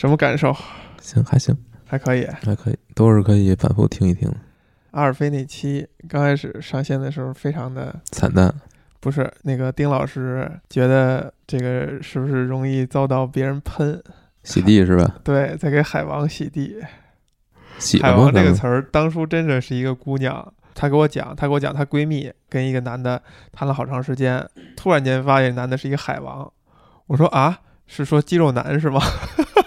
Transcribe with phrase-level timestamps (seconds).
[0.00, 0.50] 什么感受？
[1.02, 1.54] 行，还行，
[1.84, 2.26] 还可以。
[2.42, 4.36] 还可以，都是可以反复听一听的。
[4.92, 8.50] 阿尔菲那期刚开始上线的时候，非常的惨淡，
[8.98, 14.02] 不是那个丁老师觉得这个是不是容易遭到别人喷？
[14.42, 15.16] 洗地是吧？
[15.22, 16.82] 对，在给海王洗地。
[17.78, 18.00] 洗？
[18.00, 23.22] 海王这个词儿，当初真的是一个姑娘，她给我讲，她给我讲，她闺蜜跟一个男的
[23.52, 26.50] 谈了好长时间，突然间发现男的是一个海王。
[27.08, 28.98] 我说啊，是说肌肉男是吗？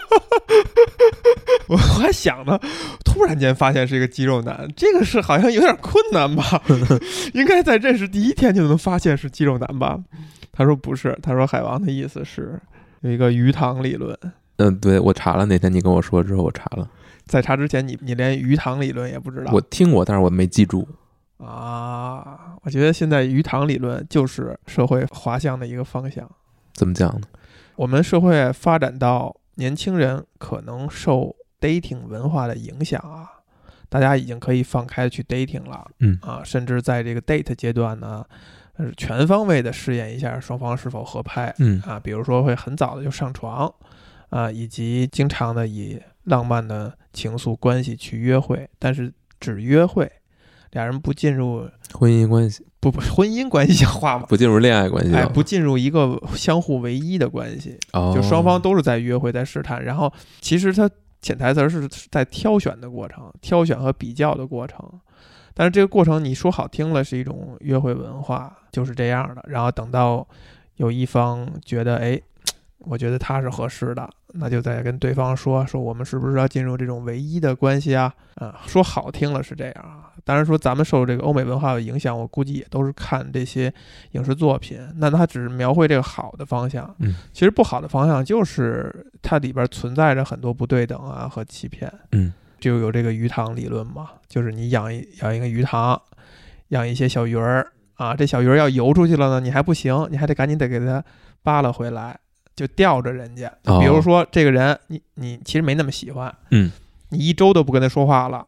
[1.68, 2.58] 我还想呢，
[3.04, 6.62] 突然间发现是一个肌肉男，这个是好像有点困难吧？
[7.34, 9.98] 应该在认识第一天就能发现是肌肉男吧？
[10.52, 12.60] 他说不是，他说海王的意思是
[13.00, 14.16] 有一个鱼塘理论。
[14.56, 16.88] 嗯，对我查了，那天你跟我说之后，我查了，
[17.26, 19.50] 在查之前你，你连鱼塘理论也不知道。
[19.52, 20.86] 我听过，但是我没记住。
[21.38, 26.30] 啊，我觉得现在鱼塘理论就是社会滑向的一个方向。
[26.72, 27.26] 怎么讲呢？
[27.76, 33.24] 我们社会发展到年轻人可能受 dating 文化的影响啊，
[33.88, 36.18] 大家已经可以放开去 dating 了，嗯。
[36.20, 38.22] 啊，甚至在这个 date 阶段呢，
[38.76, 41.54] 呃，全方位的试验一下双方是否合拍。
[41.58, 41.80] 嗯。
[41.86, 43.72] 啊，比如说会很早的就上床
[44.28, 50.10] 啊，以及经常的以浪漫的情愫关系去约会，但是只约会，
[50.72, 52.66] 俩人不进入婚姻关系。
[52.80, 54.26] 不不婚姻关系像话吗？
[54.28, 60.90] 不进入恋爱关系哎，不进入一个相互唯一的关系，哦，就双方都是在约会，在试探，然后其实它
[61.24, 64.78] 潜台词儿是在挑选的过程，挑选和比较的过程。
[65.54, 69.42] 但是这个过程你说好听了是一种约会文化，就是这样的。
[69.48, 70.26] 然后等到
[70.76, 72.20] 有一方觉得，哎，
[72.86, 78.12] 我觉得他是合适的，那就再跟对方说说我们是不是要进入这种唯一的关系啊？
[78.36, 80.10] 啊，说好听了是这样啊。
[80.24, 83.72] 当然说咱们受这个欧美文化的影响，我估计也都是看这些
[84.12, 86.94] 影视作品，那他只是描绘这个好的方向。
[86.98, 91.92] 嗯，其实不好的方向就是它里边存在着很多不对等啊和欺骗。
[92.12, 96.00] 嗯，就有这个鱼塘理论嘛，就是你养一养一个鱼塘，
[96.68, 101.04] 养一些小鱼儿啊，这小鱼儿要游出去了呢，你还不行，你还得赶紧得给它
[101.42, 102.18] 扒拉回来，
[102.54, 103.52] 就吊着人家。
[103.64, 106.70] 哦比如说这个人，你你其实没那么喜欢，嗯，
[107.10, 108.46] 你一周都不跟他说话了。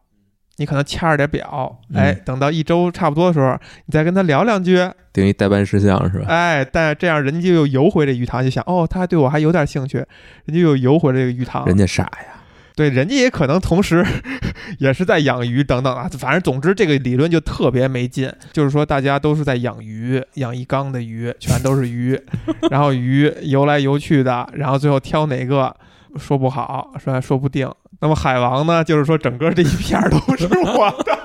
[0.59, 4.77] 你可能掐着点表，哎，嗯等到一周差不多的时候，你再跟他聊两句，
[5.11, 6.25] 等于代办事项是吧？
[6.29, 9.97] 哎，但这样人家又游回这鱼塘，就想，哦，他对我还有点兴趣，
[10.45, 12.36] 人家又游回这个鱼塘，人家傻呀，
[12.77, 14.05] 对，人家也可能同时
[14.77, 22.17] 也是在养鱼等等啊，反正总之这个理论就特别没劲，就是说大家都是在养鱼，养一缸的鱼，全都是鱼，
[22.69, 25.75] 然后鱼游来游去的，然后最后挑哪个
[26.17, 27.67] 说不好，说说不定。
[27.99, 31.17] 那么海王呢，就是说整个这一片儿都是我的，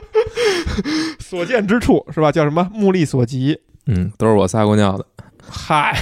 [1.18, 2.30] 所见之处是吧？
[2.30, 3.58] 叫什么目力所及？
[3.86, 5.06] 嗯，都是我撒过尿的，
[5.48, 5.98] 嗨，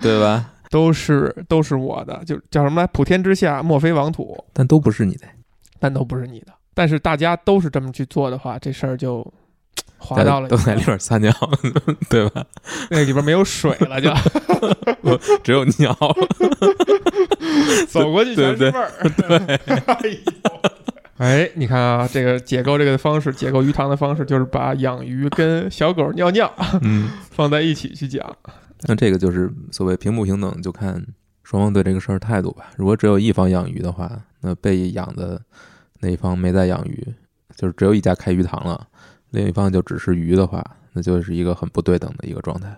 [0.00, 0.46] 对吧？
[0.70, 2.86] 都是都是我的，就叫什么来？
[2.86, 4.42] 普天之下莫非王土。
[4.52, 5.26] 但都不是你的，
[5.78, 6.52] 但都不是你的。
[6.72, 9.26] 但是大家都是这么去做的话，这事儿就
[9.98, 11.30] 滑到了都在里边撒尿，
[12.08, 12.44] 对吧？
[12.88, 14.10] 那里边没有水了，就
[15.42, 16.14] 只有尿了，
[17.88, 18.90] 走过去全味儿。
[19.18, 19.60] 对，
[21.18, 26.50] 哎，你看啊，这个解构这个方式，解构鱼塘的方式，就是把养鱼跟小狗尿尿
[26.80, 28.24] 嗯，放在一起去讲。
[28.88, 31.04] 那这个就是所谓平不平等，就看
[31.42, 32.70] 双方对这个事儿态度吧。
[32.76, 34.10] 如果只有一方养鱼的话，
[34.40, 35.40] 那被养的
[36.00, 37.06] 那一方没在养鱼，
[37.56, 38.88] 就是只有一家开鱼塘了，
[39.30, 42.74] 另一方就只是鱼的话，那就是一个很不对等的一个状态。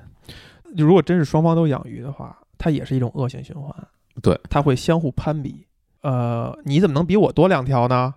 [0.77, 3.75] 如果真是双方都养鱼的话，它也是一种恶性循环。
[4.21, 5.67] 对，它会相互攀比。
[6.01, 8.15] 呃，你怎么能比我多两条呢？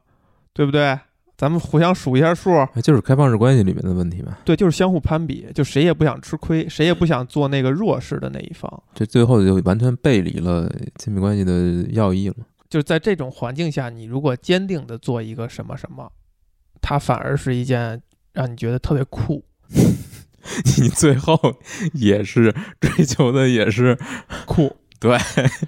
[0.54, 0.98] 对不对？
[1.38, 2.54] 咱们互相数一下数。
[2.74, 4.38] 哎就是开放式关系里面的问题嘛。
[4.46, 8.84] 对，就是相互攀比，就谁也不想吃亏，谁也不想做那个弱势的那一方。
[8.94, 12.36] 这最后就完全背离了亲密关系的要义了。
[12.70, 16.12] 就是在这种环境下，你如果坚定的做一个什么什么，
[16.82, 18.02] 它反而是一件
[18.34, 19.46] 让你觉得特别酷。
[20.78, 21.40] 你最后
[21.94, 23.98] 也是追求的也是
[24.46, 25.18] 酷，对，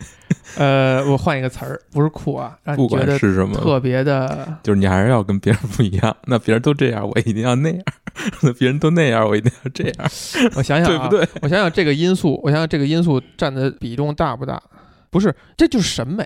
[0.58, 6.16] 呃，我换一个词儿，不是酷啊，让不管你觉得是什么，特别的，就是你还是要跟别人不一样。
[6.26, 7.80] 那别人都这样，我一定要那样；
[8.42, 10.10] 那别人都那样，我一定要这样，
[10.58, 11.26] 我想想、啊，对不？
[11.26, 11.30] 对？
[11.44, 14.60] 我想想这个因素，我想想这个因素占的比重大不大？
[15.12, 16.26] 不是，这就是审美。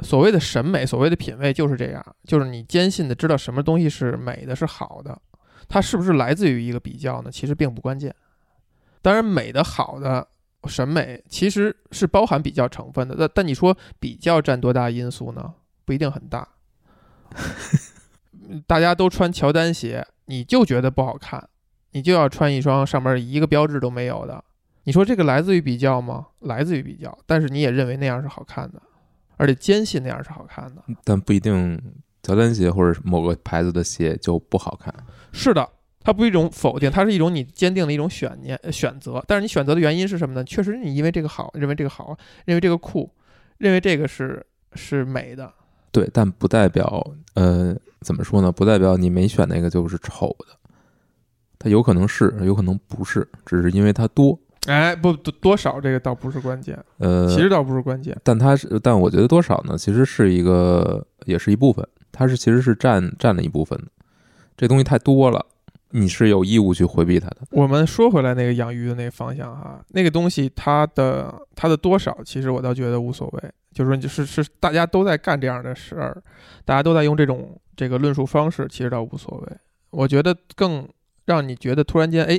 [0.00, 5.18] 所谓的审美，所谓的品味就是这样，就是你坚信的知道什么东西是美的，是好的。
[5.68, 7.30] 它是不是来自于一个比较呢？
[7.30, 8.14] 其实并不关键。
[9.02, 10.26] 当然，美的好的
[10.66, 13.14] 审美其实是包含比较成分的。
[13.18, 15.54] 但但你说比较占多大因素呢？
[15.84, 16.48] 不一定很大。
[18.66, 21.48] 大家都穿乔丹鞋，你就觉得不好看，
[21.92, 24.42] 你就要穿一双上面一个标志都没有的。
[24.84, 26.26] 你说这个来自于比较吗？
[26.40, 28.80] 来自于比较，但是你也认为那样是好看的。
[29.36, 30.82] 而且坚信那样是好看的。
[31.04, 31.78] 但不一定
[32.22, 34.94] 乔丹鞋或者某个牌子的鞋就不好看。
[35.32, 35.68] 是的，
[36.06, 39.20] 它不是一种否定，它是一种你坚定的一种选念呃选择。
[39.26, 40.44] 但是你选择的原因是什么呢？
[40.44, 43.10] 确实你因为这个好，认为这个好，认为这个酷，
[43.58, 45.52] 认为这个是是美的。
[45.90, 47.04] 对，但不代表
[47.34, 48.52] 呃，怎么说呢？
[48.52, 50.46] 不代表你没选那个就是丑的，
[51.58, 54.38] 它有可能是，有可能不是，只是因为它多。
[54.68, 58.16] 哎，不多多少这个倒不是关键，呃，其实倒不是关键。
[58.22, 59.76] 但它是，但我觉得多少呢？
[59.76, 63.86] 其实是一个，也是一部分，它是其实是占占了一部分的。
[64.56, 65.44] 这东西太多了，
[65.96, 67.38] 你是有义务去回避它的。
[67.50, 73.50] 我们说回来那个养鱼的那个方向哈，那个东西它的它的多少，其实我倒觉得无所谓。
[73.72, 76.22] 就是说，就是是大家都在干这样的事儿，
[76.66, 79.56] 大家都在用这种这个论述方式，其实倒无所谓。
[79.90, 80.86] 我觉得更
[81.24, 82.38] 让你觉得突然间，哎，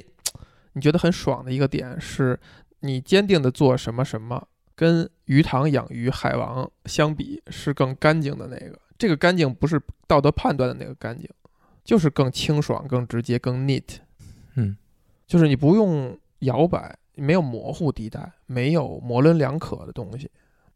[0.74, 2.40] 你觉得很爽的一个点是，
[2.82, 8.78] 你坚定的做什么什么，跟鱼塘养鱼、海王相比是更干净的那个。
[9.00, 11.30] 这个干净不是道德判断的那个干净，
[11.88, 14.00] 就是更清爽、更直接、更 neat。
[14.56, 14.76] 嗯，
[15.26, 20.30] 就是你不用摇摆，没有模糊地带，没有模棱两可的东西。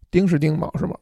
[0.09, 0.97] 丁是丁，卯是卯，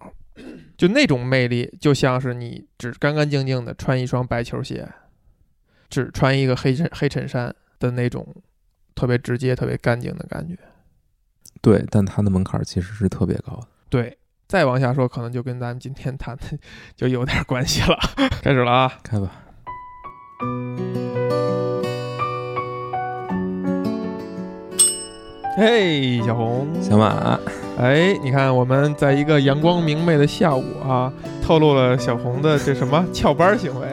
[0.75, 4.89] 就那种魅力，就像是你只干干净净的穿一双白球鞋，
[5.91, 8.25] 只穿一个黑衬黑衬衫的那种
[8.95, 10.57] 特别直接、特别干净的感觉。
[11.62, 13.67] 对，但它的门槛其实是特别高的。
[13.89, 14.17] 对，
[14.47, 16.57] 再往下说，可能就跟咱们今天谈的
[16.97, 17.95] 就有点关系了。
[18.41, 19.45] 开始了啊，开吧。
[25.57, 27.38] 嘿，小红，小马，
[27.77, 31.12] 哎，你看我们在一个阳光明媚的下午啊，
[31.45, 33.88] 透露了小红的这什么翘班行为。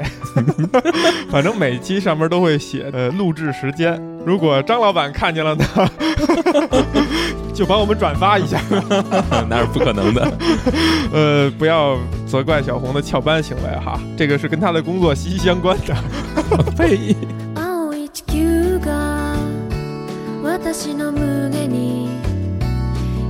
[1.29, 5.65] 反正每期上面都会写呃录制时间，如果张老板看见了呢，
[7.56, 8.62] 就帮我们转发一下。
[9.50, 10.32] 那是不可能的。
[11.14, 15.96] 呃，不要责怪小红的翘班行为哈，这个是跟他的工作息息相关的。
[16.78, 17.16] 呸！
[17.56, 19.36] 青い地球が
[20.44, 22.10] 私の胸に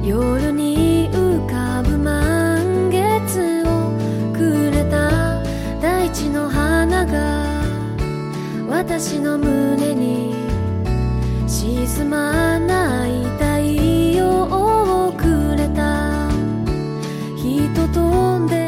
[0.04, 3.92] 夜に浮かぶ満月を
[4.34, 5.42] くれた
[5.82, 7.62] 大地の花が
[8.70, 10.34] 私の胸に
[11.48, 13.55] 沈まない太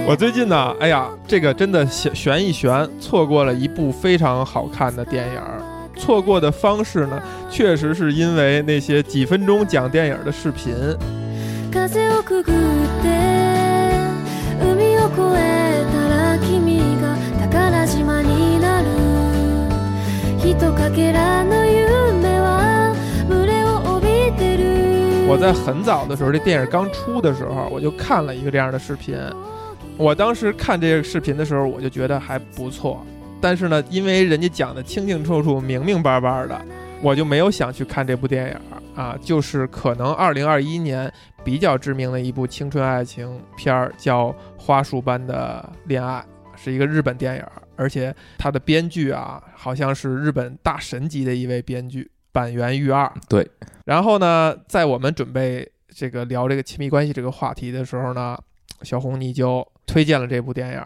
[0.08, 5.62] 我最近呢，哎呀，这个真的悬悬一悬，错过了一部非常好看的电影儿。
[5.96, 10.74] 错过的方式呢，确实是因为那些几分钟讲电影的视频。
[11.72, 12.54] 風をくぐっ
[13.02, 13.08] て
[14.62, 18.88] 海を越えたら君が宝島になる
[20.38, 22.94] ひとかけらの夢は
[23.28, 29.16] 群れを帯びてる我在很早的时候，这电影刚出的时候，我就看了一个这样的视频。
[29.99, 33.05] 我当时看这个视频的时候，我就觉得还不错。
[33.41, 36.61] 但是呢，因为人家讲的清清楚楚、明明白白的，
[37.03, 39.19] 我就没有想去看这部电影啊。
[39.21, 41.13] 就是可能二零二一年
[41.45, 46.25] 比较知名的一部青春爱情片儿，叫《花束般的恋爱》，
[46.63, 53.13] 是一个日本电影，而且它的编剧啊，好像是日本大神级的一位编剧板垣裕二。
[53.29, 53.49] 对。
[53.85, 58.39] 然后呢，在我们准备这个聊这个亲密关系这个话题的时候呢，
[58.83, 60.83] 小红你就推荐了这部电影，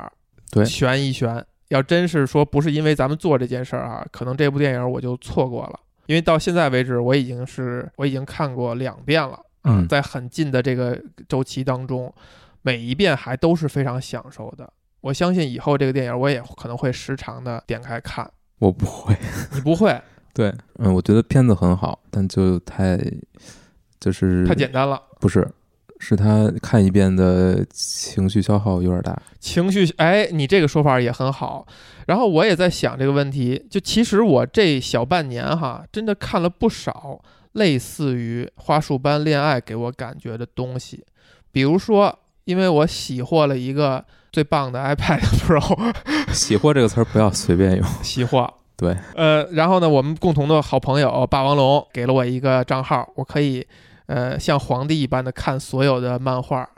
[0.51, 1.45] 对悬一悬。
[1.69, 5.81] 要真是说不是因为咱们做这件事儿啊，可能这部电影我就错过了。
[6.07, 9.39] 因为到现在为止，我已经是我已经看过两遍了。
[9.65, 12.13] 嗯在很近的这个周期当中，
[12.63, 14.71] 每一遍还都是非常享受的。
[15.01, 18.29] 我相信以后这个电影我也可能会时常的点开看。
[18.59, 19.17] 我不会。
[19.55, 20.01] 你不会？
[20.35, 22.99] 对，嗯，我觉得片子很好，但就太
[24.01, 25.01] 就是太简单了。
[25.21, 25.49] 不是，
[26.05, 29.17] 是他看一遍的情绪消耗有点大。
[29.39, 31.65] 情绪，哎，你这个说法也很好。
[32.09, 37.21] 然后我也在想这个问题，就其实我这小半年哈，真的看了不少
[37.53, 41.05] 类似于《花束般恋爱》给我感觉的东西，
[41.53, 45.95] 比如说，因为我喜获了一个最棒的 iPad Pro，
[46.33, 47.87] 喜获这个词儿不要随便用。
[48.03, 48.53] 喜获。
[48.77, 53.65] 对，呃，然后呢，我们共同的好朋友霸王龙给了我一个账号，我可以，
[54.13, 56.69] 呃，像皇帝一般的看所有的漫画。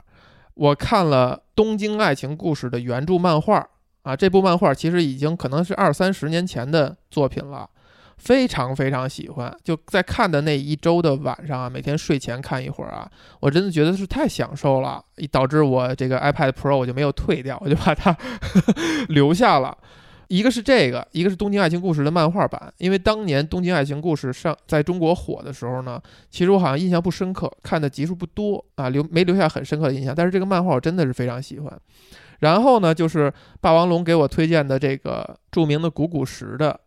[0.53, 3.67] 我看了《东京爱情故事》的原著漫画
[4.03, 7.69] 啊，这部漫画其实已经可能是二三十年前的作品了，
[8.17, 9.53] 非常非常喜欢。
[9.65, 13.11] 就在看的那一周的晚上啊，每天睡前看一会儿啊，
[13.41, 18.15] 我真的觉得是太享受了，导致我这个 iPad Pro 我就没有退掉，我就把它
[19.09, 19.77] 留下了。
[20.27, 22.73] 一个是这个，一个是《东京爱情故事》的漫画版。
[22.77, 30.13] 因为当年《东京爱情故事》上在中国火的时候呢，其实我好像印象不深刻，看的集数不多啊，留没留下很深刻的印象。
[30.15, 31.79] 但是这个漫画我真的是非常喜欢。
[32.39, 36.79] 然后呢，就是霸王龙给我推荐的这个著名的古古石的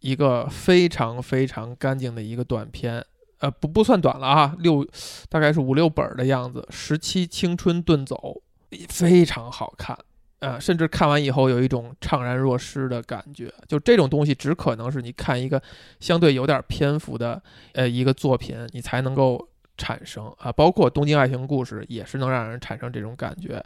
[0.00, 3.04] 一个非常非常干净的一个短片，
[3.38, 4.86] 呃，不不算短了啊，六
[5.28, 8.42] 大概是五六本的样子，《十七青春遁走》，
[8.88, 9.96] 非常好看。
[10.46, 13.52] 呃，甚至看完以后有一种怅然若失的感觉。
[13.66, 15.60] 就这种东西，只可能是你看一个
[15.98, 20.52] 相对有点篇幅的呃一个作品，你才能够产生啊。
[20.52, 23.60] 包括《东京爱情故事》也是能让人产生这种感觉。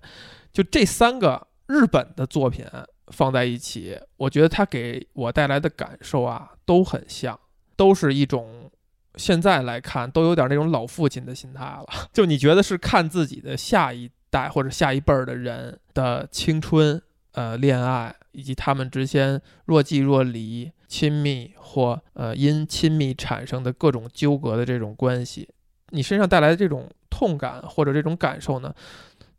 [0.55, 2.65] 就这三个日本的作品
[3.09, 7.39] 放在一起，我觉得它给我带来的感受啊都很像，
[7.77, 8.71] 都是一种
[9.17, 11.85] 现在来看都有点那种老父亲的心态了。
[12.11, 14.11] 就你觉得是看自己的下一。
[14.31, 17.01] 代或者下一辈儿的人的青春、
[17.33, 25.49] 呃恋爱，以及他们之间若即若离、亲密或呃因亲密产生的各种纠葛的这种关系，
[25.91, 28.75] 你身上带来的这种痛感或者这种感受呢，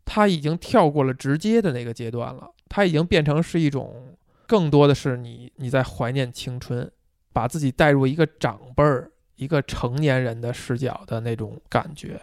[0.04, 6.90] 它已经跳过了直接的那个阶段了，它已经变成是一种更多的是你你在怀念青春，
[7.32, 12.20] 把自己带入一个长辈儿、一个成年人的视角的那种感觉。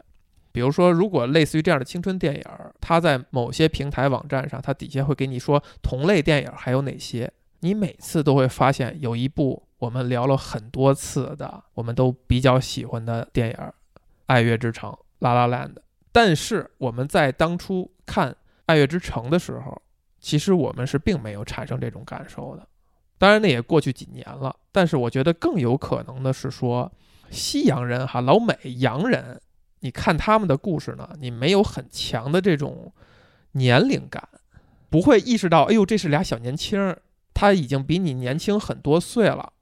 [0.51, 2.43] 比如说，如果类似于这样的青春电影，
[2.81, 13.53] 它在某些平台网站上，它底下会给你说同类电影还有哪些，你每次都会发现有一部我们聊了很多次的，我们都比较喜欢的电影
[14.25, 14.89] 《爱乐之城》
[15.19, 15.75] La La Land。
[16.11, 18.31] 但是我们在当初看
[18.65, 19.79] 《爱乐之城》的时候，
[20.19, 22.67] 其实我们是并没有产生这种感受的。
[23.19, 24.55] 当然，那也过去几年了。
[24.71, 26.91] 但是我觉得更有可能的是说，
[27.29, 29.39] 西洋人哈，老美洋人。
[29.81, 32.91] 你看他们的故事呢，你没有很强的这种
[33.53, 34.27] 年龄感，
[34.89, 37.01] 不会意识到，哎呦，这是俩小年轻儿，
[37.33, 39.53] 他已经比你年轻很多岁了，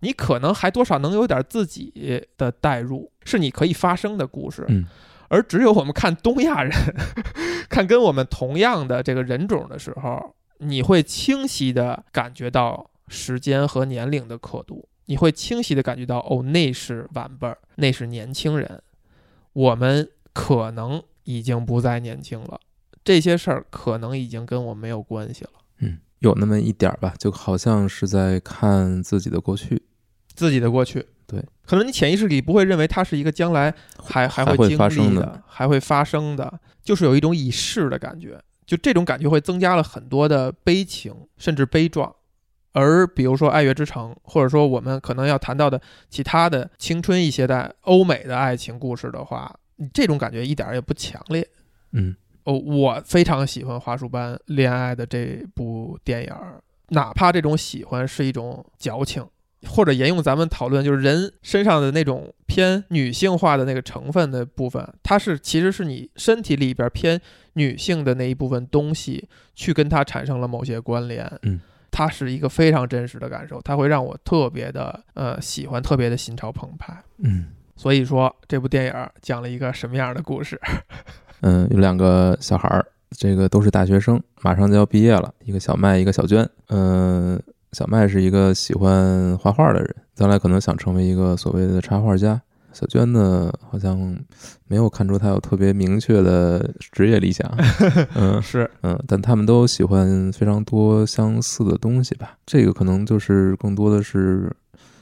[0.00, 4.64] 你可能还多少能有点自己的代入，是你可以发生的故事。
[4.68, 4.84] 嗯，
[5.28, 6.72] 而只有我们看东亚人，
[7.70, 18.82] 看跟我们同样的这个人种的时候，你会清晰的感觉到时间和年龄的刻度，你会清晰的感觉到，哦，那是晚辈儿，那是年轻人。
[19.56, 22.60] 我们可能已经不再年轻了，
[23.02, 25.50] 这些事儿可能已经跟我没有关系了。
[25.78, 29.82] 嗯，有那么一点儿吧，就好像是在看自己的过去，
[30.34, 31.06] 自己的过去。
[31.26, 38.38] 对，可能你潜意识里不会认为它是一个将来还还会经历的，还会发生的，就是有一种已逝的感觉。
[38.66, 42.14] 就这种感觉会增加了很多的悲情，甚至悲壮。
[42.78, 45.80] 而比如说《爱乐之城》，或者说我们可能要谈到的
[46.10, 49.50] 其他的青春一些的欧美的爱情故事的话，
[49.94, 51.48] 这种感觉一点也不强烈。
[51.92, 52.14] 嗯，
[52.44, 56.30] 哦，我非常喜欢《花束般恋爱》的这部电影，
[56.88, 59.26] 哪怕这种喜欢是一种矫情，
[59.66, 67.18] 或者沿用咱们讨论，就是人身上的那种偏女性化的那个成分的部分，它是其实是你身体里边偏
[67.54, 71.26] 女性的那一部分东西，去跟它产生了某些关联。
[71.44, 71.58] 嗯。
[71.96, 76.94] 它是一个非常真实的感受，它会让我特别的呃喜欢，特别的心潮澎湃。
[77.16, 80.60] 嗯，所以说这部电影讲了一个什么样的故事？
[81.40, 82.84] 嗯，有两个小孩儿，
[83.16, 86.46] 这个都是大学生，马上就要毕业了，一个小麦，一个小娟。
[86.68, 92.38] 嗯，小麦是一个喜欢画画的人，将来可能想成为一个所谓的插画家。
[92.78, 93.98] 小娟呢，好像
[94.68, 97.50] 没有看出她有特别明确的职业理想。
[98.14, 102.36] 嗯，是，嗯，但他们都喜欢非常多相似的东西吧。
[102.44, 104.54] 这个可能就是更多的是，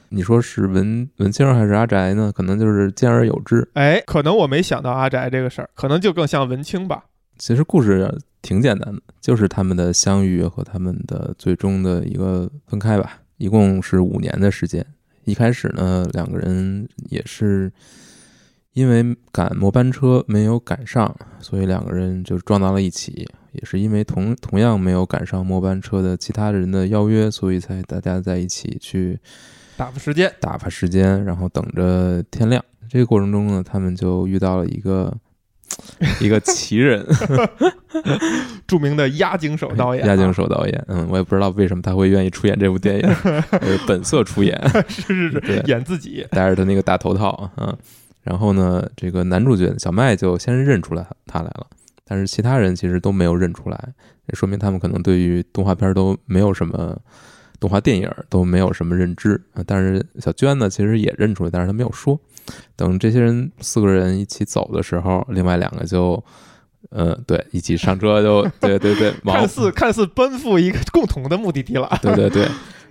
[0.07, 2.31] 你说是文文青还是阿宅呢？
[2.33, 3.67] 可能就是兼而有之。
[3.73, 7.03] 哎，可能我没想到阿宅这个事儿，可能就更像文青吧。
[7.37, 8.09] 其实故事
[8.41, 13.19] 挺简单的，就是他们的相遇和他们的最终的一个分开吧。
[13.35, 14.85] 一共是五年的时间。
[15.25, 17.71] 一开始呢，两个人也是
[18.73, 23.27] 因为赶末班车没有赶上，所以两个人就撞到了一起。
[23.51, 29.19] 也是因为同同样没有赶上末班车的其他人的邀约，所以才大家在一起去
[29.77, 32.63] 打发时间，打发时间，然后等着天亮。
[32.89, 35.15] 这个过程中呢，他们就遇到了一个。
[36.19, 37.05] 一个奇人，
[38.67, 40.05] 著名的押井守导演。
[40.05, 43.15] 押井守导演，嗯，我也不知道为什么他会愿意出演这部电影，
[43.87, 47.75] 本色出演，是是是，演自己，戴着他那个大头套，嗯，
[48.23, 51.67] 然后呢，这个男主角小麦就先认出来他来了，
[52.05, 53.93] 但是其他人其实都没有认出来，
[54.27, 56.97] 也说明他们可能对于动画片都没有什么。
[57.59, 62.19] 动画电影都没有什么认知啊，但是小娟呢，其实也认出来，但是她没有说。
[62.75, 66.23] 等这些人四个人一起走的时候，另外两个就
[66.91, 71.89] 嗯，对，一起上车就 对对对，看似看似奔赴一个共同的目的地了。
[72.03, 72.47] 对对对，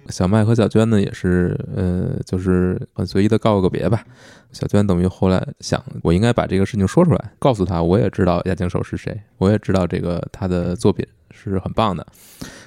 [0.08, 4.04] 小麦和小娟呢也是，呃，就是很随意的告个别吧。
[4.50, 12.04] 小娟等于后来想，我应该把这个事情说出来，告诉他，我也知道押井守是谁，我也知道这个他的作品是很棒的，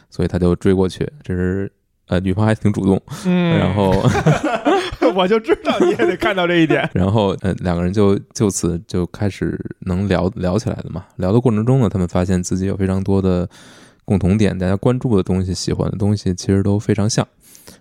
[0.09, 1.09] 所以他就追过去。
[1.21, 1.69] 这是
[2.07, 3.91] 呃，女方还挺主动，嗯，然后
[5.15, 6.87] 我就知道你也得看到这一点。
[6.93, 11.03] 然后呃，两个人就就此就开始能聊聊起来的嘛。
[11.17, 13.49] 聊的过程中呢，他们发现自己有非常多的
[14.05, 17.27] 共同点，大家关注的东西、喜欢的东西其实都非常像。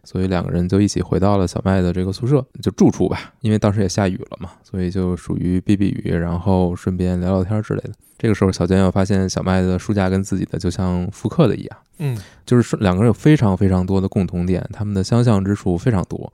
[0.05, 3.33] 所以两个人就一起回到了小麦的这个宿舍，就住处吧。
[3.41, 7.91] 因为当时也下雨了嘛，所以就属于避避雨，然后顺便聊聊天之类的。
[8.19, 16.33] 这个时候，小娟又发现小麦的书架跟自己的就像复刻的一样，嗯，就是两个人有非常非常多的共同点，他们的相像之处非常多。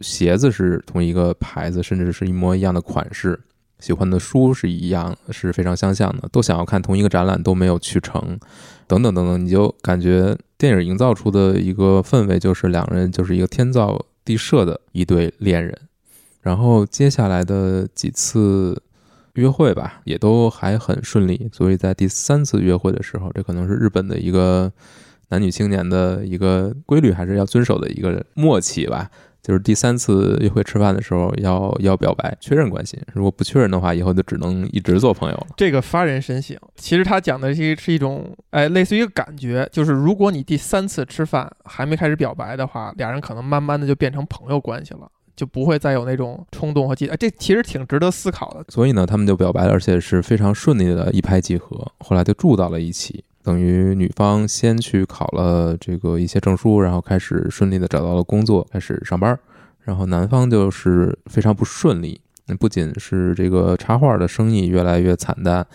[0.00, 3.38] 鞋子是同一个牌子，甚至是一模一样的款式。
[3.80, 8.38] 喜欢的书是一样，是非常相像的，都想要看同一个展览，都没有去成，
[8.86, 15.76] 等等等等，你就感觉电影营造出的一个氛围就是两人就是一个天造地设的一对恋人。
[16.42, 18.82] 然后接下来的几次
[19.34, 24.70] 约会吧，也都还很顺利，所以在第三次约会的时候，这可能是日本的一个
[25.30, 29.10] 男女青年的一个规律，还是要遵守的一个默契吧。
[29.44, 35.46] 就是第三次约会吃饭的时候要要表白确认关系，如果不确认的话，以后就只能一直做朋友了。
[35.54, 36.58] 这个发人深省。
[36.76, 47.06] 其实他讲的是是一种，哎，类似于一个感觉，就是如果你第三次吃饭还没开始表白的话，俩人可能慢慢的就变成朋友关系了，就不会再有那种冲动和激。
[47.08, 48.64] 哎，这其实挺值得思考的。
[48.70, 53.22] 所以呢，他们就表白了，而且是非常顺利的一拍即合，后来就住到了一起。
[53.44, 59.38] 等于女方先去考了这个一些证书，然后开始顺利的找到了工作，开始上班。
[59.82, 62.18] 然后男方就是非常不顺利，
[62.58, 65.66] 不仅是这个插画的生意越来越惨淡，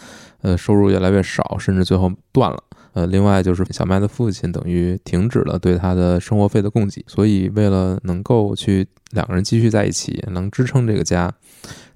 [0.41, 2.63] 呃，收入越来越少，甚至最后断了。
[2.93, 11.31] 呃，另外就是小麦的父亲等于停止了对他的生活费的供给，所以为了能够去两个人继续在一起，能支撑这个家。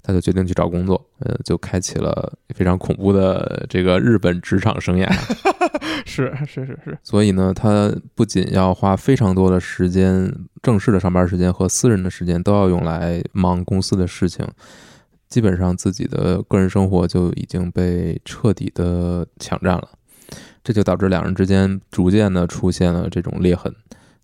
[0.06, 5.10] 他就决定去找工作，呃，就开启了非常恐怖的这个日本职场生涯。
[6.04, 6.98] 是是是是。
[7.02, 10.30] 所以呢，他不仅要花非常多的时间，
[10.62, 14.46] 正式的上班时间和私人的时间都要用来忙公司的事情，
[15.30, 19.88] 基本上自己的个人生活就已经被彻底的抢占了。
[20.62, 23.74] 这就导致两人之间逐渐的出现了这种裂痕。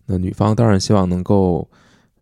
[0.05, 1.67] 那女方当然希望能够。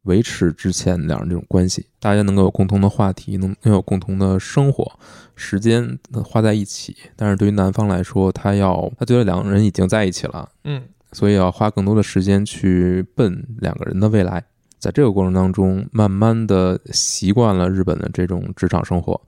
[0.04, 4.90] 维持之前两人这种关系，大家能够有共同的话题，能能有共同的生活
[5.36, 6.96] 时间花在一起。
[7.16, 10.82] 但是对于男方来说，他要他觉得两个人已经在一起了，嗯，
[11.12, 14.44] 所以要花更多的时间去奔两个人的未来。
[14.80, 19.20] 在这个过程当中，慢慢的习惯了日本的这种职场生活，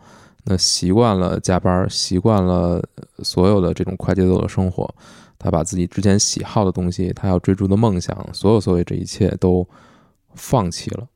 [0.46, 2.82] 那习惯了加班，习惯了
[3.20, 4.90] 所有的这种快节奏的生活。
[5.38, 9.68] 他把自己之前喜好的东西，他要追逐的梦想，所有所有这一切都。
[10.36, 11.08] 放弃了，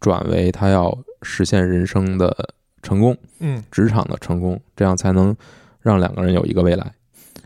[0.00, 5.34] 转为他要实现人生的成功，嗯，职场的成功，这样才能
[5.80, 6.94] 让两个人有一个未来。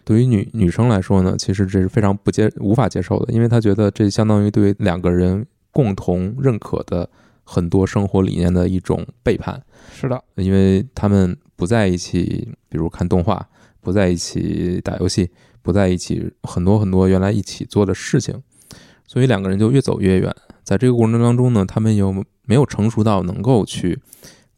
[0.05, 7.09] 对于女女生来说呢，其实这是非常不接无法接受的，因为她觉得这相当于对两个人共同认可的
[7.45, 9.63] 很多生活理念的一种背叛。
[9.93, 13.47] 是的，因为他们不在一起，比如看动画，
[13.81, 18.43] 不在一起打游戏，不在一起很多很多原来一起做的事情，
[19.07, 20.35] 所以两个人就越走越远。
[20.69, 22.13] 在这个过程当中呢，他们又
[22.45, 23.99] 没有成熟到能够去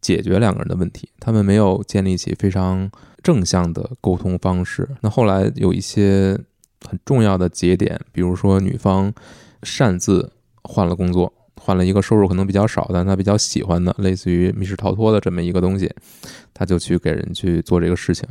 [0.01, 2.91] 解决两个人的问题，他们没有建立起非常
[3.23, 4.89] 正向的沟通方式。
[5.03, 6.37] 那后来有一些
[6.85, 9.15] 很重要的节点，比如说女方
[9.63, 10.33] 擅自
[10.65, 15.89] 换了工作，换了一个收入可能比较少，但她比较喜欢的，类似于密室逃脱的这么一个东西，
[16.53, 18.29] 她就去给人去做这个事情。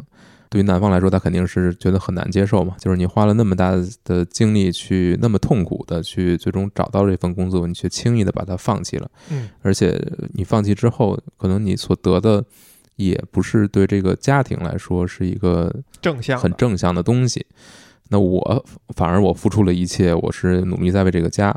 [0.49, 2.75] 对于男方来说，他肯定是觉得很难接受嘛。
[2.79, 3.71] 就是你花了那么大
[4.03, 9.09] 的精力去那么痛苦的去最终找到这份工作，你却轻易的把它放弃了。
[9.29, 10.01] 嗯，而且
[10.33, 12.43] 你放弃之后，可能你所得的
[12.95, 17.45] 也不是对这个家庭来说是一个正向、很正向的东西。
[18.09, 21.55] 那我反而我付出了一切，我是努力在为这个家，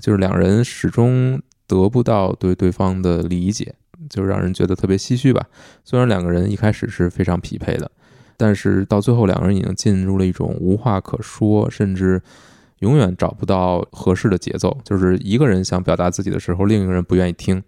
[0.00, 3.74] 就是两人始终得不到对对方的理解，
[4.08, 5.46] 就让人觉得特别唏嘘吧。
[5.84, 7.90] 虽然两个人一开始是非常匹配的。
[8.42, 12.22] 但是到最后，两个人已经进入了一种无话可说，甚至
[12.78, 14.78] 永远找不到合适的节奏。
[14.82, 17.60] 就是一个人想表达自己的时候，另一个人不愿意听；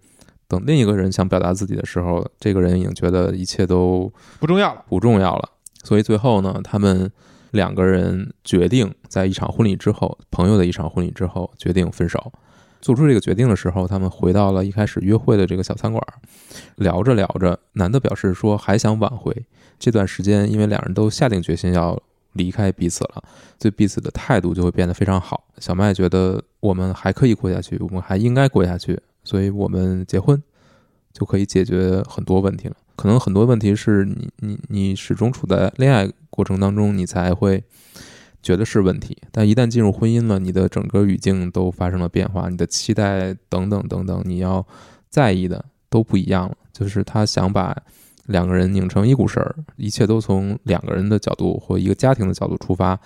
[0.47, 5.47] 等另一个人想表达自己的时候，这个人已经觉得一切都不重要了，不重要了。
[5.83, 7.11] 所以最后呢，他们
[7.51, 12.33] 两个人决定在一场婚礼之后，朋友的一场婚礼之后，决定分手。
[12.83, 16.03] 做出这个决定的时候，他们回到了一开始约会的这个小餐馆，
[16.75, 19.33] 聊着聊着，男的表示说还想挽回。
[19.79, 21.97] 这段时间，因为两人都下定决心要
[22.33, 23.23] 离开彼此了，
[23.57, 25.45] 对彼此的态度就会变得非常好。
[25.59, 30.43] 小麦觉得我们还可以过下去，我们还应该过下去，所以我们结婚
[31.13, 32.75] 就可以解决很多问题了。
[32.97, 37.63] 可能很多问题是你你你始终处在恋爱过程当中，你才会
[38.43, 44.63] 觉得是问题，但一旦进入婚姻了，你的整个语境都发生了变化，你的期待等等等等，你要
[45.09, 46.55] 在意的都不一样了。
[46.71, 47.75] 就是他想把。
[48.27, 52.97] 两个人拧成一股绳儿，一切都从两个人的角度或一个家庭的角度出发，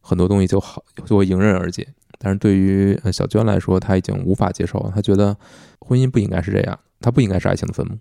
[0.00, 1.86] 很多东西就好就会迎刃而解。
[2.18, 5.36] 但是对于小娟来说，她已经无法接受了，她觉得
[5.78, 7.98] 婚姻不应该是这样，它不应该是爱情的坟墓。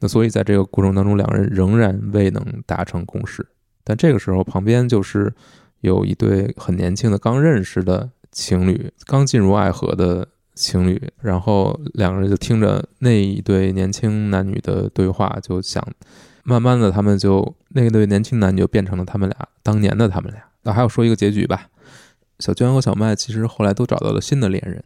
[0.00, 3.46] 那所以在这个过程当中，两个人仍然未能达成共识。
[3.84, 5.32] 但这个时候，旁边就是
[5.80, 10.28] 有一对很年轻的刚认识的情侣，刚进入爱河的。
[10.60, 15.80] 情侣，然后两个人就听着那一对年轻男女的对话，就想，
[16.42, 20.42] 慢慢的他们就那对年轻男女就变成了他们俩当年的他们俩。
[20.64, 21.68] 那还要说一个结局吧，
[22.40, 24.82] 小娟和小麦其实后来都找到了新的恋人，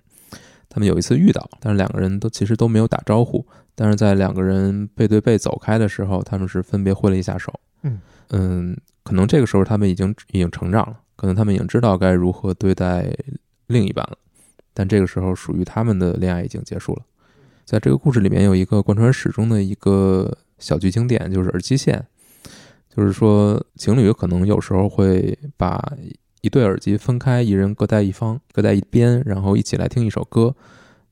[0.68, 7.50] 他们有一次遇到，但是两个人都其实都没有打招呼，但是在两个人背对背走开的时候，他们是分别挥了一下手。
[7.82, 13.12] 嗯嗯，可能这个时候他们已经已经成长了，可能他们已经知道该如何对待
[13.66, 14.16] 另一半了。
[14.74, 17.02] 但这个时候，属于他们的恋爱已经结束了。
[17.64, 22.06] 在这个故事里面，有一个贯穿始终的一个小剧情点，就是耳机线。
[22.94, 25.92] 就是说，情侣可能有时候会把
[26.42, 30.54] 一对耳机分开，一人各带一方，各在一边，然后一起来听一首歌。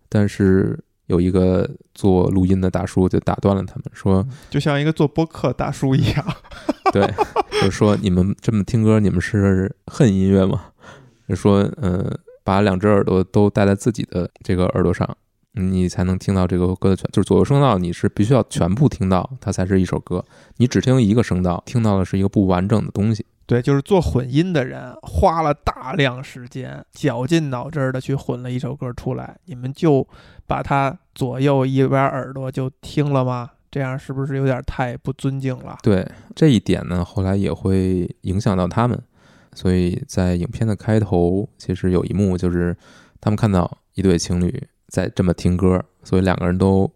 [0.09, 6.27] 但是有一个做录音的大叔就打断了他们，说：“就像一个做播客大叔一样。”
[6.93, 7.07] 对，
[7.61, 10.67] 就是说你们这么听歌，你们是恨音乐吗？
[11.29, 12.19] 就说，嗯。
[12.43, 15.07] 把两只耳朵都戴在自己的这个耳朵上，
[15.53, 20.25] 你才能听到这个歌的全，就是左右声道，你是必须要全部听到，它才是一首歌。
[20.57, 23.25] 你只听一个声道，听到的是一个不完整的东西。
[23.47, 29.37] 对，就是做混音的人花了大量时间，绞尽脑汁的去混了一首歌出来。
[29.45, 30.05] 你们就
[30.47, 33.51] 把它左右一边耳朵就听了吗？
[33.71, 35.79] 这样是不是有点太不尊敬了？
[35.83, 39.01] 对这一点呢，后来也会影响到他们。
[39.53, 42.77] 所以在影片的开头，其实有一幕就是
[43.21, 46.91] 他们看到一对情侣在这么听歌，所以两个人都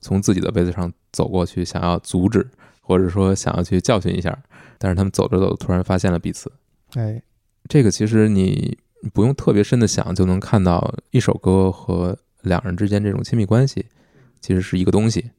[0.00, 2.48] 从自己的位子上走过去，想要阻止，
[2.80, 4.36] 或者说想要去教训一下。
[4.78, 6.52] 但是他们走着走，突然发现了彼此。
[6.94, 7.20] 哎，
[7.68, 8.78] 这个其实你
[9.12, 13.86] 不用特别深的想，就能看到一首歌和两人之间这种亲密关系
[14.40, 15.30] 其实是一个东西。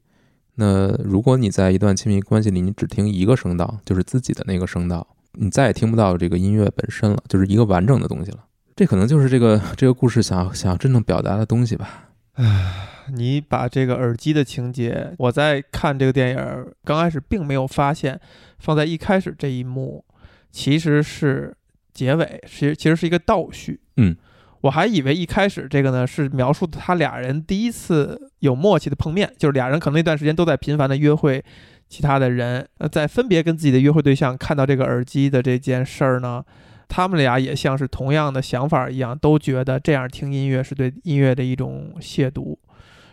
[0.60, 5.06] 那如果你在一段亲密关系里，你只听一个声道，就是自己的那个声道。
[5.34, 8.44] 你再也听不到这个音乐本身了，就是一个完整的东西了。
[8.74, 12.10] 这可能就是这个这个故事想要想要真正表达的东西吧。
[12.32, 18.20] 唉，你把这个耳机的情节，我在看这个电影刚开始并没有发现，
[18.58, 20.04] 放在一开始这一幕
[20.50, 21.56] 其实是
[21.92, 23.80] 结尾，其实其实是一个倒叙。
[23.96, 24.16] 嗯，
[24.60, 31.44] 我还以为一开始这个呢是描述他俩人第一次有默契的碰面，就是俩人可能那段时间都在频繁的约会。
[31.88, 36.44] 其他的人，呃，在分别跟自己的约会对象看到这个耳机的这件事儿呢，
[36.86, 42.58] 他们俩也像是同样的想法一样，都觉得这样听音乐是对音乐的一种亵渎。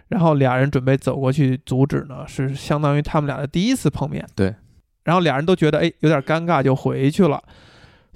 [0.09, 4.27] 然后俩人准备走过去阻止呢，是相当于他们俩的第一次碰面。
[4.35, 4.53] 对。
[5.05, 7.41] 然后俩人都觉得哎有点尴尬，就回去了。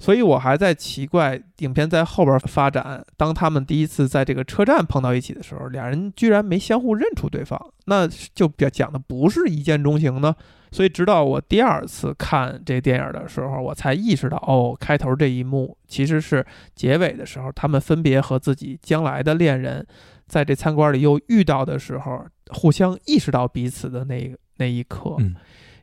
[0.00, 10.34] 所以我还在奇怪，影片在后边发展，当他们第一次在这个车站碰到一起的时候，俩人居然没相互认出对方，那就表讲的不是一见钟情呢。
[10.72, 19.86] 所以直到我第二次看这电影的时候，我才意识到，哦，开头这一幕其实是结尾的时候，他们分别和自己将来的恋人
[20.26, 25.16] 在这餐馆里又遇到的时候，互相意识到彼此的那那一刻。
[25.18, 25.34] 嗯，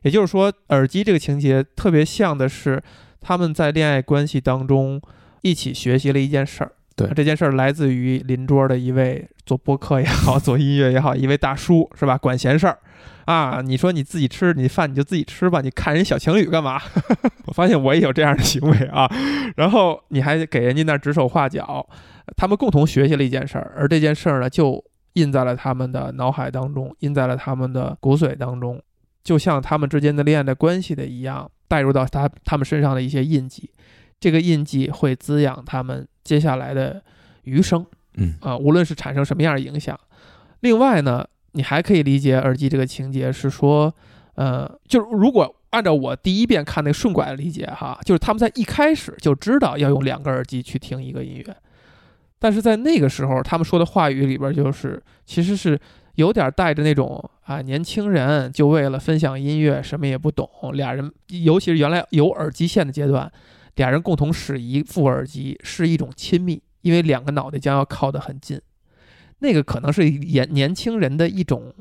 [0.02, 2.82] 也就是说，耳机这个情节特别像的是。
[3.20, 5.00] 他们在恋爱关系当中
[5.42, 12.16] 一起学习了一件事儿，对这件事儿来自于邻桌的一位做播客也好， 做音乐也好，一位大叔是吧？
[12.18, 12.78] 管闲事儿
[13.26, 13.60] 啊！
[13.62, 16.80] 你说你自己吃你饭你就自己吃吧，你看人小情侣干嘛？
[17.46, 19.08] 我发现我也有这样的行为啊。
[19.56, 21.86] 然后你还给人家那指手画脚，
[22.36, 24.82] 他们共同学习了一件事儿，而这件事儿呢，就
[25.14, 28.80] 印在了他们的脑海当中，印在了他们的骨髓当中，
[29.28, 31.50] 就像他们之间的恋爱的关系的一样。
[31.70, 33.68] 带入到他他们身上的一些印记，
[34.18, 37.02] 这个印记会滋养他们接下来的
[37.42, 37.84] 余生。
[38.14, 39.94] 嗯啊，无论是产生什么样的影响。
[40.60, 43.94] 另外呢，你还可以理解耳机这个情节是说，
[44.36, 51.54] 呃，就是如果按照我第一遍看那顺拐的理解哈，就是他们在一开始就知道要用两个耳机去听一个音乐，
[52.38, 55.78] 但是在那个时候，他们说的话语里边，就是其实是
[56.18, 60.50] 有点带着那种啊，年轻人就为了分享音乐，什么也不懂。
[60.72, 63.30] 俩人，尤其是原来有耳机线的阶段，
[63.76, 68.60] 俩人共同使一副耳机是一种亲密，因为两个脑袋将要靠得很近。
[69.38, 71.72] 那个可能是年年轻人的一种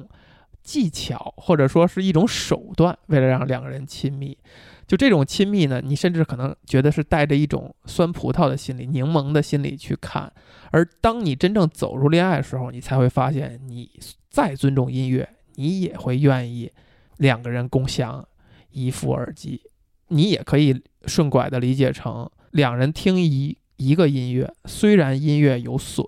[0.62, 4.38] 技巧，或者说是一种手段，为了让两个人亲密。
[4.86, 10.32] 就这种亲密呢，你甚至可能觉得是带着一种酸葡萄的心理、柠檬的心理去看。
[10.72, 13.90] 而当你真正走入恋爱的时候，你才会发现，你
[14.30, 16.72] 再尊重音乐，你也会愿意
[17.18, 18.28] 两个人共享
[18.72, 19.62] 一副耳机。
[20.10, 26.06] 你也可以顺拐的理解成，两人听一一个音乐，虽然音乐有损，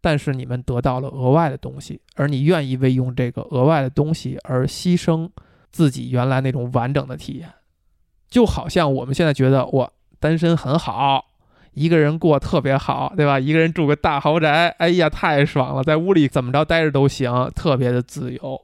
[0.00, 5.28] 但是你们得到了额外的东西，而你愿意为用这个额外的东西而牺牲
[5.70, 7.52] 自己原来那种完整的体验。
[8.28, 11.31] 就好像我们现在觉得我单身很好，
[11.74, 13.38] 一个人过特别好，对吧？
[13.40, 18.60] 一个人住个大豪宅，哎呀，太爽了，在屋里怎么着待着都行，特别的自由。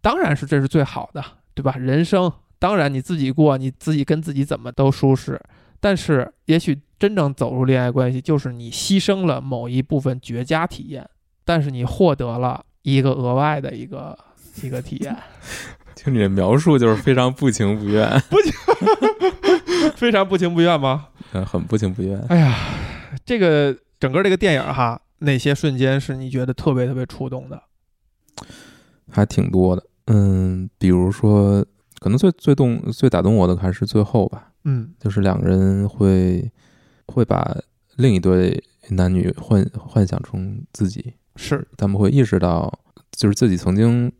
[0.00, 1.22] 当然是这是最好的，
[1.54, 1.74] 对吧？
[1.78, 5.40] 人生当然你自己过，你自己跟自己怎么都舒适。
[5.80, 11.08] 但是也许真正走入恋爱关系，就是你牺牲了某一部分绝佳体验，
[11.44, 14.18] 但是你获得了一个额外的一个
[14.62, 15.14] 一个体验。
[15.94, 18.52] 听你的描述，就是非常不情不愿，不情，
[19.96, 21.08] 非常不情不愿吗？
[21.32, 22.18] 嗯，很不情不愿。
[22.28, 22.54] 哎呀，
[23.24, 27.62] 这个整个这个电影哈，哪些瞬间是你觉得特别特别触动的？
[29.10, 29.84] 还挺多的。
[30.06, 31.64] 嗯，比如说，
[32.00, 34.52] 可能最最动、最打动我的还是最后吧。
[34.64, 36.50] 嗯，就是两个人会
[37.06, 37.56] 会把
[37.96, 42.72] 另一对男女幻幻想成自己，是他们会意识到，
[43.12, 44.10] 就是自己曾经。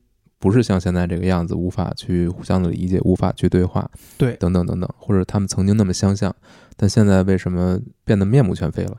[0.40, 6.32] 不是像现在这个样子，无法去互相的理解，无法去对话，对，等等等等，或者他们曾经那么相像，
[6.78, 8.96] 但现在为什么变得面目全非了？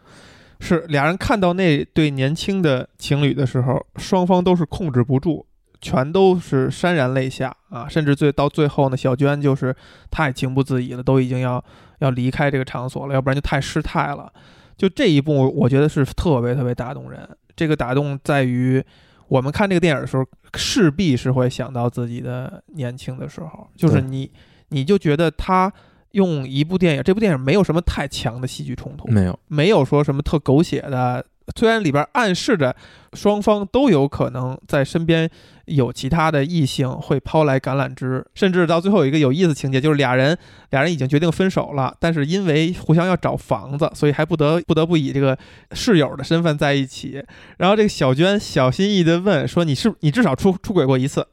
[0.60, 5.46] 是俩人看到那对年轻的情侣的时候，双方都是控制不住，
[5.80, 7.88] 全都是潸然泪下啊！
[7.88, 9.74] 甚至最到最后呢，小娟就是
[10.12, 11.64] 太情不自已了，都已经要
[12.00, 14.32] 要离开这个场所了，要不然就太失态了。
[14.78, 17.28] 就这一步，我觉得是特别特别打动人。
[17.56, 18.84] 这个打动在于。
[19.30, 24.32] 我们看这个电影的时候，势必是会想到自己的年轻的时候，就是你，
[24.70, 25.72] 你就觉得他
[26.12, 31.26] 用一部电影，这部电影没有什么太强的戏剧冲突，没有，没有说什么特狗血的。
[31.56, 32.76] 虽然里边暗示着
[33.14, 35.28] 双方都有可能在身边
[35.66, 40.38] 有其他的异性会抛来橄榄枝，甚至到最后有一个有意思情节，就是俩人
[40.70, 45.36] 俩人已经决定分手了，但是因为互相要找房子，所以还不得不得不以这个
[45.72, 47.24] 室友的身份在一起。
[47.58, 51.26] 然后这个小娟小心翼翼地问说：“你是你至少出出轨过一次？”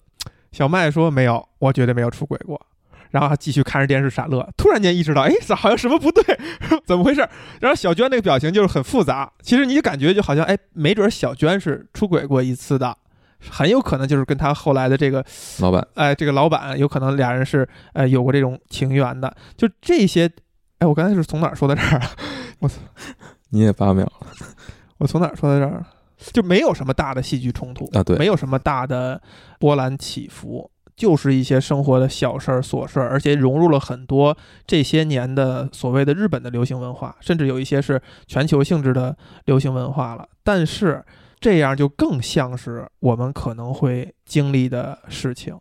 [0.51, 2.59] 小麦说：“没有，我绝对没有出轨过。”
[3.11, 6.23] 然后他继续看着电视傻乐，突然间意识到，哎，咋好像什么不对？
[6.87, 7.27] 怎么回事？
[7.61, 9.33] 然后小娟那个表情就是很复杂。
[9.43, 12.97] 其实你感觉就好像，哎，没准小娟是出轨过一次的，
[13.51, 15.25] 很有可能就是跟他后来的这个
[15.61, 19.35] 老板，哎，这个老板有可能俩人是呃有过这种情缘的。
[19.57, 20.31] 就这些，
[20.79, 22.01] 哎，我刚才是从哪说到这儿？
[22.61, 22.81] 我操，
[23.51, 24.27] 你也八秒了，
[24.99, 25.85] 我从哪说到这儿？
[26.33, 29.21] 就没有什么大的戏剧冲突啊，对，没有什么大的
[29.61, 30.69] 波澜起伏。
[30.97, 40.27] 就是一些生活的小事儿、琐事儿，而且融入了很多这些年的所谓的日本的流行文化，甚至有一些是全球性质的流行文化了。
[40.43, 41.05] 但是
[41.39, 45.55] 这样就更像是我们可能会经历的事情，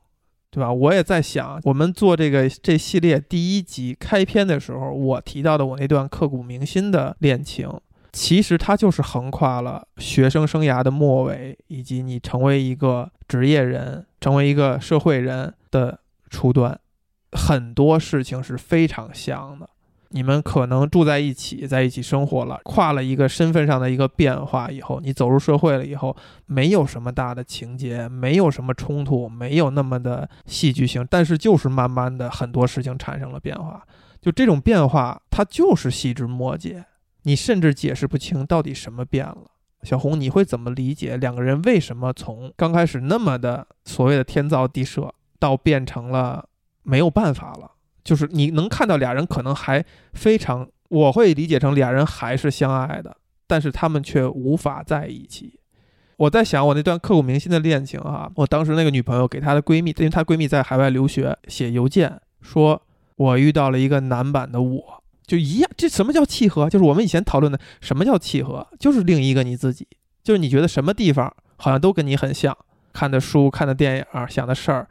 [0.50, 0.71] 对吧？
[0.71, 7.69] 我也在想，我们做这个这系列第一集开篇的时候，我提到的我那段刻骨铭心的恋情。
[8.15, 15.99] 其实它就是横跨了学生生涯的末尾，以及你成为一个职业人、成为一个社会人的
[16.30, 16.80] 初端，
[17.34, 19.69] 很多事情是非常像的。
[20.12, 33.86] 你们可能住在一起，在一起生活了，跨了一个身份上的一个变化以后，你走入社会了以后，没有什么大的情节，没有什么冲突，没有那么的戏剧性，但是就是慢慢的很多事情产生了变化，
[34.21, 36.86] 就这种变化，它就是细枝末节。
[37.26, 39.52] 你甚至解释不清到底什么变了，
[39.84, 46.48] 小红，你会怎么理解两个人为什么从刚开始那么的所谓的天造地设，到变成了
[46.84, 47.72] 没有办法了？
[48.04, 49.84] 就是你能看到俩人可能还
[50.14, 55.60] 非常，我会理解成俩人还是相爱的，但是他们却无法在一起。
[56.18, 62.82] 我在想我那段刻骨铭心的恋情啊，我当时那个女朋友给她的闺蜜，因为她闺蜜在海外留学，写邮件说，
[63.16, 65.04] 我遇到了一个男版的我。
[65.26, 66.70] 就一样，这什么叫契合？
[66.70, 69.88] 就是我们以前讨论的什么叫契合，就是另一个你自己，
[70.24, 72.56] 就是你觉得什么地方好像都跟你很像，
[72.94, 74.88] 看的书、看的电影、想的事儿，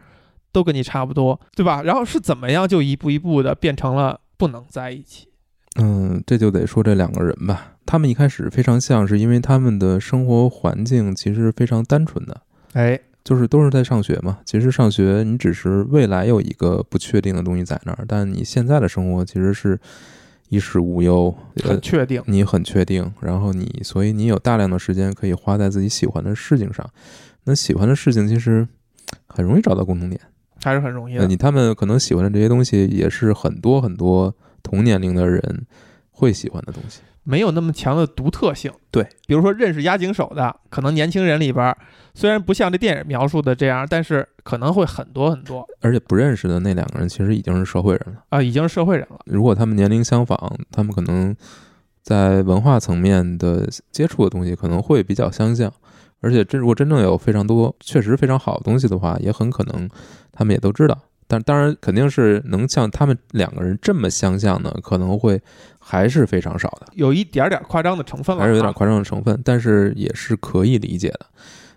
[0.53, 1.83] 都跟你差不多，对吧？
[1.83, 5.29] 然后是怎么样就一步一步的变成了不能在一起？
[5.77, 7.73] 嗯，这就得说这两个人吧。
[7.87, 12.41] 他们一开始非常像，是因为他们的生活环境其实非常单纯的，
[12.73, 14.39] 哎，就是都是在上学嘛。
[14.47, 19.79] 其实上学你只是未来有一个不确定的东西在那儿，但你现在的生活其实是
[20.55, 22.23] 衣食无忧，呃很确定。
[22.27, 26.89] 你很确定，然后你所以你有大量的时间可以花在自己喜欢的事情上。
[27.45, 28.67] 那喜欢的事情其实
[29.27, 30.21] 很容易找到共同点。
[30.63, 31.27] 还是很容易呃，的。
[31.27, 35.67] 你他们可能喜欢的这些东西，也是很多很多同年龄的人
[36.11, 37.01] 会喜欢的东西。
[37.25, 38.71] 没有那么强的独特性。
[38.91, 41.77] 对，比如说认识押井守的，可能年轻人里边儿
[42.15, 48.23] 虽然不像这电影描述的这样，但是可能会很多很多而且不认识的那两个人，其实已经是社会人了。
[48.29, 49.19] 啊、已经是社会人了。
[49.27, 50.39] 如果他们年龄相仿，
[50.71, 51.35] 他们可能
[52.03, 55.73] 在文化层面的接触的东西可能会比较相像。
[56.21, 59.89] 而且真如果真正有非常多确实非常好的东西的话，也很可能
[60.33, 60.99] 他们也都知道。
[61.35, 65.43] 但当然肯定是能像他们两个人这么相像的，可能会
[65.81, 66.87] 还是非常少的。
[66.93, 71.27] 有一点点夸张的成分还是有点夸张的成分，但是也是可以理解的。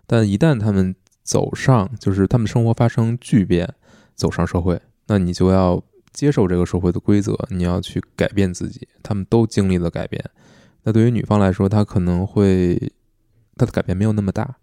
[0.05, 3.67] 但一旦他们走上，就是他们生活发生巨变，
[4.13, 5.81] 走上社会，那你就要
[6.13, 8.87] 接受这个社会的规则，你要去改变自己。
[9.01, 10.23] 他们都经历了改变，
[10.83, 12.79] 那对于女方来说，她可能会
[13.55, 14.55] 她的改变没有那么大，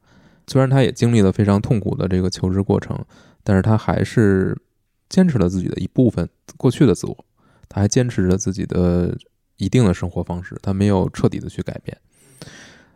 [0.46, 2.96] 虽然她也经历了非常痛苦的这个求职过程，
[3.42, 4.56] 但是她还是
[5.14, 7.24] 坚持了自己的一部分过去的自我，
[7.68, 9.16] 他还坚持着自己的
[9.58, 11.96] 一定的生活方式，他没有彻底的去改变，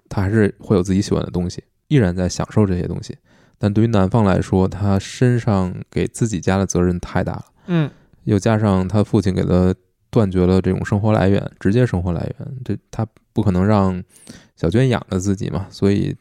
[0.09, 3.17] 他还是会有自己喜欢的东西，依然在享受这些东西。
[3.57, 7.89] 但对于男方来说，他身上给自己家的责任太大了，嗯，
[8.25, 9.73] 又加上他父亲给他
[10.11, 14.03] 断绝了这种生活来源，直接生活来源，这他不可能让
[14.57, 16.17] 小娟养着自己嘛，所以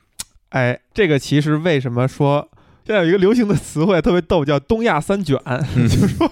[0.49, 2.47] 哎，这个其实为什么说
[2.87, 5.37] 现在有一个流行的词汇特别逗，叫“东亚三卷”，
[5.75, 6.31] 就说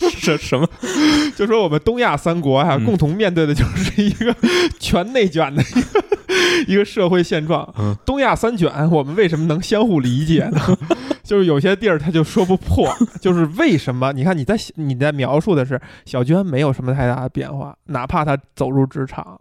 [0.20, 0.68] 这什么？
[1.34, 4.36] 就说我们东亚三国啊，嗯共同面对的就是一个
[4.78, 7.66] 全内卷的一个一个社会现状。
[7.78, 10.60] 嗯东亚三卷，我们为什么能相互理解呢？
[11.24, 12.86] 就是有些地儿他就说不破，
[13.18, 14.12] 就是为什么？
[14.12, 19.40] 你看你在你在描述的是小娟没有什么太大的变化，哪怕她走入职场，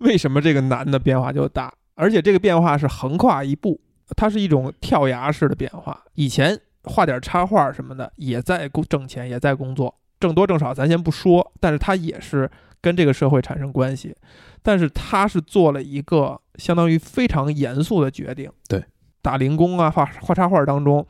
[0.00, 1.72] 为什么这个男的变化就大？
[1.94, 3.80] 而且这个变化是横跨一步，
[4.16, 6.04] 它是一种跳崖式的变化。
[6.14, 14.14] 以前画点插画什么的，也在挣钱，也在工作，挣多挣少咱先不说，但是他也是跟这个社会产生关系。
[14.62, 18.50] 但是他是做了一个相当于非常严肃的决定。
[18.68, 18.84] 对，
[19.22, 21.06] 打零工啊，画画插画当中，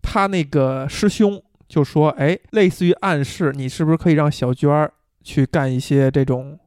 [0.00, 6.58] 他那个师兄就说：“哎，类似于暗示你是不是可以让小娟儿去干一些这种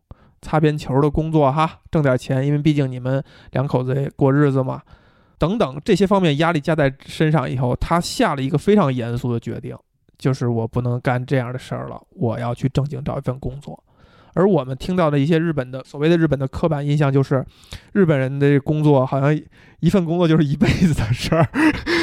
[0.42, 4.82] 擦边球的工作哈，挣点钱，因为毕竟你们两口子也过日子嘛。”
[5.38, 9.76] 等等这些方面压力加在身上以后，他下了一个非常严肃的决定，
[10.18, 13.84] 就是我不能干这样的事儿了，我要去正经找一份工作。
[14.34, 17.44] 而我们听到的一些日本的所谓的日本的刻板印象，就是
[17.94, 19.36] 日本人的工作好像
[19.80, 21.48] 一份工作就是一辈子的事儿，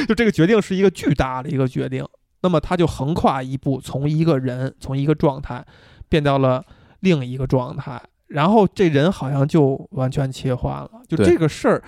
[0.08, 2.04] 就这个决定是一个巨大的一个决定。
[2.42, 5.64] 那么他就横跨一步，从一个人从一个状态
[6.08, 6.64] 变到了
[7.00, 10.90] 另一个状态，然后这人好像就完全切换了。
[11.08, 11.82] 就这个事儿，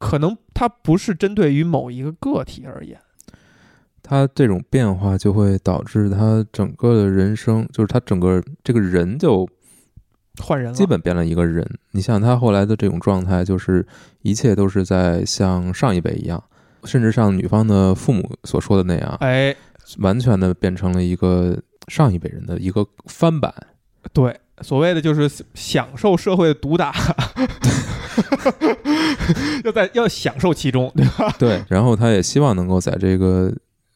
[0.00, 2.98] 可能它不是针对于某一个个体而言。
[4.02, 9.48] 他这种变化就会导致他整个的人生，就是他整个这个人就
[10.42, 11.64] 换人了，基本变了一个人。
[11.92, 13.86] 你像他后来的这种状态，就是
[14.22, 16.42] 一切都是在像上一辈一样，
[16.84, 19.54] 甚至像女方的父母所说的那样，哎，
[19.98, 23.54] 完全的变成了一个上一辈人的一个翻版。
[24.12, 26.92] 对，所谓的就是享受社会的毒打，
[29.64, 31.34] 要在要享受其中，对吧？
[31.38, 33.52] 对，然后他也希望能够在这个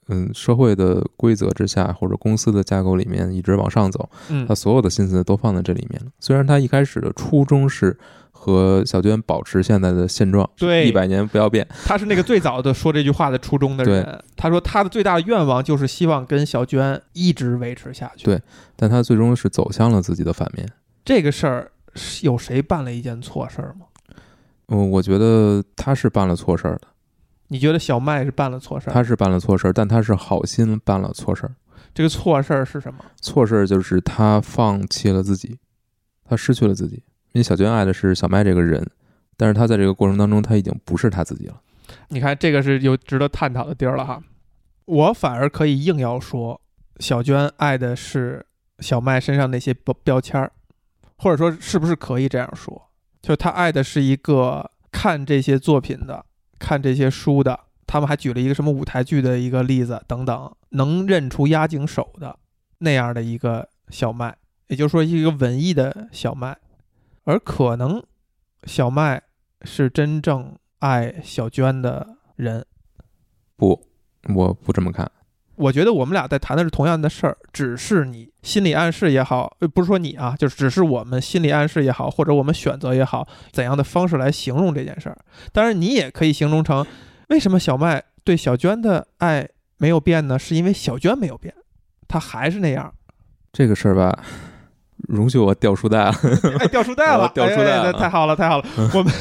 [0.08, 4.08] 嗯社会的规则之下，或者公司的架构里面一直往上走。
[4.28, 6.10] 嗯他，所有的心思都放在这里面了。
[6.20, 7.96] 虽然他一开始的初衷是
[8.30, 11.66] 和小娟保持现在的现状，对一百年不要变。
[11.86, 14.22] 他是那个最早的说这句话的初衷的人。
[14.36, 18.26] 他说他的最大的愿望就是希望跟小娟一直维持下去。
[18.26, 18.38] 对
[18.76, 20.68] 但他最终是走向了自己的反面。
[21.02, 23.86] 这个事儿，是有谁办了一件错事儿吗？
[24.68, 26.88] 嗯，我觉得他是办了错事儿的，
[27.48, 28.92] 你觉得小麦是办了错事儿？
[28.92, 31.54] 他是办了错事儿，但他是好心办了错事儿。
[31.92, 33.04] 这个错事儿是什么？
[33.20, 35.58] 错事儿就是他放弃了自己，
[36.24, 36.96] 他失去了自己。
[37.32, 38.84] 因为小娟爱的是小麦这个人，
[39.36, 41.60] 但是他在这个过程当中，他已经不是他自己了。
[42.08, 44.22] 你看，这个是有值得探讨的地儿了哈。
[44.86, 46.60] 我反而可以硬要说，
[47.00, 48.44] 小娟爱的是
[48.78, 50.52] 小麦身上那些标标签儿，
[51.18, 52.90] 或者说是不是可以这样说？
[53.24, 56.26] 就他爱的是一个看这些作品的、
[56.58, 62.38] 看这些书的，他们还举了一个什么舞台剧的一个例子等等，能认出押井守的
[62.80, 66.54] 那样的一个小麦，也就是说一个文艺的小麦。
[67.22, 68.04] 而可能
[68.64, 69.22] 小麦
[69.62, 72.66] 是真正爱小娟的人。
[73.56, 73.88] 不，
[74.34, 75.10] 我不这么看。
[75.56, 85.16] 我觉得我们俩在谈的是同样的事儿，只是你心理暗示也好，呃，不是说你啊，就是只是我们心理暗示也好，或者我们选择也好，怎样的方式来形容这件事儿。
[85.52, 86.84] 当然，你也可以形容成
[87.28, 89.48] 为什么小麦对小娟的爱
[89.78, 90.38] 没有变呢？
[90.38, 91.54] 是因为小娟没有变，
[92.08, 92.92] 她还是那样。
[93.52, 94.18] 这个事儿吧，
[95.08, 96.14] 容许我掉书袋了。
[96.60, 98.64] 哎，掉书袋了， 掉书袋了哎哎太好了，太好了。
[98.94, 99.12] 我们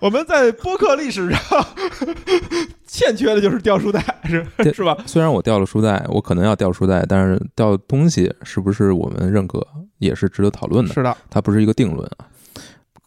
[0.00, 1.66] 我们在播客历史上
[2.86, 4.96] 欠缺的就是掉书袋，是是吧？
[5.06, 9.66] 虽然我掉了书袋，我可能要掉书袋，但是掉东西是不是我们认可，
[9.98, 10.92] 也是值得讨论的。
[10.94, 12.26] 是的，它不是一个定论啊。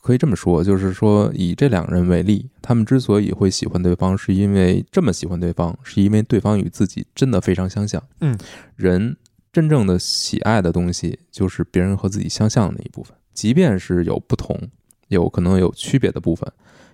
[0.01, 8.01] 可以这么说，就是说以这两个人为例，他们之所以会喜欢对方，是因为这么喜欢对方，是因为对方与自己真的非常相像。
[8.21, 8.37] 嗯，
[8.77, 9.17] 人
[9.51, 14.69] 真正的喜爱的东西，就是别人和自己相像的那一部分，即便是有不同，
[15.07, 16.51] 有可能有区别的部分，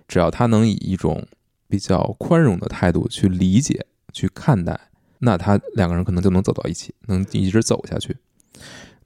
[0.08, 1.26] 只要他能以一种
[1.68, 4.88] 比较宽容的态度去理解、去看待，
[5.18, 8.16] 那他两个人可能就能走到一起，能一直走下去。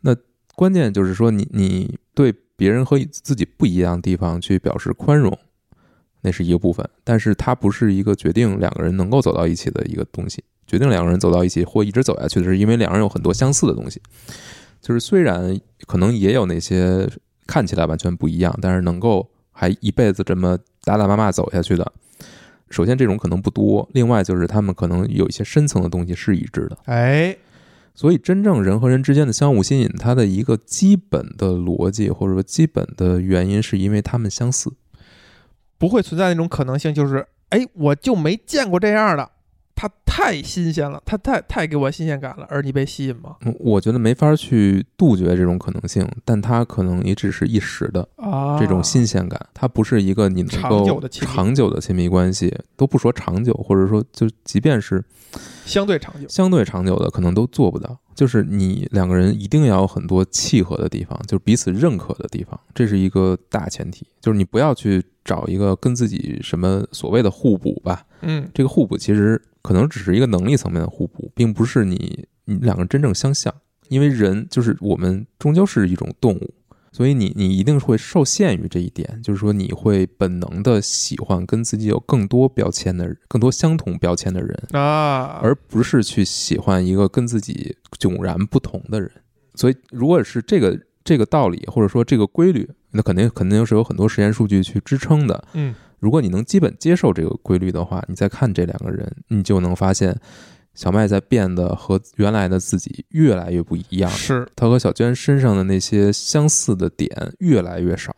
[0.03, 0.14] 那
[0.55, 5.36] 关键就是说你，你对别人和自己不一样的地方去表示宽容，
[6.20, 10.44] 那是一个部分，但是它不是一个决定两个人能够走到一起的一个东西。
[10.68, 14.00] 决定两个人走到一起或一直走下去的是，因为两个人有很多相似的东西。
[14.80, 15.58] 就是虽然
[15.88, 17.08] 可能也有那些
[17.48, 21.92] 看起来完全不一样，但是能够还一辈子这么打打骂骂走下去的，
[22.70, 26.78] 首先这种可能不多，另外就是他们可能有一些深层的东西是一致的。
[26.84, 27.36] 哎，
[27.94, 34.72] 所以，真正人和人之间的相互吸引，它的一个基本的逻辑或者说基本的原因，是因为他们相似。
[35.78, 39.28] 不会存在那种可能性，就是哎，我就没见过这样的，
[39.80, 43.36] 它太新鲜了，它太太给我新鲜感了，而你被吸引吗？
[43.42, 55.04] 嗯我觉得没法去杜绝这种可能性，但它可能也只是一时的啊，这种新鲜感，它不是一个你能够长久的亲密关系，都不说长久，或者说就即便是
[55.64, 56.26] 相对长久。
[56.28, 57.96] 相对长久的，可能都做不到。
[58.16, 64.04] 就是你两个人一定要有很多契合的地方，就是彼此认可的地方，这是一个大前提。
[64.20, 73.54] 就是你不要去找一个跟自己什么所谓的互补吧，嗯，这个互补其实可能只是一个能力层面的互补，并不是你你两个人真正相像。
[73.90, 76.54] 因为人就是我们终究是一种动物，
[76.90, 89.10] 所以你你一定会受限于这一点，就是说你会本能的喜欢跟自己有更多标签的人、更多相同标签的人，啊，而不是去喜欢一个跟自己迥然不同的人。
[89.54, 95.44] 所以，如果是这个这个道理，或者说这个规律，那肯定肯定是有很多实验数据去支撑的。
[95.52, 100.16] 嗯，如果你能基本接受这个规律的话，你再看这两个人，你就能发现
[100.74, 104.11] 小麦在变得和原来的自己越来越不一样。
[104.11, 108.14] 是他和小娟身上的那些相似的点越来越少，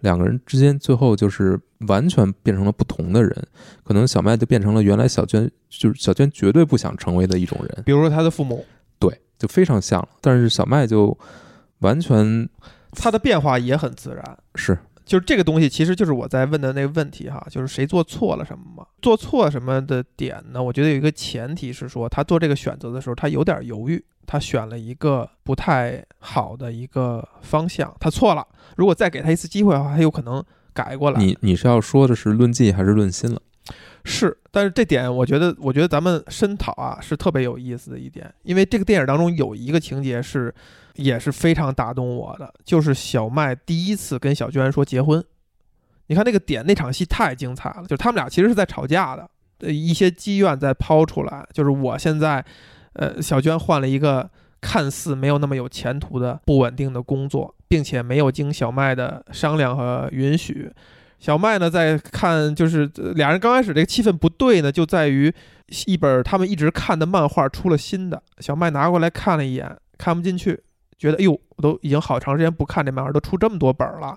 [0.00, 1.58] 两个人之间最后就是
[1.88, 3.34] 完全变成了不同的人。
[3.82, 8.64] 可能小麦就变成了原来小娟就是小娟绝对不想成为的一种人，比如说他的父母，
[8.98, 10.08] 对，就非常像了。
[10.20, 11.16] 但是小麦就
[11.78, 12.46] 完全
[12.92, 14.38] 他的变化也很自然。
[14.54, 14.78] 是
[15.12, 18.86] 就是这个东西，其实就是我在问的那个问题哈，就是谁做错了什么嘛？
[19.02, 20.62] 做错什么的点呢？
[20.62, 28.42] 我觉得有一个前提是说，他做这个选择的时候，他有点犹豫，他选了一个不太好的一个方向，他错了。
[28.76, 30.42] 如果再给他一次机会的话，他有可能
[30.72, 31.20] 改过来。
[31.20, 33.42] 你你是要说的是论迹还是论心了？
[34.04, 40.52] 是，但是这点我觉得，我觉得咱们深讨啊是特别有意思的一点，因为这个电影当中有一个情节是，
[40.96, 45.24] 也是非常打动我的，就是小麦第一次跟小娟说结婚。
[46.08, 49.28] 你看那个点，那场戏太精彩了，就是他们俩其实是在吵架的，
[49.60, 52.44] 呃，一些积怨在抛出来，就是我现在，
[52.94, 54.28] 呃，小娟换了一个
[54.60, 60.70] 看似没有那么有前途的不稳定的工作，并且没有经小麦的商量和允许，
[61.18, 62.84] 小麦呢，在看就是
[63.14, 65.32] 俩人刚开始这个气氛不对呢，就在于
[65.86, 70.60] 一本他们一直看的漫画出了新的，小麦拿过来看了一眼，看不进去，
[71.02, 74.16] 觉得哎呦，我都已经好长时间不看这漫画，都出这么多本了，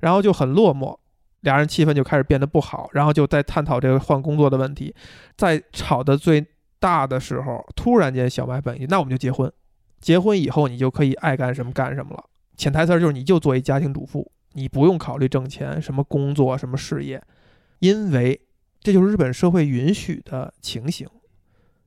[0.00, 0.98] 然后就很落寞，
[1.42, 4.94] 俩人气氛就开始变得不好，然后就在探讨这个换工作的问题，
[5.36, 6.44] 在吵得最
[6.80, 9.50] 大的时候，突然间小麦本，那我们就结婚，
[10.00, 12.24] 结婚以后你就可以爱干什么干什么了，
[12.56, 14.30] 潜台词就是你就做一家庭主妇。
[14.56, 17.20] 你不用考虑挣钱，什么工作，什么事业，
[17.80, 18.40] 因为
[18.80, 21.08] 这就是日本社会允许的情形，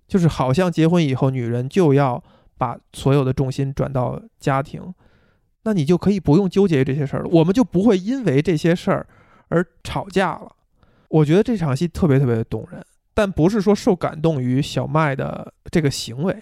[0.05, 2.21] 就是好像结婚以后，女人就要
[2.57, 4.93] 把所有的重心转到家庭，
[5.63, 9.07] 那你就可以不用纠结于这些事儿了，我们就不会因为这些事儿
[9.49, 10.51] 而吵架了。
[11.09, 12.83] 我觉得这场戏特别特别的动人，
[13.13, 16.35] 但不是说受感动于小麦的这个行为。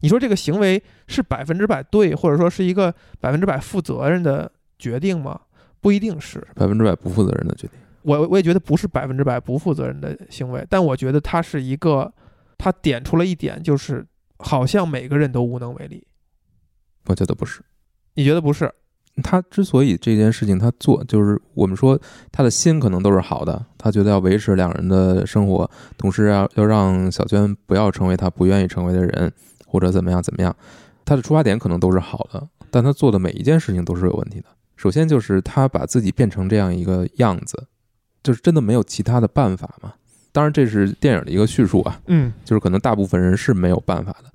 [0.00, 5.38] 你说这个行为是百分之百对，或者说是一个百分之百负责任的决定吗？
[5.80, 6.38] 不一定是。
[6.54, 7.76] 百分之百不负责任的决定。
[8.02, 12.10] 我我也觉得不是百分之百不负责任的行为，但我觉得它是一个，
[12.56, 14.06] 它点出了一点，就是
[14.40, 16.06] 好像每个人都无能为力。
[17.06, 17.62] 我觉得不是。
[18.14, 18.72] 你觉得不是？
[19.22, 22.00] 他之所以这件事情他做，就是我们说
[22.32, 25.68] 他的心可能都是好的，他觉得要维持两人的生活，
[25.98, 29.32] 同时要要让小娟不要成为他不愿意成为的人，
[29.66, 30.54] 或者怎么样怎么样，
[31.04, 34.46] 他的出发点可能都是好的，但他做的每一件事情都是有问题的。
[34.76, 37.66] 首先就是他把自己变成这样一个样子，
[38.22, 39.92] 就是真的没有其他的办法嘛？
[40.32, 44.29] 当然这是电影的一个叙述啊，嗯，就是可能大部分人是没有办法的，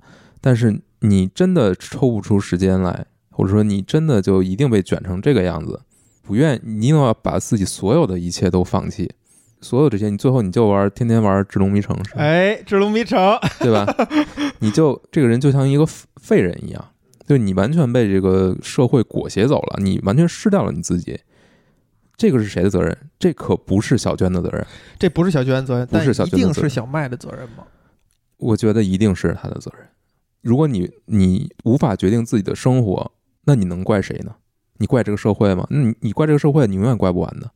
[0.46, 3.06] 但是你真的抽不出时间来。
[3.38, 5.78] 或者说你真的就一定被卷成这个样子，
[6.22, 9.12] 不愿你一定要把自己所有的一切都放弃，
[9.60, 12.22] 所有这些你最后你就玩天天玩《智龙迷城》是吧？
[12.22, 13.18] 哎，《智龙迷城》
[13.62, 13.86] 对吧？
[14.60, 16.82] 你就这个人就像一个废人一样，
[17.26, 21.20] 就你完全被这个社会裹挟走了，你完全失掉了你自己。
[22.16, 22.96] 这个是谁的责任？
[23.18, 24.66] 这可不是小娟的责任，
[24.98, 27.64] 这不是小娟的责任，但是小娟一定是小麦的责任吗？
[28.38, 29.86] 我觉得一定是他的责任。
[30.46, 33.12] 如果你你无法决定自己的生活。
[33.48, 34.34] 那你能怪谁呢？
[34.78, 35.64] 你怪这个社会吗？
[35.70, 37.48] 那你你怪这个社会，你永远怪不完的，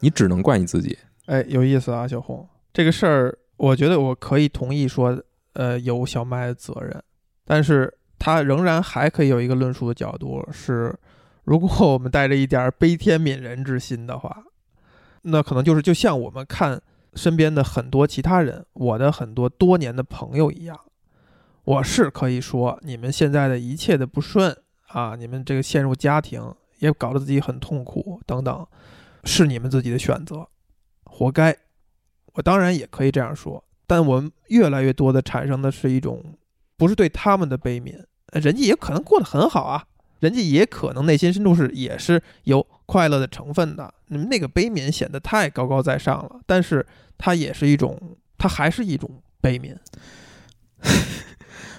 [0.00, 0.96] 你只能怪你自己。
[1.26, 5.22] 哎，有意思啊，小红，这个事儿，我觉得我可以同意说，
[5.52, 6.98] 呃，有小麦的责任，
[7.44, 10.98] 但是他仍然还可以有一个论述的角度是，
[11.44, 14.44] 如果我们带着一点悲天悯人之心的话，
[15.24, 16.80] 那可能就是就像我们看
[17.12, 20.80] 身边的很多其他人，我的很多多年的朋友一样，
[21.64, 24.56] 我是可以说，你们现在的一切的不顺。
[24.88, 25.16] 啊！
[25.18, 28.64] 你们这个陷入家庭，也搞得自己很痛苦，等等，
[29.24, 30.46] 是你们自己的选择，
[31.02, 31.56] 活该。
[32.34, 36.38] 我当然也可以这样说，但我们越来越多的产生的是一种，
[36.76, 38.04] 不是对他们的悲悯，
[38.40, 39.84] 人家也可能过得很好啊，
[40.20, 43.92] 人家也可能内心深处是也是有快乐的成分的。
[44.06, 46.86] 你们那个悲悯显得太高高在上了，但是
[47.18, 49.10] 它也是一种，它还是一种
[49.40, 49.76] 悲悯。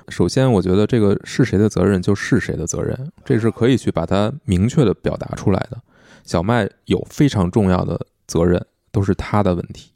[0.10, 5.82] 首先，我觉得这个是谁的责任就是谁的责任，这是可以去把它明确的表达出来的。
[6.24, 9.92] 小麦有非常重要的责任，都是他的问题，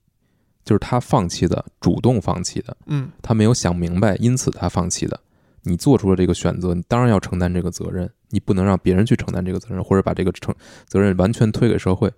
[0.64, 5.20] 就是他放弃的，主动放弃的，嗯，他没有想明白，因此他放弃的。
[5.64, 10.56] 你做出了这个选择，你当然要承担这个责任，你不能让别人去承担这个责任，或者把这个承
[10.88, 12.12] 责任完全推给社会。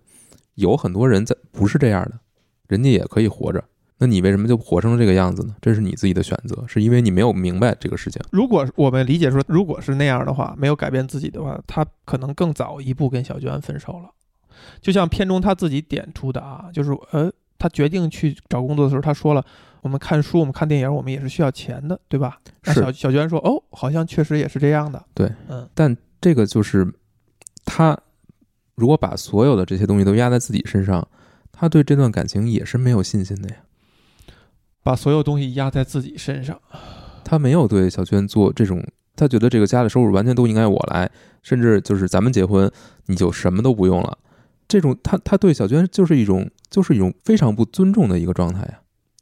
[0.55, 2.19] 有很多人在不是这样的，
[2.67, 3.63] 人家也可以活着。
[4.01, 5.55] 那你为什么就活成了这个样子呢？
[5.61, 8.19] 这是你自己的选择，是因为你没有明白这个事情。
[8.31, 14.09] 如果我们理解说，如果是那样的话，没有改变自己的话，他可能更早一步跟小娟分手了。
[14.81, 19.45] 就像片中他自己点出的啊，就是呃，他决定去找工作的时候，他说了，
[19.81, 22.39] 我们看书，我们看电影，我们也是需要钱的，对吧？
[22.65, 25.05] 那小小娟说，哦，好像确实也是这样的。
[25.13, 26.91] 对，嗯，但这个就是
[27.65, 27.95] 他
[28.73, 31.07] 如果把所有的这些东西都压在自己身上，
[31.51, 33.57] 他对这段感情也是没有信心的呀。
[34.83, 36.59] 把所有东西压在自己身上，
[37.23, 38.83] 他没有对小娟做这种，
[39.15, 41.09] 他觉得这个家的收入完全都应该我来，
[41.43, 42.69] 甚至就是咱们结婚
[43.05, 44.17] 你就什么都不用了，
[44.67, 48.79] 这种他他对小娟就是一种就是一种非常不尊重的一个状态呀，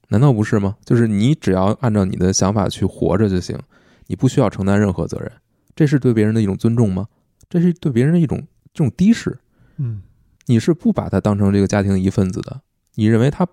[0.08, 0.78] 难道不是吗？
[0.86, 3.60] 就是你只要按照你的想法去活着就行，
[4.08, 5.30] 你不需要承担任何责任，
[5.76, 7.08] 这是对别人的一种尊重吗？
[7.50, 8.42] 这是对别人的一种
[8.74, 9.38] 这种低视，
[9.78, 10.04] 嗯，
[10.46, 12.62] 你是不把他当成这个家庭的一份子的，
[12.96, 13.46] 你认为他。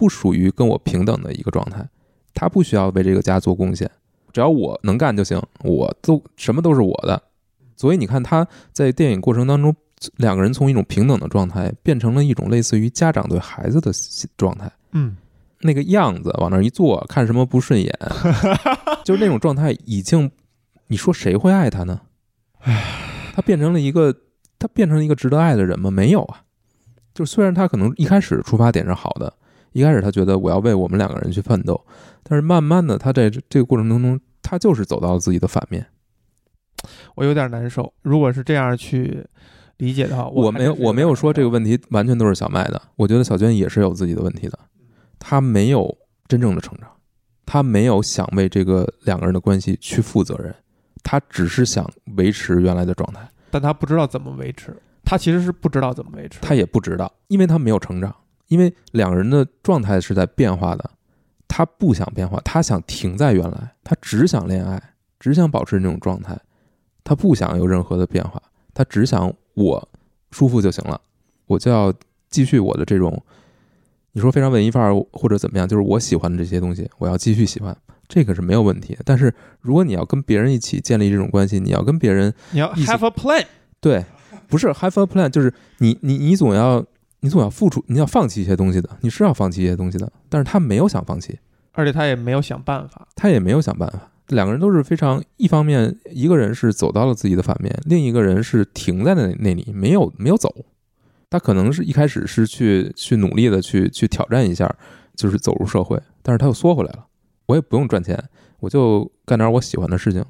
[0.00, 1.86] 不属于跟我平等的一个状态，
[2.32, 3.90] 他不需要为这个家做贡献，
[4.32, 7.22] 只要我能干就行，我都什么都是我的。
[7.76, 9.76] 所以你看他在电影过程当中，
[10.16, 13.92] 两个人从一种平等的状态变成了一种类似于家长对孩子的
[14.38, 14.72] 状态。
[14.92, 15.18] 嗯，
[15.60, 17.94] 那个样子往那一坐，看什么不顺眼，
[19.04, 20.30] 就是那种状态已经，
[20.86, 22.00] 你说谁会爱他呢？
[22.60, 24.16] 唉，他变成了一个，
[24.58, 25.90] 他变成了一个值得爱的人吗？
[25.90, 26.44] 没有啊。
[27.12, 29.34] 就虽然他可能一开始出发点是好的。
[29.72, 31.80] 一开始他觉得我要为我们两个人去奋斗，
[32.22, 35.86] 但是慢慢的他在这个过程当中，他就是走到了自己的反面。
[37.14, 37.92] 我有点难受。
[38.02, 39.24] 如果是这样去
[39.76, 42.80] 理解的话，我没有我没有说这个问题完全都是小麦的。
[42.96, 44.58] 我觉得小娟也是有自己的问题的。
[45.18, 45.94] 他没有
[46.26, 46.88] 真正的成长，
[47.44, 50.54] 他没有想为这个两个人的关系去负责任，
[51.02, 53.28] 他只是想维持原来的状态。
[53.50, 58.14] 但他不知道怎么维持，他其实是不知道怎么维持，他也不知道，因为他没有成长。
[58.50, 60.90] 因为两个人的状态是在变化的，
[61.46, 64.82] 他不想变化，他想停在原来，他只想恋爱，
[65.20, 66.36] 只想保持那种状态，
[67.04, 68.42] 他不想有任何的变化，
[68.74, 69.88] 他只想我
[70.32, 71.00] 舒服就行了，
[71.46, 71.94] 我就要
[72.28, 73.22] 继续我的这种，
[74.12, 77.76] 你说非常文艺范儿或者怎么样，就是我喜欢的这些东西，我要继续喜欢，
[78.08, 79.02] 这个是没有问题的。
[79.04, 83.46] 但是如果你要跟别人一起建立这种关系，你要跟别人你要 have a plan，
[83.80, 84.04] 对
[84.48, 86.84] 不是 have a plan，就是你你你总要
[87.20, 91.38] 你总要付出，你要放弃一些东西的，你是要放弃一些东西的，但是他没有想放弃，
[91.72, 93.06] 而且他也没有想办法。
[93.14, 100.54] 他也没有想办法，两个人都是非常，一方面一个人是走到了自己的反面，另一个人是停在那那里，没有没有走。
[101.28, 104.74] 他可能是一开始是去去努力的去去挑战一下，
[105.14, 107.06] 就是走入社会，但是他又缩回来了。
[107.46, 108.20] 我也不用赚钱，
[108.60, 110.24] 我就干点我喜欢的事情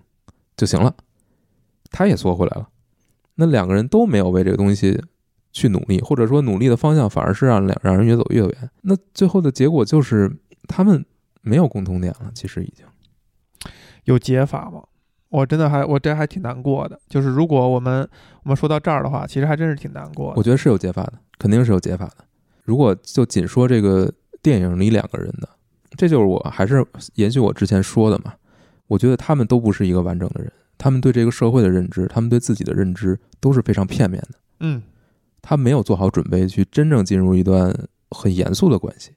[0.56, 0.94] 就行了。
[1.90, 2.68] 他也缩回来了。
[3.36, 5.02] 那两个人都没有为这个东西
[5.52, 8.70] 去努力，或者说努力的方向反而是让两让人越走越远。
[8.82, 10.30] 那最后的结果就是
[10.68, 11.04] 他们
[11.42, 12.30] 没有共同点了。
[12.34, 12.84] 其实已经
[14.04, 14.82] 有解法吗？
[15.28, 17.00] 我真的还我这还挺难过的。
[17.08, 18.08] 就是如果我们
[18.42, 20.34] 我们说到这儿的话，其实还真是挺难过的。
[20.36, 22.24] 我觉得是有解法的，肯定是有解法的。
[22.64, 25.48] 如果就仅说这个电影里两个人的，
[25.96, 26.84] 这就是我还是
[27.14, 28.34] 延续我之前说的嘛。
[28.86, 34.38] 我觉得他们都不是一个完整的人，他们对这个社会的认知，他们对自己的认知都是非常片面的。
[34.58, 34.82] 嗯，
[35.42, 37.74] 他没有做好准备去真正进入一段
[38.10, 39.12] 很严肃的关系，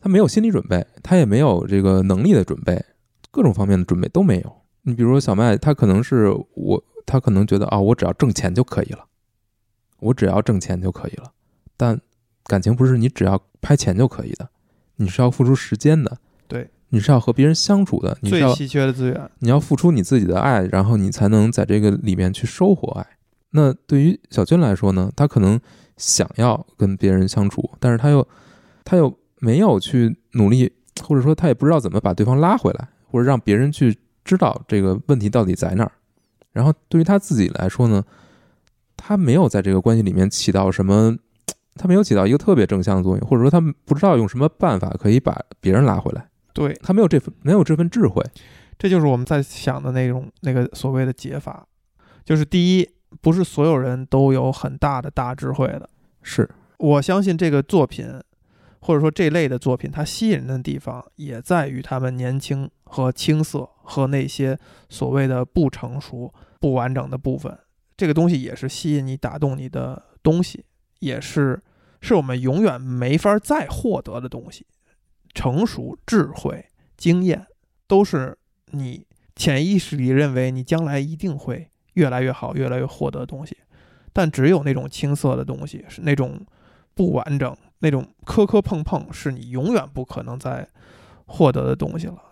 [0.00, 2.84] 他没有心理准备，他也没有这个能力的准备，
[3.30, 4.62] 各种方面的准备都没有。
[4.82, 9.06] 你比如说小麦，他可能是我，他可能觉得啊，我只要挣钱就可以了，
[10.00, 11.32] 我只要挣钱就可以了。
[11.76, 12.00] 但
[12.44, 14.48] 感情不是你只要拍钱就可以的，
[14.96, 19.30] 你是要付出时间的，对，你是要和别人相处的，你是要最稀缺的资源。
[19.40, 23.06] 你要付出你自己的爱，然后你才能在这个里面去收获爱。
[23.50, 25.58] 那对于小军来说呢，他可能
[25.96, 28.26] 想要跟别人相处，但是他又
[28.84, 30.72] 他又没有去努力，
[31.02, 35.92] 或者说他也不知道怎么把对方拉回来，或者让别人去知道这个问题到底在哪儿。
[36.52, 38.02] 然后对于他自己来说呢，
[38.96, 41.16] 他没有在这个关系里面起到什么，
[41.76, 48.24] 他没有起到一个特别正向的作用，或者说他不知道用什么办法可以把别人拉回来，对，他没有这份没有这份智慧。
[48.78, 51.66] 这就是我们在想的那种那个所谓的解法，
[52.24, 52.88] 就是第一，
[53.20, 55.88] 不是所有人都有很大的大智慧的。
[56.22, 56.48] 是
[56.78, 58.06] 我相信这个作品，
[58.80, 67.56] 或者说这类的作品，它吸引人的地方也在于他们年轻和青涩和那些所谓的不成熟、不完整的部分。
[67.96, 70.64] 这个东西也是吸引你、打动你的东西，
[70.98, 71.62] 也是
[72.00, 74.66] 是我们永远没法再获得的东西。
[75.32, 77.46] 成熟、智慧、经验，
[77.86, 78.36] 都是
[78.72, 83.54] 你潜意识里认为你将来一定会越来越好、越来越获得的东西。
[84.14, 86.40] 但只有那种青涩的东西，是那种
[86.94, 90.66] 不完整、那种磕磕碰碰，是你永远不可能再
[91.26, 92.22] 获得的东西了。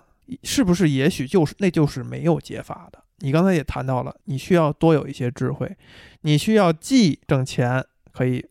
[0.43, 0.89] 是不是？
[0.89, 3.05] 也许就是那就是没有解法的。
[3.19, 5.77] 你刚才也谈到了，你需要多有一些智慧，
[6.23, 8.47] 你需要既挣钱可以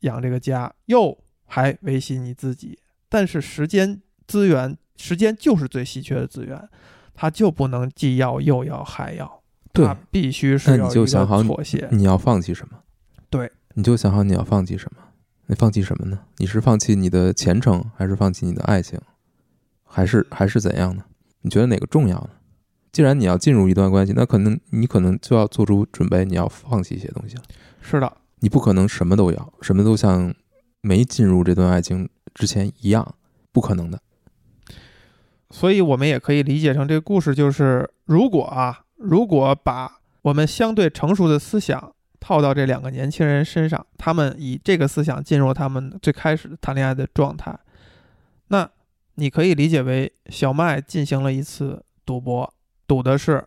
[0.00, 2.78] 养这个家，又还维系你自己。
[3.08, 6.68] 但是时间资源，时间就是最稀缺的资源，
[7.14, 9.42] 它就不能既要又要还要。
[9.74, 11.86] 对它必须是那你就想好你妥协。
[11.90, 12.78] 你要放弃什么？
[13.28, 15.02] 对，你就想好你要放弃什么。
[15.46, 16.20] 你放弃什么呢？
[16.38, 18.98] 你是放弃你的前程，还是放弃你的爱情，
[19.82, 21.04] 还是还是怎样呢？
[21.42, 22.30] 你觉得哪个重要呢？
[22.92, 27.42] 既然你要进入一段关系，那可能你可能就要做出准备，你要放弃一些东西了。
[27.82, 30.32] 是的，你不可能什么都要，什么都像
[30.80, 33.16] 没进入这段爱情之前一样，
[33.50, 34.00] 不可能的。
[35.50, 47.58] 所以我们也可以理解成这个故事就是，如果啊，如果把我们相对成熟的思想套到这两个年轻人身上，他们以这个思想进入他们最开始谈恋爱的状态，
[48.48, 48.68] 那
[49.16, 52.52] 你可以理解为小麦进行了一次赌博，
[52.86, 53.44] 赌的是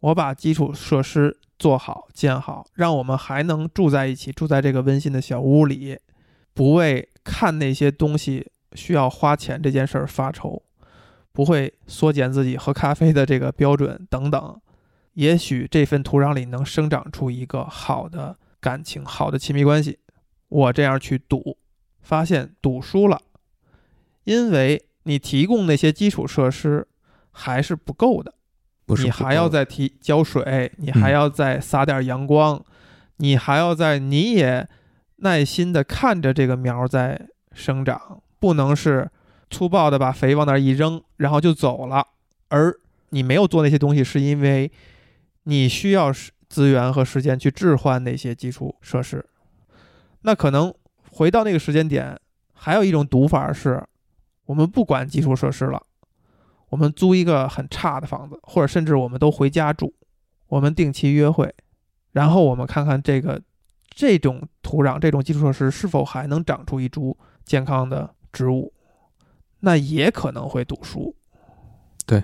[0.00, 5.98] 我把基础设施做好建好，让我们还能住在一起，住在这个温馨的小屋里，
[6.52, 10.62] 不为看那些东西需要花钱这件事儿发愁。
[11.32, 14.58] 不会缩减自己喝咖啡的这个标准等等，
[15.16, 19.98] 也许这份土壤里能生长出一个好的感情、好的亲密关系。
[20.48, 21.56] 我这样去赌，
[22.02, 23.20] 发现赌输了，
[24.24, 26.86] 因为你提供那些基础设施
[27.32, 28.34] 还是不够的，
[28.84, 32.62] 不是你还要再提浇水，你还要再撒点阳光，
[33.16, 34.68] 你还要在你也
[35.16, 39.10] 耐心的看着这个苗在生长，不能是
[39.48, 42.06] 粗暴的把肥往那儿一扔，然后就走了。
[42.48, 44.70] 而你没有做那些东西，是因为
[45.48, 49.24] 你需要时资源和时间去置换那些基础设施。
[50.22, 50.74] 那可能
[51.10, 52.18] 回到那个时间点，
[52.52, 53.82] 还有一种读法是，
[54.46, 55.80] 我们不管基础设施了，
[56.68, 59.94] 我们租一个很差的房子，或者甚至我们都回家住，
[60.48, 61.54] 我们定期约会，
[62.10, 63.40] 然后我们看看这个
[63.88, 68.72] 这种土壤、这种基础设施是否还能长出一株健康的植物。
[69.60, 71.16] 那也可能会赌输。
[72.04, 72.22] 对，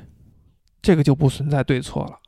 [0.81, 2.19] 这个就不存在对错了，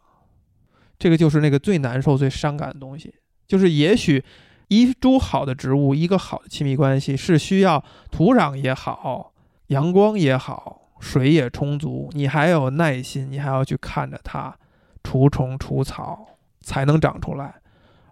[0.99, 3.15] 这个就是那个最难受、最伤感的东西。
[3.47, 4.25] 就是也许
[4.69, 9.33] 一株好的植物，一个好的亲密关系是需要土壤也好，
[9.67, 14.57] 阳光也好，水也充足，你还有耐心，你还要去看着它
[15.03, 17.57] 除虫除草才能长出来。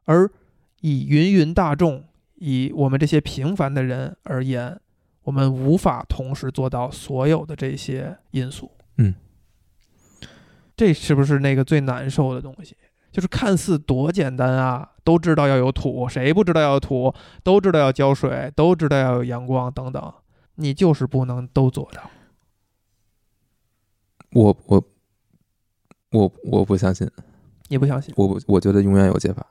[0.05, 0.31] 而
[0.81, 2.05] 以芸芸大众，
[2.35, 4.79] 以我们这些平凡的人而言，
[5.23, 8.71] 我们无法同时做到所有的这些因素。
[8.99, 9.15] 嗯，
[10.77, 12.77] 这是不是那个最难受的东西？
[13.11, 17.13] 就是看似多简单啊，都知道要有土，谁不知道要有土？
[17.43, 20.15] 都知道要浇水，都知道要有阳光等等，
[20.55, 22.11] 你就是不能都做到。
[24.33, 24.83] 我我
[26.13, 27.07] 我我不相信，
[27.69, 28.15] 你不相信？
[28.17, 29.47] 我不我觉得永远有解法，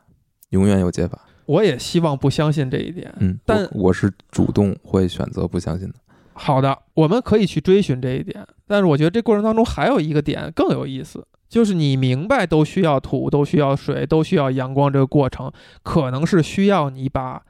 [0.49, 1.21] 永远有解法。
[1.45, 3.13] 我也希望不相信这一点。
[3.19, 5.95] 嗯，但我我是主动会选择不相信的。
[6.43, 15.51] 好的，我们可以去追寻这一点，但是我觉得这过程当中还有一个点更有意思，就是你明白都需要土，都需要水，都需要阳光，这个过程
[15.83, 17.43] 可能是需要你把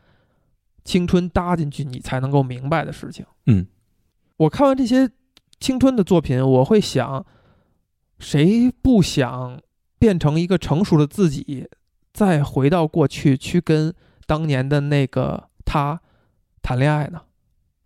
[0.84, 3.26] 青春搭进去，你才能够明白的事情。
[3.46, 3.66] 嗯，
[4.36, 5.10] 我看完这些
[5.58, 7.26] 青春的作品，我会想，
[8.20, 9.58] 谁不想
[9.98, 11.66] 变成一个成熟的自己，
[12.12, 13.94] 再回到过去去跟
[14.26, 16.02] 当年的那个他
[16.62, 17.22] 谈恋爱呢？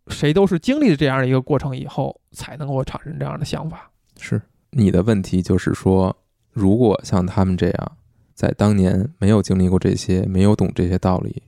[0.08, 3.90] 谁都是经历了这样的一个过程以后，才能够产生这样的想法。
[4.20, 4.42] 是
[4.72, 6.16] 你的问题，就是说，
[6.52, 7.98] 如果像他们这样，
[8.34, 11.44] 在当年没有经历过这些，没有懂这些道理，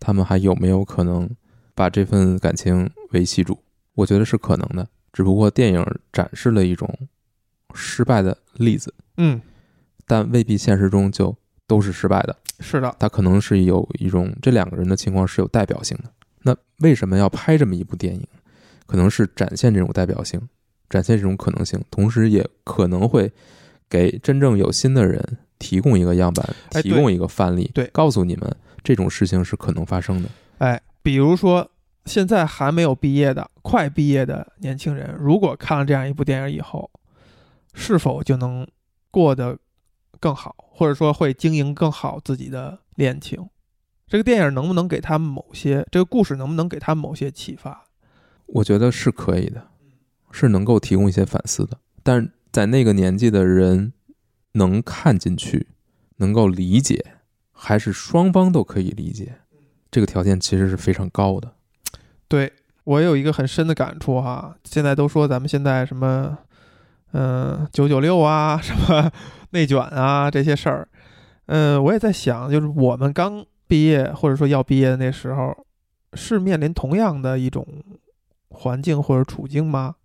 [0.00, 1.28] 他们还有没有可能
[1.74, 3.58] 把这份感情维系住？
[3.94, 6.88] 我觉得是可能的，只不过电影展示了一种
[7.74, 9.40] 失败的例子，嗯，
[10.06, 11.36] 但未必现实中就
[11.66, 12.36] 都是失败的。
[12.60, 16.10] 是的，它可能是有一种这两个人的情况是有代表性的。
[16.42, 18.26] 那为什么要拍这么一部电影？
[18.86, 20.40] 可能是展现这种代表性，
[20.90, 23.32] 展现这种可能性，同时也可能会
[23.88, 30.28] 给真正有心的人提供一个样板，哎提供一个范例，对告诉你们这种事情是可能发生的。
[30.58, 31.70] 哎，比如说
[32.04, 36.90] 现在还没有毕业的、快毕业的年轻人，如果看了这样一部电影以后，
[37.72, 38.66] 是否就能
[39.10, 39.56] 过得
[40.20, 43.48] 更好，或者说会经营更好自己的恋情？
[44.06, 47.84] 这个电影能不能给他们某些，这个故事能不能给他们某些启发？
[48.46, 49.68] 我觉得是可以的，
[50.30, 51.78] 是能够提供一些反思的。
[52.02, 53.94] 但在那个年纪的人
[54.52, 55.68] 能看进去，
[56.16, 57.14] 能够理解，
[57.50, 59.36] 还是双方都可以理解，
[59.90, 61.54] 这个条件其实是非常高的。
[62.28, 62.52] 对
[62.84, 66.36] 我有一个很深的感触哈，现在都说咱们现在什么，
[67.12, 69.10] 嗯，九九六啊，什么
[69.50, 70.88] 内卷啊这些事儿，
[71.46, 75.56] 嗯，我也在想，就是我们刚毕业或者说要毕业的那时候，
[76.14, 77.66] 是面临同样的一种
[78.48, 79.96] 环境或者处境吗？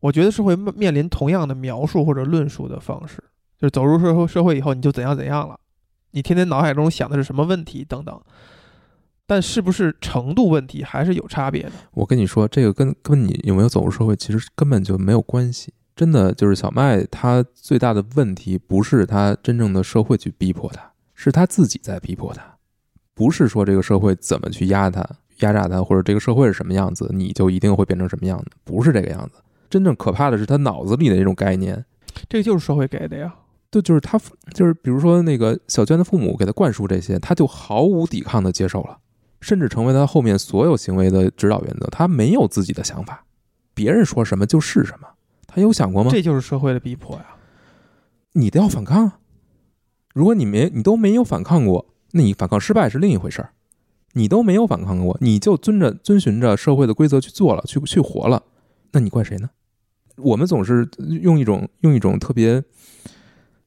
[0.00, 3.22] 我觉得是会面临同样的描述或者论述的方式，
[3.58, 5.58] 就是走入社会社会以后你就怎样怎样了，
[6.10, 8.20] 你天天脑海中想的是什么问题等等，
[9.26, 11.72] 但是不是程度问题还是有差别的。
[11.92, 15.72] 我跟你说，这个跟跟你有没有走入社会其实根本就没有关系。
[15.96, 22.53] 真的就是小麦，他最大的问题不是他真正的社会去逼迫他，是他自己在逼迫他。
[23.14, 25.08] 不是说这个社会怎么去压他、
[25.40, 29.40] 压榨他，或者这个社会是什么样子，你就一定会变成什么样子，不是这个样子。
[29.70, 31.84] 真正可怕的是他脑子里的那种概念，
[32.28, 33.34] 这个就是社会给的呀。
[33.70, 34.18] 对，就是他，
[34.52, 38.98] 就是比如说那个小娟的父母给他灌输这些，他就毫无抵抗的接受了，
[39.40, 41.86] 甚至成为他后面所有行为的指导原则。
[41.88, 43.24] 他没有自己的想法，
[43.74, 45.08] 别人说什么就是什么。
[45.46, 46.10] 他有想过吗？
[46.12, 47.26] 这就是社会的逼迫呀。
[48.34, 49.18] 你都要反抗啊！
[50.14, 53.50] 如果你没你都没有反抗过，那你反抗失败是另一回事儿。
[54.14, 58.42] 你都没有反抗过，你就遵着遵循着社会的规则去做了，去去活了，
[58.92, 59.50] 那你怪谁呢？
[60.16, 60.88] 我们总是
[61.20, 62.62] 用一种用一种特别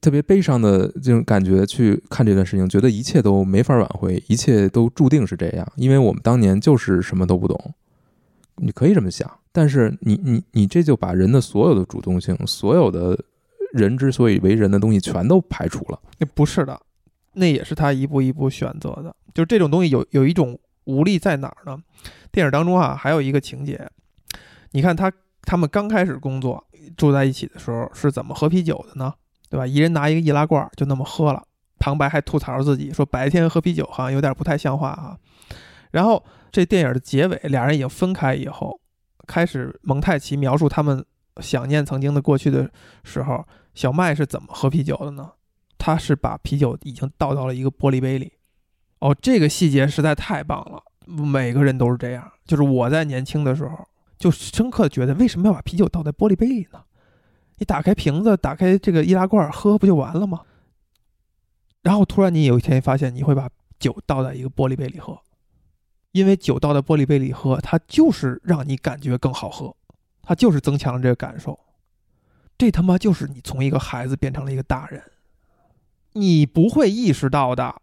[0.00, 7.74] 特别悲伤的这种感觉去看这段事情，觉得一切都没法挽回，一切都注定是这样，因为我们当年就是什么都不懂。
[8.56, 13.22] 你可以这么想，但是你你你这就把人的所有的主动性，所有的
[13.72, 16.00] 人之所以为人的东西全都排除了。
[16.18, 16.80] 那不是的，
[17.32, 19.14] 那也是他一步一步选择的。
[19.34, 21.78] 就是这种东西有有一种无力在哪儿呢？
[22.32, 23.88] 电影当中啊，还有一个情节，
[24.72, 25.12] 你看他
[25.42, 26.66] 他们刚开始工作
[26.96, 29.14] 住在一起的时候是怎么喝啤酒的呢？
[29.50, 29.66] 对吧？
[29.66, 31.42] 一人拿一个易拉罐就那么喝了。
[31.78, 35.16] 旁白还吐槽自己说白天喝啤酒好像有点不太像话啊。
[35.92, 38.80] 然后这电影的结尾，俩人已经分开以后，
[39.26, 41.04] 开始蒙太奇描述他们
[41.40, 42.68] 想念曾经的过去的
[43.04, 45.30] 时候，小麦是怎么喝啤酒的呢？
[45.78, 48.32] 他是把啤酒已经倒到了一个玻璃杯里。
[48.98, 52.30] 哦，这个细节实在太棒了，每个人都是这样。
[52.44, 53.86] 就是我在年轻的时候，
[54.18, 56.82] 就深刻觉得为什么要把啤酒倒在玻璃杯里呢？
[57.58, 60.42] 你打开瓶子，打开这个易拉罐喝不就完了吗？
[61.82, 63.48] 然后突然你有一天发现，你会把
[63.78, 65.20] 酒倒在一个玻璃杯里喝，
[66.12, 69.74] 因为酒倒在玻璃杯里喝，它就是让你感觉更好喝，
[70.22, 71.58] 它就是增强了这个感受。
[72.56, 75.00] 这他妈就是你从一个孩子变成了一个大人，
[76.18, 77.76] 你不会意识到的。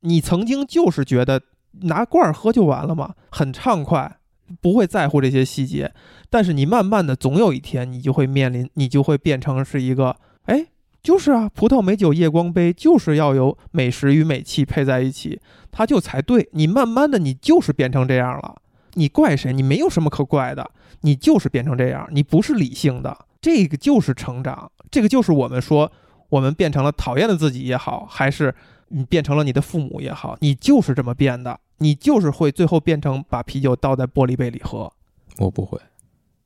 [0.00, 1.42] 你曾经就是觉得
[1.82, 4.18] 拿罐儿喝就完了嘛，很畅快，
[4.60, 5.92] 不会在乎这些细节。
[6.30, 10.66] 但是你慢慢的，总有一天你就会面临，你就会变成是一个，哎，
[11.02, 16.48] 就是啊，葡萄美酒夜光杯，就是要有美食与美器配在一起，它就才对。
[16.52, 18.62] 你慢慢的，你就是变成这样了。
[18.94, 19.52] 你怪谁？
[19.52, 20.70] 你没有什么可怪的，
[21.02, 23.26] 你就是变成这样，你不是理性的。
[23.40, 25.90] 这个就是成长，这个就是我们说，
[26.30, 28.54] 我们变成了讨厌的自己也好，还是
[28.88, 34.90] 你变成了你的父母也好，你就是这么变的，你就是会最后变成把啤酒倒在玻璃杯里喝，
[35.36, 35.78] 我不会，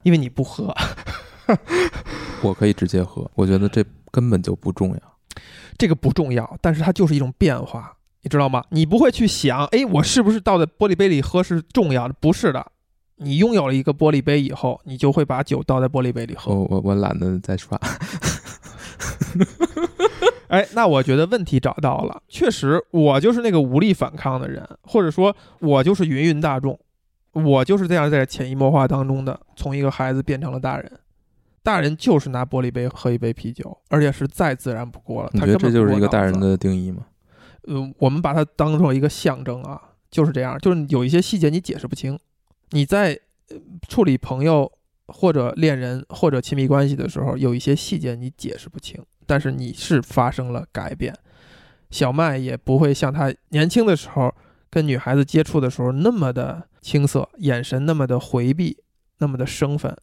[0.02, 0.74] 因为你不喝。
[2.42, 5.00] 我可以直接喝，我觉得这根本就不重要。
[5.76, 8.64] 这个不重要，但是它就是一种变化，你知道吗？
[8.70, 12.14] 你不会去想，哎，我是不是倒在玻璃杯里喝是重要的？
[12.20, 12.66] 不是的，
[13.16, 16.54] 你拥有了一个玻璃杯以后，你就会把酒倒在玻璃杯里喝。
[16.54, 17.78] 我我我懒得再刷。
[20.48, 26.78] 哎，那我觉得问题找到了，确实，我就是那个无力反抗的人，或者说，我就是芸芸大众，
[27.32, 30.90] 我就是这样在潜移默化当中的，从一个孩子变成了大人。
[31.62, 35.30] 大人就是拿玻璃杯喝一杯啤酒，而且是再自然不过了。
[35.32, 36.54] 你觉得这就是一个大人的？
[36.56, 37.06] 定义吗？
[37.66, 39.80] 嗯，我们把它当成一个象征啊，
[40.10, 42.18] 就是这样，就是有一些细节你解释不清，
[42.72, 43.18] 你在
[43.48, 43.56] 呃
[43.88, 44.70] 处理朋友
[45.06, 51.16] 或者恋人或者亲密关系的时候，有一些细节你解释不清，但是你是发生了改变。
[51.90, 54.34] 小麦也不会像他年轻的时候
[54.68, 58.76] 跟女孩子接触的时候那么的青涩，眼神那么的回避，
[59.18, 59.96] 那么的生分，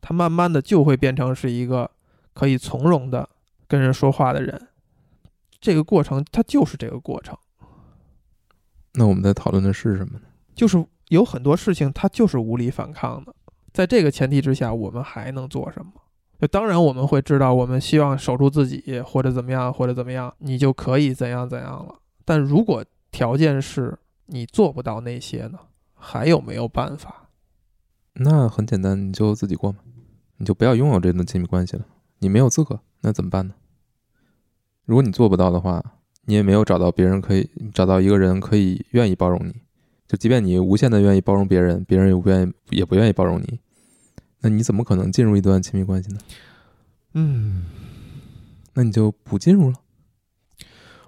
[0.00, 1.90] 他慢慢的就会变成是一个
[2.32, 3.28] 可以从容的
[3.66, 4.68] 跟人说话的人。
[5.60, 7.36] 这个过程，它就是这个过程。
[8.94, 10.26] 那我们在讨论的是什么呢？
[10.54, 13.34] 就是有很多事情它就是无力反抗的。
[13.72, 15.92] 在这个前提之下，我们还能做什么？
[16.42, 21.94] 就当然我们会知道，我们希望守住自己，或者怎么样，或者怎么样，你就可以怎样怎样了。
[22.24, 25.60] 但如果条件是你做不到那些呢？
[25.94, 27.28] 还有没有办法？
[28.14, 29.78] 那很简单，你就自己过嘛，
[30.38, 31.86] 你就不要拥有这段亲密关系了。
[32.18, 33.54] 你没有资格，那怎么办呢？
[34.84, 35.80] 如果你做不到的话，
[36.24, 39.54] 你也没有找到别人可以找到一个人可以愿意包容你，
[40.08, 43.60] 就即便你无限的愿意包容别人，别人也不愿意也不愿意包容你，
[44.42, 46.18] 那你怎么可能进入一段亲密关系呢？
[47.14, 47.64] 嗯，
[48.74, 49.76] 那你就不进入了。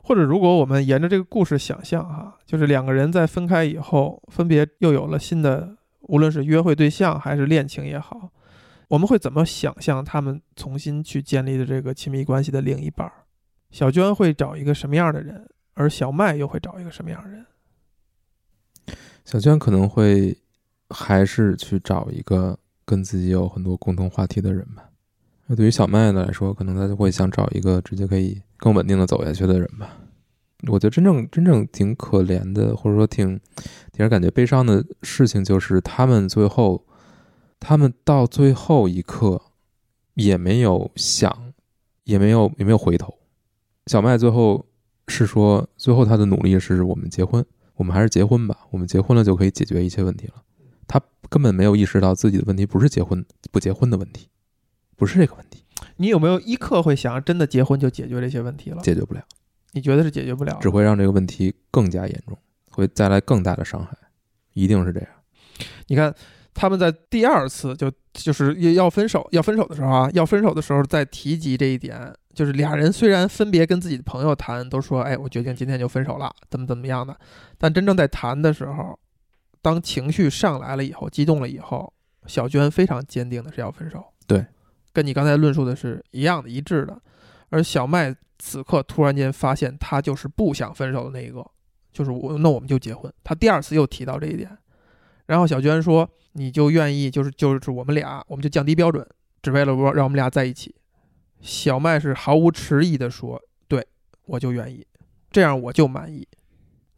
[0.03, 8.31] 或者如果我们沿着这个故事想象哈，就是两个人在分开以后，分别又有了新的，无论是约会对象还是恋情也好，
[8.89, 13.13] 我们会怎么想象他们重新去建立的这个亲密关系的另一半儿？
[13.71, 17.47] 小娟会找一个什么样的人，而小麦又会找一个什么样的人？
[19.25, 20.37] 小娟可能会
[20.91, 24.91] 还是去找一个跟自己有很多共同话题的人吧。
[25.47, 29.99] 那对于小麦来说，可能他就会想找一个直接可以更稳定的走下去的人吧。
[30.69, 33.29] 我觉得真正真正挺可怜的，或者说挺
[33.93, 36.87] 挺让人感觉悲伤的事情，就是他们最后，
[37.61, 39.43] 他们到最后一刻
[40.15, 41.53] 也没有想，
[42.05, 43.13] 也没有也没有回头。
[43.87, 44.65] 小麦最后
[45.09, 50.44] 是说，最后他的努力是我们结婚，我们还是结婚吧，我们结婚了就可以解决一切问题了。
[50.87, 54.29] 他根本没有意识到自己的问题不是结婚不结婚的问题，
[54.97, 55.65] 不是这个问题，
[55.97, 58.81] 你有没有一刻会想，真的结婚就解决这些问题了？
[58.83, 59.23] 解决不了，
[59.73, 60.59] 你觉得是解决不了？
[60.61, 62.39] 只会让这个问题更加严重，
[62.71, 63.97] 会带来更大的伤害，
[64.53, 65.09] 一定是这样。
[65.87, 66.15] 你看
[66.53, 77.17] 他们在第二次就就是要分手要分手的时候啊，要分手的时候再提及这一点，就是俩人虽然分别跟自己的朋友谈，都说哎，我决定今天就分手了，怎么怎么样的，
[77.59, 78.99] 但真正在谈的时候，
[79.65, 81.91] 当情绪上来了以后，激动了以后，
[82.27, 84.45] 小娟非常坚定的是要分手，对，
[84.93, 87.01] 跟你刚才论述的是一样的一致的，
[87.49, 91.43] 而小麦此刻突然间发现他就是不想分手的那一个，
[91.91, 94.55] 就是我那我们就结婚，他第二次又提到这一点，
[95.25, 99.09] 然后小娟说你就愿意就是就是我们俩我们就降低标准，
[99.41, 100.75] 只为了让让我们俩在一起。
[101.41, 103.87] 小麦是毫无迟疑的说：“对，
[104.27, 104.87] 我就愿意，
[105.31, 106.29] 这样我就满意。”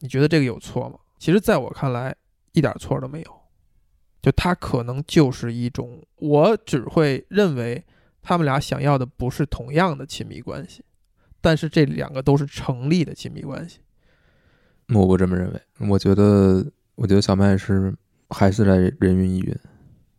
[0.01, 0.99] 你觉得这个有错吗？
[1.19, 2.15] 其实，在我看来，
[2.57, 3.37] 一点错都没有。
[4.23, 7.85] 就他可能就是一种，我只会认为
[8.23, 10.83] 他们俩想要的不是同样的亲密关系，
[11.41, 13.79] 但是这两个都是成立的亲密关系。
[14.89, 17.95] 我不这么认为，我觉得，我觉得小麦是
[18.31, 19.57] 还是在人云亦云，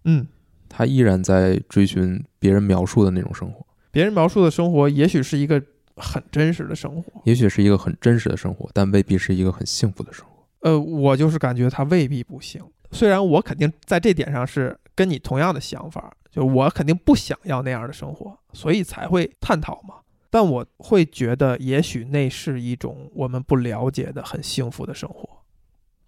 [0.05, 0.27] 嗯，
[0.69, 3.65] 他依然在追寻别人描述的那种生活。
[3.91, 5.61] 别人描述的生活，也许是一个
[5.95, 7.21] 很真实的生活。
[7.25, 10.26] 也许是一个很真实的生活，但未必是一个很幸福的生活。
[10.61, 12.61] 呃，我就是感觉他未必不行。
[12.91, 19.95] 虽然我肯定在这点上是跟你同样的想法，就我肯定不想要那样的生活，所以才会探讨嘛。
[20.29, 25.27] 但我会觉得，也许那是一种我们不了解的很幸福的生活，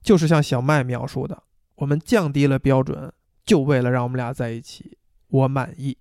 [0.01, 1.43] 就是像小麦描述的，
[1.75, 3.11] 我们降低了标准，
[3.45, 4.97] 就为了让我们俩在一起，
[5.29, 5.97] 我满意，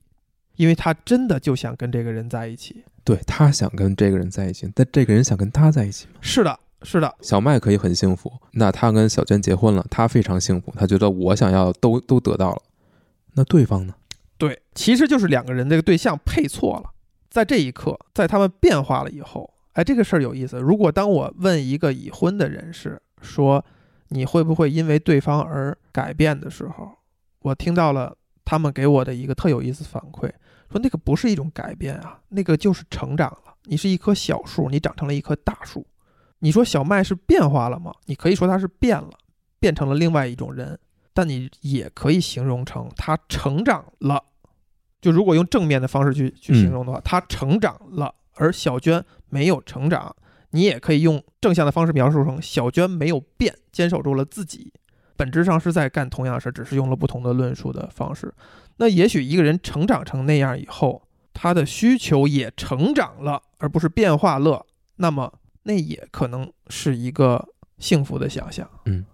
[0.56, 2.84] 因为他真的就想跟这个人在一起。
[3.04, 6.14] 对他想跟这个人在一起，但这个人想跟他在一起吗？
[6.20, 12.62] 是的，是的，小麦可以很幸福，那他跟小娟结婚了，他非常幸福，他觉得我想要的都都得到了，
[13.34, 13.94] 那对方呢？
[14.36, 16.90] 对，其实就是两个人这个对象配错了。
[17.28, 20.58] 在这一刻，在他们变化了以后，哎，这个事儿有意思。
[20.58, 23.64] 如果当我问一个已婚的人士说
[24.08, 26.90] 你会不会因为对方而改变的时候，
[27.40, 30.30] 我听到了他们给我的一个特有意思反馈，
[30.70, 33.54] 说那个不是一种改变啊，那个就是成长了。
[33.64, 35.84] 你是一棵小树，你长成了一棵大树。
[36.40, 37.92] 你说小麦是变化了吗？
[38.06, 39.10] 你可以说它是变了，
[39.58, 40.78] 变成了另外一种人，
[41.12, 44.22] 但你也可以形容成他成长了。
[45.00, 50.14] 就如果用正面的方式去去形容的话，他成长了，而小娟没有成长。
[50.50, 54.72] 你也可以用正向的方式描述成小娟没有变，坚守住了自己，
[55.14, 58.32] 本质上是在干同样的事，只是用了不同的论述的方式。
[58.78, 61.02] 那也许一个人成长成那样以后，
[61.34, 64.64] 他的需求也成长了，而不是变化了，
[64.96, 65.30] 那么
[65.68, 67.46] 那也可能是一个
[67.78, 68.66] 幸福的想象。
[68.86, 69.04] 嗯，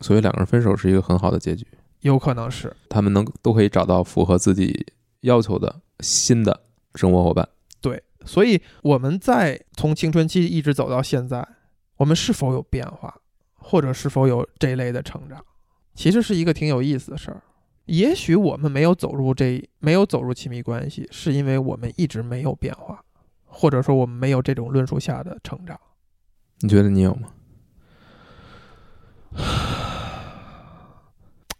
[0.00, 1.64] 所以两个人分手是一个很好的结局，
[2.00, 4.84] 有可能是他们能都可以找到符合自己
[5.20, 6.64] 要求的新的
[6.96, 7.48] 生活伙伴。
[7.80, 11.46] 对，所以我们在从青春期一直走到现在，
[11.98, 13.20] 我们是否有变化，
[13.54, 15.44] 或者是否有这类的成长，
[15.94, 17.40] 其实是一个挺有意思的事儿。
[17.84, 23.04] 也许我们没有走入这，没有走入亲密关系，是因为我们一直没有变化，
[23.44, 25.78] 或者说我们没有这种论述下的成长。
[26.62, 27.28] 你觉得你有吗？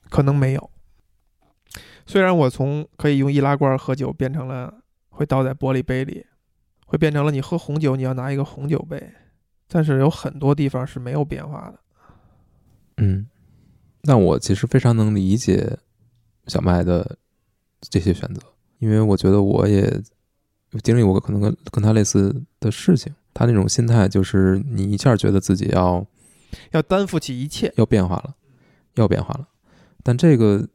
[0.08, 0.70] 可能没有。
[2.06, 6.26] 虽然我从可以用易拉罐喝酒变成了会倒在玻璃杯里，
[6.86, 9.12] 会变成了你喝红酒你要拿一个红酒杯，
[9.68, 11.78] 但是有很多地方是没有变化的。
[12.98, 13.26] 嗯，
[14.02, 15.78] 那我其实非常能理解
[16.46, 17.18] 小麦的
[17.80, 18.42] 这些选择，
[18.78, 19.80] 因为我觉得我也
[20.70, 23.12] 有经历过可能跟跟他类似的事情。
[23.34, 26.06] 他那种心态就是你一下觉得自己要
[26.72, 28.34] 要担负起一切，要变化了，
[28.94, 29.48] 要变化了，
[30.02, 30.68] 但这个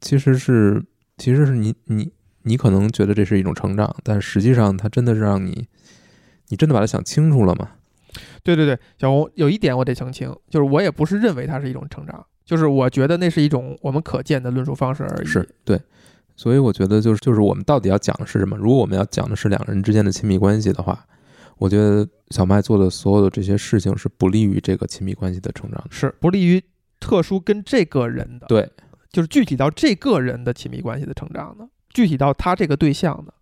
[0.00, 0.84] 其实是
[1.16, 2.12] 其实是你你
[2.42, 5.66] 你可能觉得这是一种成长，但实际上它真的是让你
[6.48, 7.70] 你真的把它想清楚了吗？
[8.42, 15.26] 对对对，小红有一点我得澄清，就是我也不是认为它是一种成长，就是我觉得那是一种我们可见的论述方式而已。
[15.26, 15.80] 是对，
[16.36, 18.56] 所以我觉得就是就是我们到底要讲的是什么？
[18.56, 21.04] 如果我们要讲的是两个人之间的亲密关系的话，
[21.58, 25.88] 我觉得小麦做的所有的这些事情是不利于这个亲密关系的成长的。
[25.90, 26.62] 是不利于
[27.00, 28.70] 特殊跟这个人的，对，
[29.10, 33.32] 就是具体到这个人的亲密关系的成长的，具体到他这个对象的。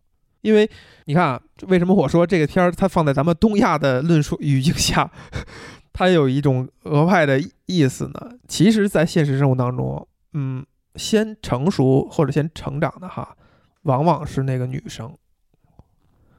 [0.40, 0.68] 因为
[1.04, 5.08] 你看啊，为什么我说这个片儿它放在咱们东亚的论述语境下，
[5.92, 8.32] 它有一种额外的意思呢？
[8.48, 13.36] 其实，在现实生活当中，嗯，先成熟或者先成长的哈，
[13.82, 15.16] 往往是那个女生。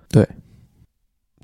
[0.10, 0.28] 对，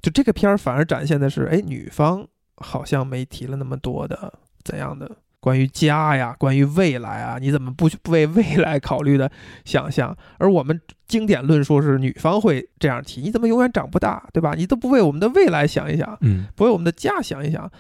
[0.01, 2.27] 就这个片儿反而展现的是，哎，女方
[2.57, 4.33] 好像没提了那么多的
[4.63, 9.31] 怎样的关于家呀，关于未来啊，你怎么不去为未来考虑的
[9.63, 10.15] 想象？
[10.37, 14.53] 而我们经典论述是女方会这样提，你怎么永远长不大，对吧？
[14.55, 17.71] 你都不为我们的未来想一想，嗯，不为我们的家想一想，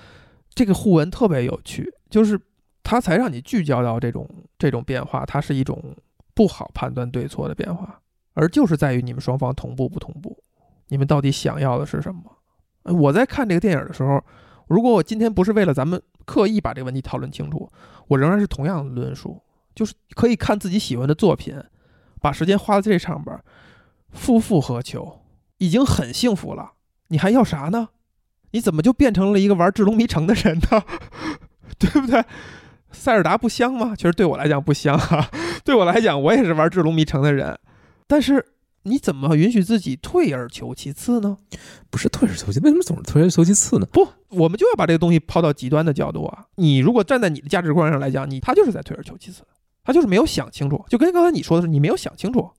[0.55, 2.39] 这个互文特别有趣，就是
[2.81, 5.95] 它才让你聚焦到这种这种变化，它是一种
[6.33, 7.99] 不好判断对错的变化，
[8.33, 10.41] 而就是在于你们双方同步不同步，
[10.89, 12.93] 你们到底想要的是什么？
[12.93, 14.23] 我在看这个电影的时候，
[14.67, 17.69] 如果我今天不是为了咱们刻意把这个问题讨论清楚，
[18.07, 19.41] 我仍然是同样的论述，
[19.73, 21.59] 就是可以看自己喜欢的作品，
[22.21, 23.39] 把时间花在这上边，
[24.11, 25.21] 夫复何求？
[25.57, 26.73] 已经很幸福了，
[27.09, 27.89] 你还要啥呢？
[28.51, 30.83] 你怎么就变成了一个玩《智龙迷城》的人呢？
[31.77, 32.23] 对不对？
[32.91, 33.93] 塞尔达不香吗？
[33.95, 35.29] 其实对我来讲不香啊，
[35.63, 37.59] 对我来讲，我也是玩《智龙迷城》的人，
[38.07, 38.43] 但是
[38.89, 41.37] 你怎么允许自己退而求其次呢？
[41.89, 43.87] 不是退而求其，为什么总是退而求其次呢？
[43.93, 46.45] 不，我们就要把这个东西抛到极端的角度啊！
[46.55, 49.43] 你如果站在你的价值观上来讲，你他就是在退而求其次，
[49.83, 52.49] 他就是没有想清楚，就跟刚才你说的是，你没有想清楚，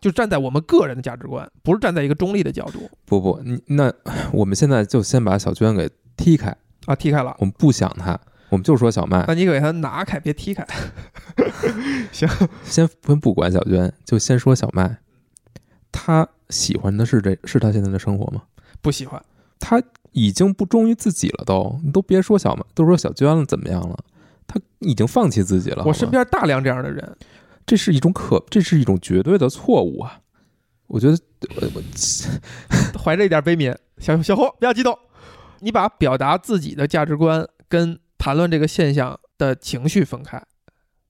[0.00, 3.92] 就站在我们个人的价值观，不是站在一个中立的角度不不，你那
[4.32, 6.56] 我们现在就先把小娟给踢开，
[6.86, 7.34] 啊，踢开了。
[7.38, 8.18] 我们不想她，
[8.48, 10.66] 我们就说小麦，那你给他拿开，别踢开。
[12.12, 12.28] 行，
[12.64, 14.98] 先先不管小娟，就先说小麦，
[15.92, 18.42] 她喜欢的是这是他现在的生活吗？
[18.80, 19.22] 不喜欢。
[19.58, 19.82] 他
[20.12, 23.98] 已经不忠于自己了都，你都别说小马，都说小娟了怎么样了？
[24.46, 25.84] 他已经放弃自己了。
[25.84, 27.16] 我身边大量这样的人，
[27.66, 30.20] 这是一种可，这是一种绝对的错误啊！
[30.86, 31.16] 我觉得，
[31.56, 31.82] 我我
[32.98, 34.98] 怀着一点悲悯，小小伙不要激动，
[35.60, 40.42] 你把表达自己的价值观跟谈论这个现象的情绪分开。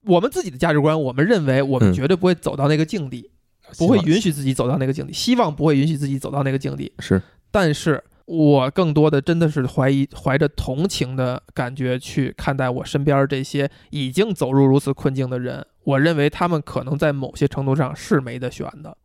[0.03, 3.31] 我们自己的价值观，我们认为我们嗯绝对不会走到那个境地，
[3.79, 6.93] 不会允许自己走到那个境地，希望不会允许自己走到那个境地。
[6.99, 15.67] 是但是我更多的真的是怀疑，怀着同情的感觉去看待我身边这些已经走入如此困境的人。
[15.83, 18.97] 我认为他们可能在某些程度上是没得选的，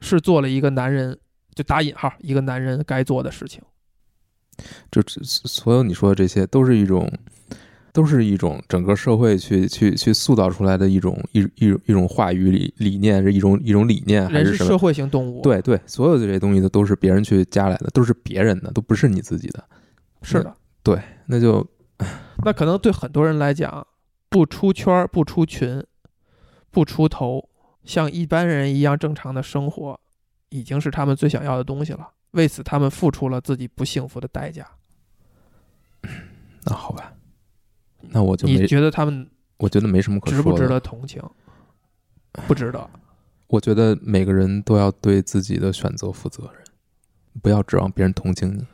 [0.00, 1.18] 是做了一个男人
[1.54, 3.60] 就打引号一个男人该做的事情。
[4.90, 7.10] 就这所有你说的这些，都是一种，
[7.92, 14.76] 都是一种整个社会去去去塑造出来的一种一一种一种话语理理念，是一种一种理念还是社？
[14.78, 19.62] 会性动物，，对对，所有的这些东西都都是别人去加来的，都是别人的，都不是你自己的。
[20.22, 20.54] 是的。
[20.82, 21.66] 对那就
[22.44, 23.86] 那可能对很多人来讲，
[24.30, 25.84] 不出圈儿、不出群、
[26.70, 27.46] 不出头，
[27.84, 30.00] 像一般人一样正常的生活，
[30.48, 32.08] 已经是他们最想要的东西了。
[32.30, 34.66] 为此，他们付出了自己不幸福的代价。
[36.64, 37.12] 那好吧，
[38.08, 39.26] 那我就你没，觉得他们
[39.58, 40.42] 我觉得没什么可说的。
[40.42, 41.22] 值不值得同情？
[42.46, 42.88] 不值得。
[43.48, 46.62] 我觉得每个人都要对自己的选择负责任，
[47.42, 48.64] 不要指望别人同情你，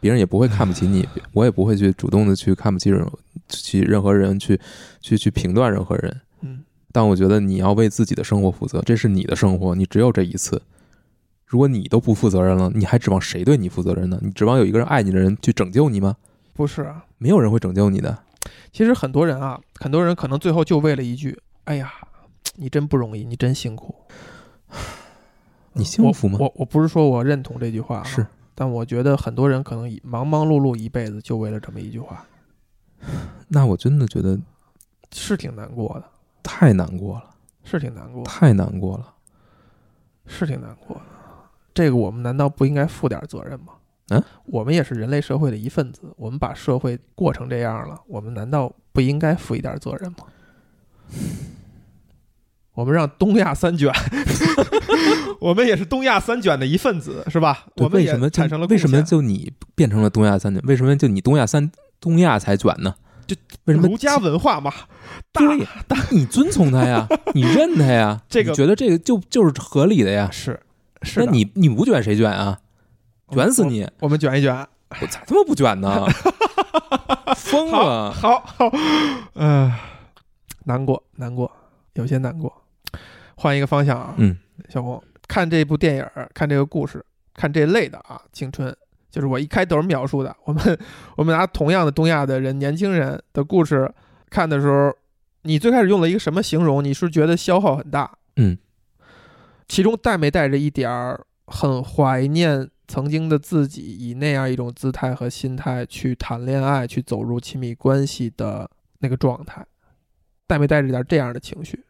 [0.00, 3.06] 别人也不会看不起你， 我也不会去主动的去看不起任
[3.48, 4.60] 去任何人，去
[5.00, 6.20] 去去评断任何人。
[6.40, 10.60] 嗯，但我觉得你要为自己的生活负责，这是你的生活，你只有这一次。
[11.46, 14.18] 如果你都不负责任了，你还指望谁对你负责任呢？
[14.22, 16.16] 你指望有一个人爱你的人去拯救你吗？
[16.54, 17.04] 不是啊。
[17.18, 18.18] 没有人会拯救你的。
[18.72, 21.92] 其实很多人啊，很多人可能最后就为了一句“哎呀，
[22.56, 23.94] 你真不容易，你真辛苦”。
[25.74, 26.38] 你幸福吗？
[26.40, 32.26] 我我我不是说我认同这句话、啊，是，但我觉得很多人可能忙忙碌碌一辈子，就为了这么一句话，
[33.48, 34.38] 那我真的觉得
[35.12, 36.04] 是挺难过的，
[36.42, 37.30] 太难过了，
[37.62, 39.14] 是挺难过，太难过了。
[40.26, 41.02] 是挺难过的。
[41.74, 43.72] 这个我们难道不应该负点责任吗？
[44.10, 50.18] 嗯，我们也是人类社会的一份子，我们把社会过成这样了，我们难道不应该负一点责任吗？
[52.74, 53.92] 我们让东亚三卷，
[55.40, 57.66] 我们也是东亚三卷的一份子，是吧？
[57.74, 60.62] 对我们为什么就产生了为什么就你变成了东亚三卷？
[60.66, 62.94] 为什么就你东亚三东亚才卷呢？
[63.26, 64.72] 就为什么儒家文化嘛？
[65.32, 65.66] 大对
[66.10, 68.22] 你遵从他呀， 你认他呀？
[68.28, 70.28] 这个你觉得这个就就是合理的呀？
[70.32, 70.58] 是
[71.02, 72.60] 是，那你你不卷谁卷啊？
[73.32, 73.88] 卷死你！
[74.00, 74.54] 我们卷一卷，
[75.00, 76.06] 我咋他妈不卷呢！
[77.36, 78.10] 疯了！
[78.12, 78.70] 好好，
[79.34, 79.72] 嗯、
[80.64, 81.50] 难过难过，
[81.94, 82.52] 有些难过。
[83.36, 84.36] 换一个方向啊，嗯，
[84.68, 87.04] 小红看这部电影，看这个故事，
[87.34, 88.74] 看这类的啊，青春，
[89.10, 90.78] 就是我一开头描述的，我们
[91.16, 93.90] 我们拿同样的东亚的人年轻人的故事
[94.28, 94.92] 看的时候，
[95.42, 96.84] 你最开始用了一个什么形容？
[96.84, 98.10] 你是觉得消耗很大？
[98.36, 98.58] 嗯，
[99.68, 108.68] 其中带没带着一点儿很怀念曾经的自己，以那样一种姿态和心态去谈恋爱，去走入亲密关系的
[108.98, 109.64] 那个状态，
[110.48, 111.84] 带没带着点这样的情绪？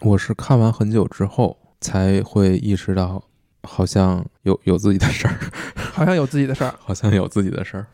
[0.00, 3.24] 我是看完很久之后才会意识到，
[3.62, 5.34] 好像有有自己的事儿，
[5.74, 6.74] 好像有自己的事儿。
[6.78, 7.86] 好像有自己的事儿。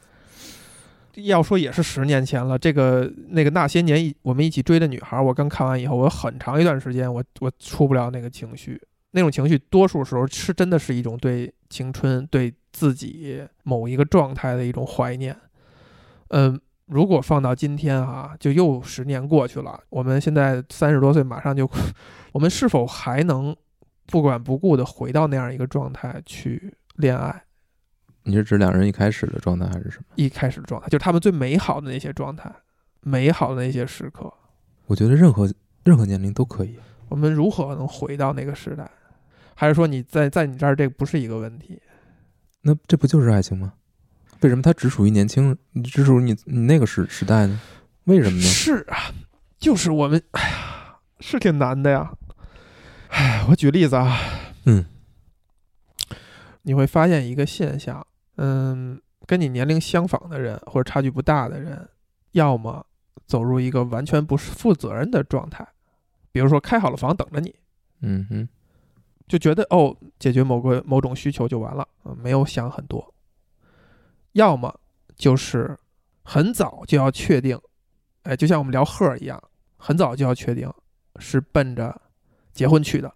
[1.14, 8.80] 要说也是十年前了，这个那个那些年一我们一起追的女孩，我刚看完以后，我有很长一段时间我我出不了那个情绪，
[9.12, 15.36] 那种情绪多数时候是真的是一种对青春、对自己某一个状态的一种怀念。
[16.28, 21.68] 嗯，如果放到今天啊，就又十年过去了，我们现在三十多岁，马上就，
[22.32, 23.56] 我们是否还能
[24.06, 27.44] 不管不顾的回到那样一个状态去恋爱？
[28.24, 30.04] 你是指两人一开始的状态还是什么？
[30.16, 32.54] 一开始的状态，就是他们最美好的那些状态，
[33.00, 34.30] 美好的那些时刻。
[34.84, 35.50] 我觉得任何
[35.84, 36.76] 任何年龄都可以。
[37.08, 38.90] 我们如何能回到那个时代？
[39.60, 41.82] 还是说你在在你这儿这个不是一个问题？
[42.62, 43.72] 那这不就是爱情吗？
[44.40, 47.60] 为什么它只属于年轻人，只属于你你那个时时代呢？
[48.04, 48.44] 为什么呢？
[48.44, 49.12] 是啊，
[49.58, 52.12] 就是我们，哎呀，是挺难的呀。
[53.08, 54.16] 哎，我举例子啊，
[54.64, 54.84] 嗯，
[56.62, 58.06] 你会发现一个现象，
[58.36, 61.88] 嗯，跟你年龄相仿的人或者差距不大的人，
[62.30, 62.86] 要么
[63.26, 65.66] 走入一个完全不是负责任的状态，
[66.30, 67.52] 比如说开好了房等着你，
[68.02, 68.48] 嗯哼，
[69.28, 73.14] 就觉得哦，解决某个某种需求就完了，嗯没有想很多。
[74.32, 74.74] 要么
[75.16, 75.76] 就是
[76.22, 77.58] 很早就要确定，
[78.22, 79.42] 哎，就像我们聊贺一样，
[79.76, 80.72] 很早就要确定
[81.18, 82.00] 是奔着
[82.52, 83.12] 结婚去的，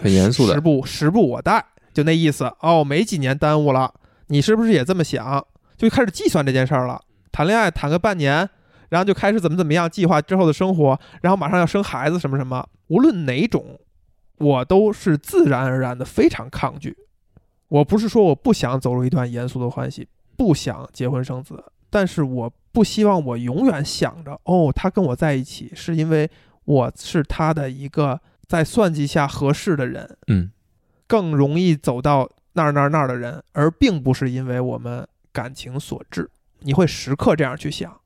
[0.00, 3.92] 很严肃的时不时不我待，就那意思哦，没几年耽误了，
[4.28, 5.44] 你是不是也这么想？
[5.76, 7.00] 就开始计算这件事儿了。
[7.32, 8.48] 谈恋爱谈个半年，
[8.90, 13.78] 然后就开始怎么怎么样计划之后的生活，然后马上要生孩子什么什么，无论哪种，
[14.38, 16.96] 我都是自然而然的非常抗拒。
[17.68, 20.06] 我不是说我不想走入一段严肃的关系，
[20.36, 26.30] 不想结婚生子，但是我不希望我永远想着哦，他跟我在一起是因为
[26.64, 30.50] 我是他的一个在算计下合适的人，嗯，
[31.06, 36.30] 更容易走到那儿那儿那儿的人，而并不是因为我们感情所致。
[36.60, 38.00] 你会时刻这样去想，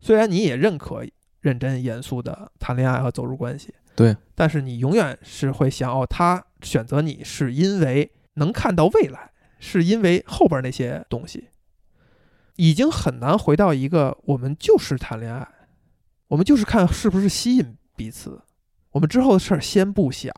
[0.00, 1.04] 虽然你也认可
[1.40, 11.48] 认真严肃的谈恋爱和走入关系，对，但是你永远是会想哦，他选择你是因为能看到未来，是因为后边那些东西，
[12.56, 15.46] 已经很难回到一个我们就是谈恋爱，
[16.28, 18.42] 我们就是看是不是吸引彼此，
[18.90, 20.32] 我们之后的事儿先不想，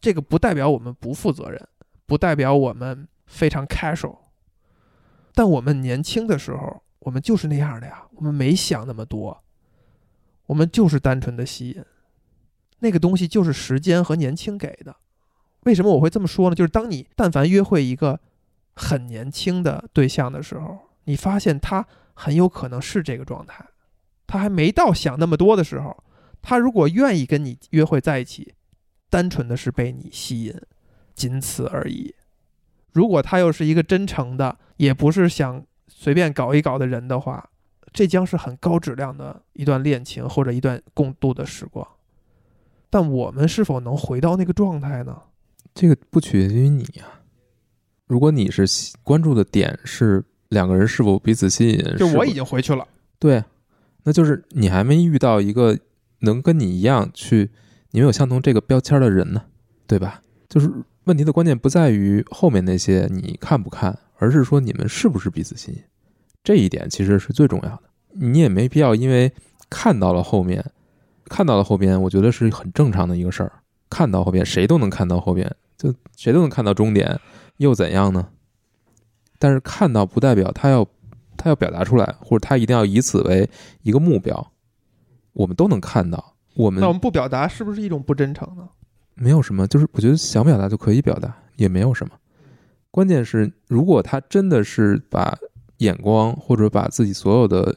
[0.00, 1.60] 这个不代表我们不负责任，
[2.06, 4.18] 不代表我们非常 casual，
[5.34, 6.82] 但我们年轻的时候。
[7.00, 9.44] 我们就是那样的呀，我们没想那么多，
[10.46, 11.84] 我们就是单纯的吸引，
[12.80, 14.96] 那个东西就是时间和年轻给的。
[15.64, 16.54] 为什么我会这么说呢？
[16.54, 18.20] 就是当你但凡约会一个
[18.74, 23.64] 很年轻的对象的时候，你发现他很有可能是这个状态，
[24.26, 26.04] 他还没到想那么多的时候，
[26.40, 28.54] 他如果愿意跟你约会在一起，
[29.10, 30.54] 单纯的是被你吸引，
[31.14, 32.14] 仅此而已。
[32.92, 35.64] 如果他又是一个真诚的，也不是想。
[35.88, 37.48] 随便搞一搞的人的话，
[37.92, 41.86] 这将是很高质量的一段恋情或者一段共度的时光。
[42.88, 45.16] 但我们是否能回到那个状态呢？
[45.74, 47.20] 这个不取决于你啊。
[48.06, 48.64] 如果你是
[49.02, 52.86] 关注的点是两个人是否彼此吸引，就我已经回去了。
[53.18, 53.42] 对，
[54.04, 55.78] 那就是你还没遇到一个
[56.20, 57.50] 能跟你一样去，
[57.90, 59.42] 你们有相同这个标签的人呢，
[59.86, 60.22] 对吧？
[60.48, 60.70] 就是
[61.04, 63.98] 问题的关键不在于后面那些你看不看。
[64.18, 65.78] 而是说你们是不是彼此吸引，
[66.42, 67.82] 这一点其实是最重要的。
[68.12, 69.30] 你也没必要因为
[69.68, 70.64] 看到了后面，
[71.28, 73.52] 看到了后边，我觉得是很正常的一个事儿。
[73.88, 77.18] 看到后边，谁都能看到后边，就谁都能看到终点，
[77.58, 78.28] 又怎样呢？
[79.38, 80.86] 但是看到不代表他要
[81.36, 83.48] 他要表达出来，或者他一定要以此为
[83.82, 84.52] 一个目标。
[85.34, 88.68] 我们都能看到，我们那我们不表达是不是一种不真诚呢？
[89.14, 92.14] 没有什么，就是我觉得想表达就可以表达，也没有什么。
[92.90, 95.38] 关键是，如果他真的是把
[95.78, 97.76] 眼光或者把自己所有的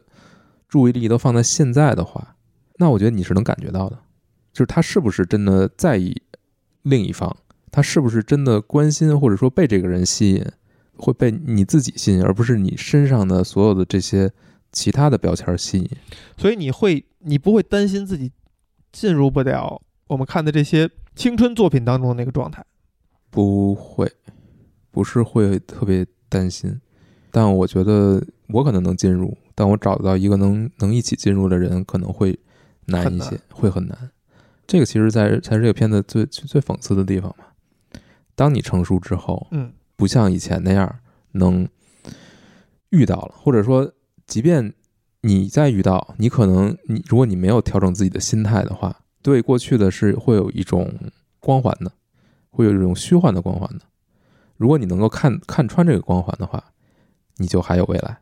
[0.68, 2.36] 注意力都放在现在的话，
[2.80, 4.00] 那我觉得你是能感觉到的，
[4.52, 6.20] 就是他是不是真的在意
[6.82, 7.38] 另一方，
[7.72, 10.46] 他是不是真的关心或者说被这个人吸引，
[10.96, 14.32] 会被你自己吸引，而不是你身上的所有的这些
[14.72, 15.90] 其他的标签吸引。
[16.38, 18.32] 所以你会，你不会担心自己
[18.92, 22.66] 进入不了我们看的这些青春作品当中的那个状态？
[23.30, 24.12] 不会。
[24.92, 26.82] 不是会特别担心，
[27.30, 32.38] 但我觉得我可能能进入，但我找到一个能能一起进入的人可能会
[32.90, 34.12] 难一些，会很难。
[34.68, 37.46] 这个其实在才是这个片子最最讽刺的地方嘛。
[38.36, 41.00] 当你成熟之后，嗯，不像以前那样
[41.32, 41.68] 能
[42.90, 43.92] 遇到了，或者说，
[44.28, 44.74] 即便
[45.22, 50.94] 你再遇到，你可能你如果你没有调整自己的心态的话，对过去的是会有一种
[51.40, 51.92] 光环的，
[52.50, 53.86] 会有一种虚幻的光环的。
[54.56, 56.64] 如果你能够看看穿这个光环的话，
[57.38, 58.22] 你就还有未来；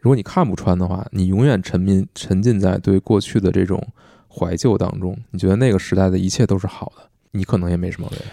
[0.00, 3.84] 如果你看不穿的话，你永远沉迷沉浸在对过去的这种
[4.28, 5.16] 怀旧当中。
[5.30, 8.24] 你觉得那个时代的一切都是好的，你可能也没什么未来。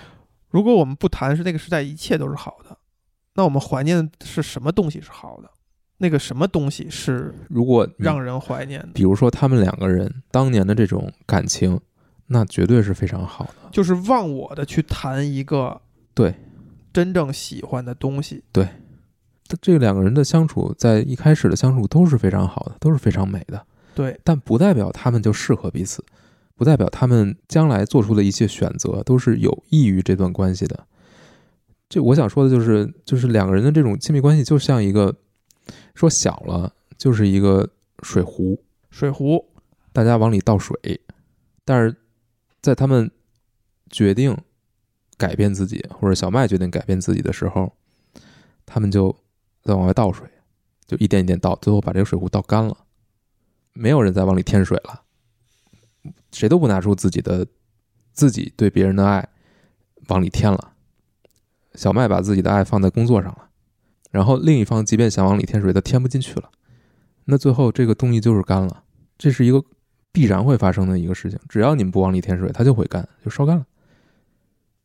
[0.49, 2.77] 如果我们不谈是那个时代一切都是好的，
[3.33, 5.49] 那我们怀念的是什么东西是好的？
[5.97, 8.89] 那个什么东西是如果让人怀念的？
[8.93, 11.79] 比如说他们两个人当年的这种感情，
[12.27, 13.69] 那绝对是非常好的。
[13.71, 15.81] 就是忘我的去谈一个
[16.13, 16.35] 对。
[16.93, 18.65] 真正喜欢的东西，对，
[19.61, 24.19] 这两个人的相处，在一开始的相处都是非常好的，都是非常美的，对。
[24.23, 26.03] 但不代表他们就适合彼此，
[26.55, 30.85] 不代表他们将来做出的一切选择都是有益于这段关系的。
[31.87, 35.15] 这我想说的就是，就是两个人的这种亲密关系，就像一个
[35.93, 37.69] 说小了就是一个
[38.03, 39.45] 水壶，水壶，
[39.93, 40.75] 大家往里倒水，
[41.63, 41.95] 但是
[42.61, 43.09] 在他们
[43.89, 44.37] 决定。
[45.17, 47.71] 改变自己，或者小麦决定改变自己的时候，
[48.65, 49.15] 他们就
[49.65, 50.25] 再往外倒水，
[50.85, 52.77] 就一点一点倒，最后把这个水壶倒干了。
[53.73, 55.01] 没有人再往里添水了，
[56.31, 57.45] 谁都不拿出自己的
[58.13, 59.27] 自己对别人的爱
[60.07, 60.73] 往里添了。
[61.73, 63.49] 小麦把自己的爱放在工作上了，
[64.11, 66.49] 然后另一方即便想往里添水，他添不进去了。
[67.25, 68.83] 那最后这个东西就是干了，
[69.17, 69.61] 这是一个
[70.11, 71.39] 必然会发生的一个事情。
[71.49, 73.65] 只要你们不往里添水，它就会干，就烧干了。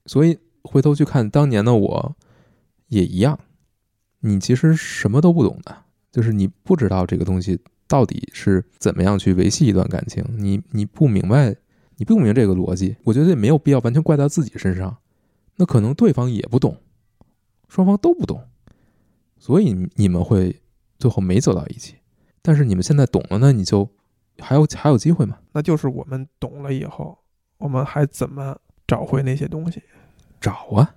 [0.07, 2.17] 所以回头去看当年的我，
[2.89, 3.39] 也一样。
[4.21, 5.77] 你其实什么都不懂的，
[6.13, 11.57] 就是你不知道这个东西到底是怎么样去维系一段感情，你你不明白，
[11.97, 14.97] 你不明这个逻辑，我觉得也没有必要完全怪到自己身上。
[15.57, 16.77] 那可能对方也不懂，
[17.69, 18.43] 双方都不懂，
[19.39, 20.63] 所以你们会
[20.99, 21.97] 最后没走到一起。
[22.43, 23.87] 但是你们现在懂了那，你就
[24.39, 25.39] 还有还有机会吗？
[25.53, 27.19] 那就是我们懂了以后，
[27.59, 28.57] 我们还怎么
[28.87, 29.83] 找回那些东西？
[30.41, 30.95] 找啊，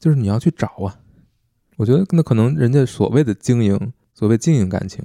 [0.00, 0.98] 就是你要去找啊。
[1.76, 5.04] 我觉得那可能人家所谓的经营，所谓经营感情，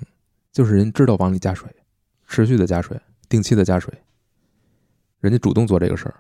[0.51, 1.67] 就是人知道往里加水，
[2.27, 3.93] 持续的加水，定期的加水。
[5.19, 6.15] 人家主动做这个事儿，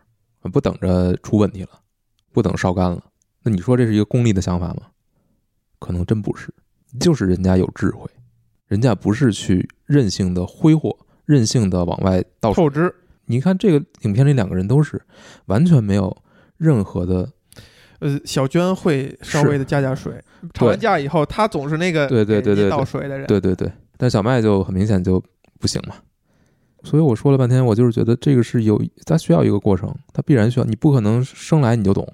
[0.51, 1.69] 不等着出问题了，
[2.31, 3.03] 不等烧干了。
[3.43, 4.87] 那你说这是一个功利的想法吗？
[5.79, 6.53] 可能真不是，
[6.99, 8.09] 就是人家有智慧，
[8.67, 12.93] 人家不是去任性的挥霍，任性的往外倒水透支，
[13.25, 15.01] 你看这个影片里两个人都是
[15.45, 16.21] 完全没有
[16.57, 17.31] 任何的，
[17.99, 20.21] 呃，小娟会稍微的加加水，
[20.53, 23.27] 吵完架以后，他总是那个对对对对对倒水的人。
[23.27, 25.21] 对对对，但小麦就很明显就
[25.59, 25.95] 不行嘛。
[26.83, 32.07] 所以我说了半天，我就是觉得这个是有，它需要一个过程，它必然需要，你不可能生来你就懂，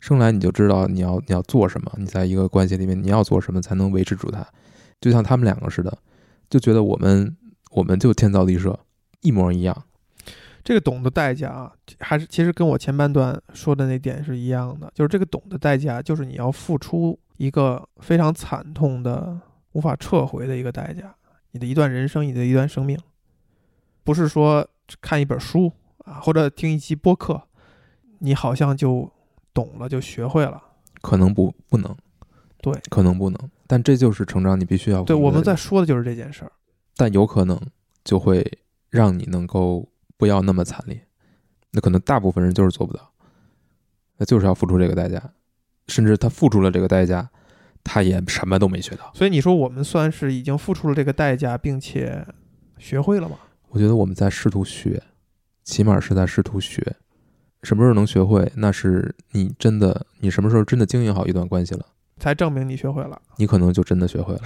[0.00, 4.46] 生来你就知道你要你要做什么，你在一个关系里面你要做什么才能维持住它。
[5.00, 5.96] 就像他们两个似的，
[6.50, 7.34] 就觉得我们
[7.70, 8.78] 我们就天造地设，
[9.22, 9.84] 一模一样。
[10.62, 19.40] 这个懂的代价啊，还是其实跟我前半段说的那点是一样的，就是这个懂的代价，就是你要付出一个非常惨痛的、
[19.72, 21.14] 无法撤回的一个代价，
[21.52, 22.98] 你的一段人生，你的一段生命，
[24.04, 24.66] 不是说
[25.00, 27.42] 看一本书啊，或者听一期播客，
[28.20, 29.10] 你好像就
[29.52, 30.62] 懂了，就学会了。
[31.02, 31.94] 可能不不能，
[32.62, 36.52] 对，可能不能，但这就是成长，你必须要对，我们在说的就是这件事儿。
[36.96, 37.60] 但有可能
[38.02, 38.44] 就会
[38.88, 39.86] 让你能够
[40.16, 41.06] 不要那么惨烈。
[41.72, 43.12] 那可能大部分人就是做不到，
[44.16, 45.22] 那就是要付出这个代价，
[45.88, 47.28] 甚至他付出了这个代价，
[47.84, 49.10] 他也什么都没学到。
[49.14, 52.26] 所以你说我们算是已经付出了这个代价，并且
[52.78, 53.36] 学会了吗？
[53.68, 55.02] 我觉得我们在试图学，
[55.64, 56.96] 起码是在试图学。
[57.62, 58.50] 什么时候能学会？
[58.56, 61.84] 那是你真的，你什么时候真的经营好一段关系了，
[62.18, 63.20] 才证明你学会了。
[63.36, 64.40] 你可能就真的学会了。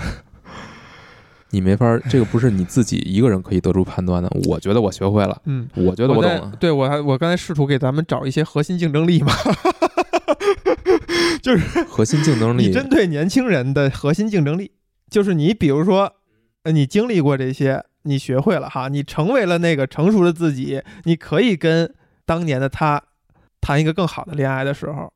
[1.51, 4.31] 你没法儿， 这个不是你自己一个人可以得出判断的。
[4.49, 6.53] 我觉得我学会了，嗯，我觉得我懂了。
[6.61, 9.33] 对我还我刚才试图给咱们找一些核心竞争力嘛，
[11.89, 14.73] 核心竞争力，你针对年轻人的核心竞争力，
[15.11, 16.13] 就是你比如说，
[16.63, 21.93] 呃，你经历过这些，你学会了哈，你成为了那个成熟的自己，你可以跟
[22.25, 23.03] 当年的他
[23.61, 25.13] 谈一个更好的恋爱的时候，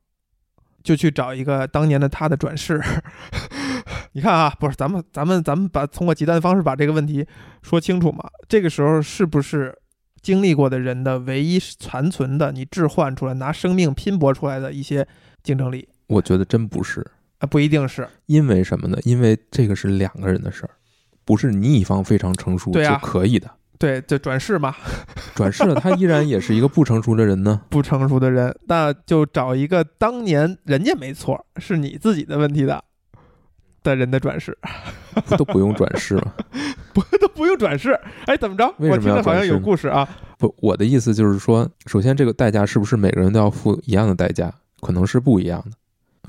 [0.83, 2.81] 就去找一个当年的他的转世。
[4.13, 7.25] 你看啊，不是咱们咱们咱们把通过极端的方式把这个问题
[7.61, 8.29] 说清楚嘛？
[8.47, 9.77] 这个时候是不是
[10.21, 15.05] 经历过的人的唯一残存的，你置换出来拿生命拼搏出来的一些
[15.45, 17.05] 竞争力我觉得真不是。
[17.37, 17.47] 啊？
[17.47, 18.07] 不一定是。
[18.25, 18.97] 因为什么呢？
[19.03, 20.71] 因为这个是两个人的事儿，
[21.23, 23.49] 不是你一方非常成熟就啊可以的。
[23.77, 24.73] 对，就转世嘛，
[25.35, 27.61] 转世了，他依然也是一个不成熟的人呢。
[27.69, 32.83] 不成熟的人，那就找一个当年人家没错，是你自己的问题的
[33.83, 34.57] 的人的转世，
[35.37, 36.33] 都不用转世嘛。
[36.93, 37.99] 不都不用转世。
[38.25, 38.73] 哎，怎么着？
[38.77, 40.07] 为什么我听着好像有要转世故事啊。
[40.39, 44.53] 不，我的意思就是说，首先这个代价是不是每个人都要付一样的代价？
[44.81, 45.77] 可能是不一样的，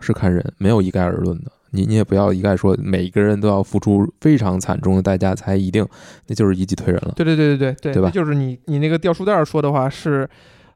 [0.01, 1.53] 是看人，没有一概而论的。
[1.73, 5.87] 你你也不要一概说每一个人都要付出非常惨重的代价才一定，
[6.27, 7.13] 那就是一己推人了。
[7.17, 10.27] 对对对对对对吧就是你你那个掉书袋儿说的话是，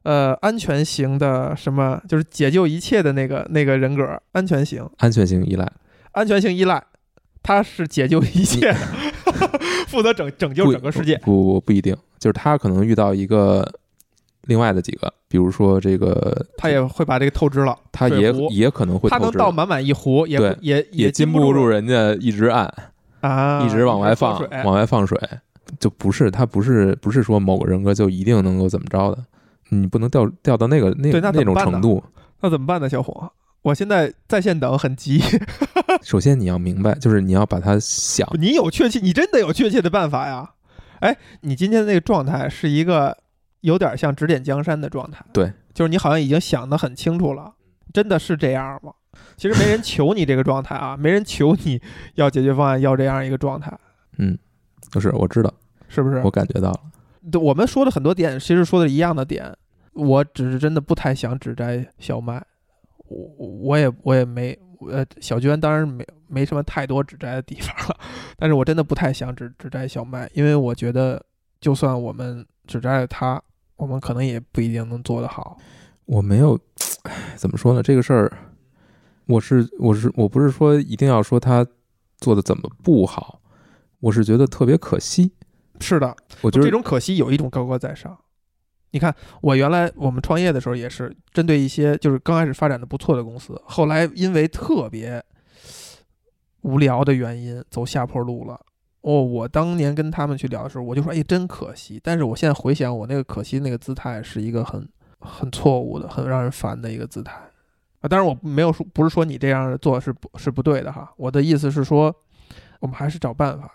[0.03, 5.71] 呃，安全型的什么，就是解救一切的那个那个人格，安全型，安全型依赖，
[6.11, 6.83] 安全性依赖，
[7.41, 8.77] 他是解救一切的，
[9.87, 11.17] 负责拯拯救整个世界。
[11.23, 13.67] 不不不一定，就是他可能遇到一个
[14.43, 22.71] 另外的几个，比如说这个，他也会把这个透支了，他也也可能会他透支能倒满满一壶，也对也也禁不不住人家一直按，
[23.21, 24.41] 啊，一直往外放。
[24.63, 25.17] 往外放水，
[25.79, 29.23] 就不是他不是不是说某个人格就一定能够怎么着的，
[29.69, 32.03] 你不能掉掉到那个那那那种程度。
[32.41, 33.31] 那怎么办呢，小伙？
[33.61, 35.21] 我现在在线等，很急。
[36.01, 40.49] 首先你要明白，就是你要把它想，你有确切，你真的有确切的办法呀？
[40.99, 43.15] 哎，你今天的那个状态是一个
[43.61, 45.25] 有点像指点江山的状态。
[45.33, 47.53] 对，就是你好像已经想得很清楚了，
[47.93, 48.93] 真的是这样吗？
[49.35, 51.81] 其实没人求你这个状态啊，没人求你
[52.15, 53.77] 要解决方案，要这样一个状态，
[54.17, 54.37] 嗯，
[54.89, 55.53] 就是我知道，
[55.89, 56.21] 是不是？
[56.23, 56.79] 我感觉到了，
[57.29, 59.53] 对我们说的很多点，其实说的一样的点，
[59.93, 62.41] 我只是真的不太想指摘小麦，
[63.07, 64.57] 我我也我也没
[64.89, 67.99] 呃小娟当然没没什么太多指摘的地方了，
[68.37, 71.21] 但是我真的不太想指指摘小麦，因为我觉得
[71.59, 73.41] 就算我们只摘了他，
[73.81, 75.57] 我们可能也不一定能做得好。
[76.05, 76.55] 我没有，
[77.01, 77.81] 唉怎么说呢？
[77.81, 78.31] 这个事儿，
[79.25, 81.65] 我是我是我不是说一定要说他
[82.19, 83.41] 做的怎么不好，
[83.99, 85.31] 我是觉得特别可惜。
[85.79, 88.15] 是的，我觉得这种可惜有一种高高在上。
[88.91, 95.25] 你看，我原来我们创业的时候也是针对一些就是刚开始发展的不错的公司，后来因为特别
[96.61, 98.59] 无聊的原因走下坡路了。
[99.01, 101.99] 哦，我当年跟他们去聊的时候，我就说，哎，真可惜。
[102.03, 104.87] 但是我现在回想，我那个可惜那个姿态是一个很
[105.19, 107.33] 很错误的、很让人烦的一个姿态
[108.01, 108.07] 啊。
[108.07, 111.11] 当然，我没有说不是说你这样做是不是不对的哈。
[111.17, 112.15] 我的意思是说，
[112.79, 113.71] 我们还是找办法，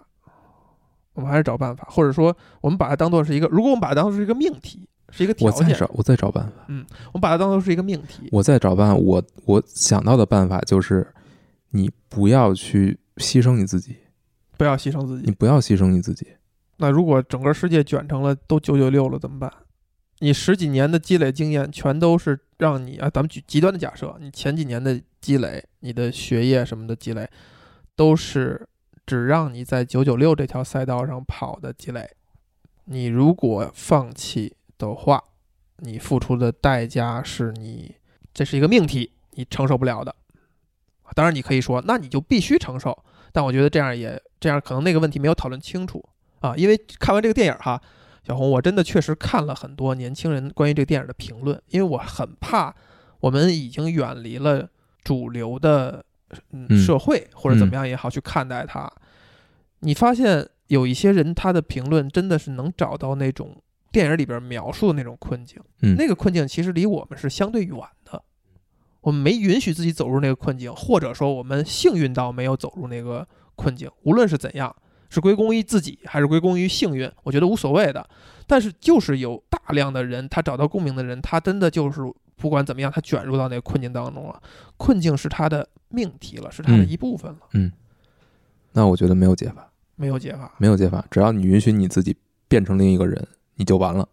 [1.15, 8.29] 我们还是找办法，或者说我们把它当做是一个，如果我们把它当做是一个命题，是一个条件，我再找我再找办法，嗯我们把它当做是一个命题。
[8.31, 8.95] 我再找办法。
[8.95, 11.13] 我我想到的办法就是，
[11.71, 13.97] 你不要去牺牲你自己，
[14.57, 15.27] 不要牺牲自己。
[15.27, 16.27] 你不要牺牲你自己。
[16.79, 19.53] 那如果整个世界卷成了都九九六了怎么办？
[20.21, 27.29] 你十几年的积累经验全都是让你啊，咱们举极端的假设，你前几年的积累，你的学业什么的积累，
[27.95, 28.67] 都是
[29.05, 32.09] 只让你在九九六这条赛道上跑的积累。
[32.87, 35.23] 你如果放弃的话，
[35.79, 37.95] 你付出的代价是你
[38.33, 40.15] 这是一个命题，你承受不了的。
[41.15, 43.05] 当然，你可以说，那你就必须承受。
[43.37, 46.03] 但我觉得这样也这样，可能那个问题没有讨论清楚
[46.41, 46.57] 啊。
[46.57, 47.79] 因为看完这个电影哈，
[48.27, 52.75] 小红，我真的确实看了很多年轻人关于这个电影的评论，因为我很怕
[53.21, 54.67] 我们已经远离了
[55.05, 56.03] 主流的
[56.53, 58.91] 嗯嗯社会或者怎么样也好去看待它。
[59.81, 67.77] 你发现有一些人他的评论真的是能找到那种电影里边描述的那种困境，嗯那个困境其实离我们是相对远
[68.07, 68.23] 的。
[69.07, 73.25] 我们没允许自己走入那个困境，或者说我们幸运到没有走入那个
[73.55, 73.89] 困境。
[74.03, 74.75] 无论是怎样，
[75.09, 78.05] 是归功于自己还是归功于幸运，我觉得无所谓的。
[78.49, 82.01] 但是就是有大量的人，他找到共鸣的人，他真的就是
[82.35, 84.43] 不管怎么样，他卷入到那个困境当中了。
[84.77, 87.71] 困境是他的命题了，是他的嗯一部分了，嗯
[88.73, 90.53] 那我觉得没有解法，没有解法。
[90.59, 91.07] 没有解法。
[91.13, 92.17] 只要你允许你自己
[92.49, 93.25] 变成另一个人，
[93.55, 94.09] 你就完了。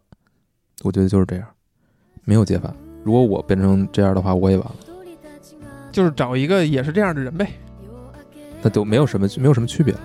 [0.84, 1.48] 我觉得就是这样，
[2.26, 2.72] 没有解法。
[3.04, 4.76] 如果我变成这样的话，我也完了，
[5.92, 7.48] 就是找一个也是这样的人呗。
[8.62, 10.00] 那就没有什么没有什么区别了，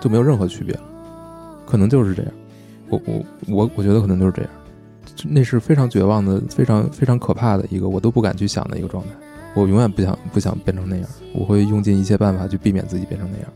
[0.00, 0.80] 就没有任何区别了。
[1.66, 2.32] 可能就是这样，
[2.88, 4.50] 我我我我觉得可能就是这样。
[5.28, 9.10] 那是非常绝望的、非常非常可怕的一个，我都不敢去想的一个状态。
[9.54, 13.48] 我永远不想不想变成那样，我会用尽一切办法去避免自己变成那样。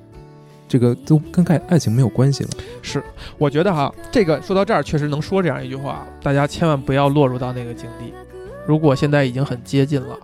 [0.69, 2.51] 这个都跟爱爱情没有关系了。
[2.83, 3.03] 是，
[3.39, 8.13] 我觉得哈，这个说到这儿确实能说这样一句话，大家千万不要落入到那个境地。
[8.66, 10.18] 如果现在已经很接近了，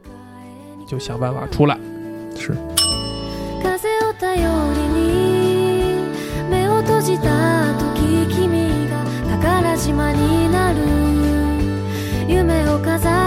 [0.88, 1.78] 就想办法出来。
[2.36, 2.56] 是，
[3.64, 6.06] 風を頼りに
[6.50, 9.04] 目を閉じた時君が
[9.42, 10.80] 宝島になる
[12.28, 13.21] 夢を飾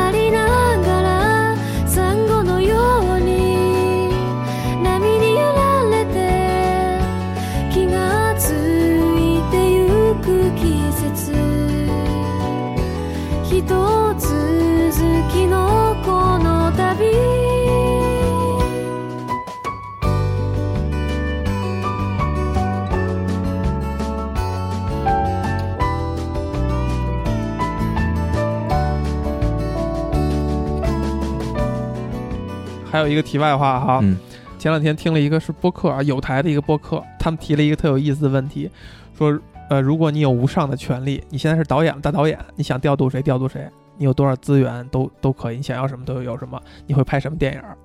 [32.95, 34.17] 还有一个题外话哈，嗯
[34.57, 38.71] 前两天听了一个是播客啊，有台的一个播客，他们提了一个特有意思的问题，
[39.17, 39.37] 说
[39.69, 46.57] 呃，如果你有无上的权利，你现在是导演大导演，你想调度谁调度谁，你有多少资源都都可以，你想要什么都有什么，
[46.87, 47.75] 你会拍什么电影儿？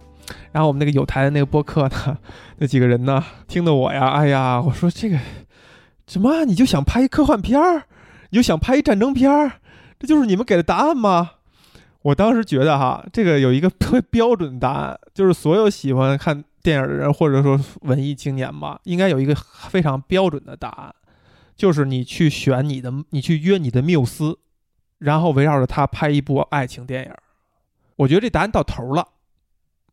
[0.52, 2.16] 然后我们那个有台的那个播客呢，
[2.58, 5.18] 那几个人呢，听得我呀，哎呀，我说这个
[6.06, 7.82] 什么，你就想拍一科幻片儿，
[8.30, 9.54] 你就想拍一战争片儿，
[9.98, 11.30] 这就是你们给的答案吗？
[12.02, 19.35] 我当时觉得哈，这个有一个特别标准答案， 就是所有喜欢看电影的人，或者说文艺青年吧，应该有一个
[19.68, 20.94] 非常标准的答案，
[21.56, 24.39] 就是你去选你的，你去约你的缪斯，
[24.98, 27.12] 然后围绕着他拍一部爱情电影。
[27.97, 29.06] 我觉得这答案到头了，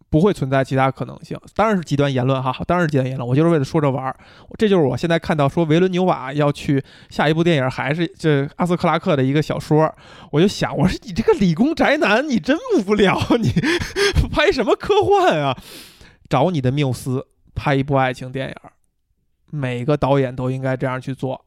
[0.09, 1.37] 不会存在其他可能性。
[1.55, 3.27] 当然是极端言论哈，当然是极端言论。
[3.27, 4.15] 我就是为了说着玩儿，
[4.57, 9.93] 这就是我现在看到说维伦纽瓦要去下一部电影，还是这阿斯克拉克的一个小说，
[10.31, 13.51] 我就想，我说你这个理工宅男，你真无聊，你
[14.31, 15.57] 拍什么科幻啊？
[16.29, 17.25] 找你的缪斯
[17.55, 18.55] 拍一部爱情电影，
[19.51, 21.45] 每个导演都应该这样去做。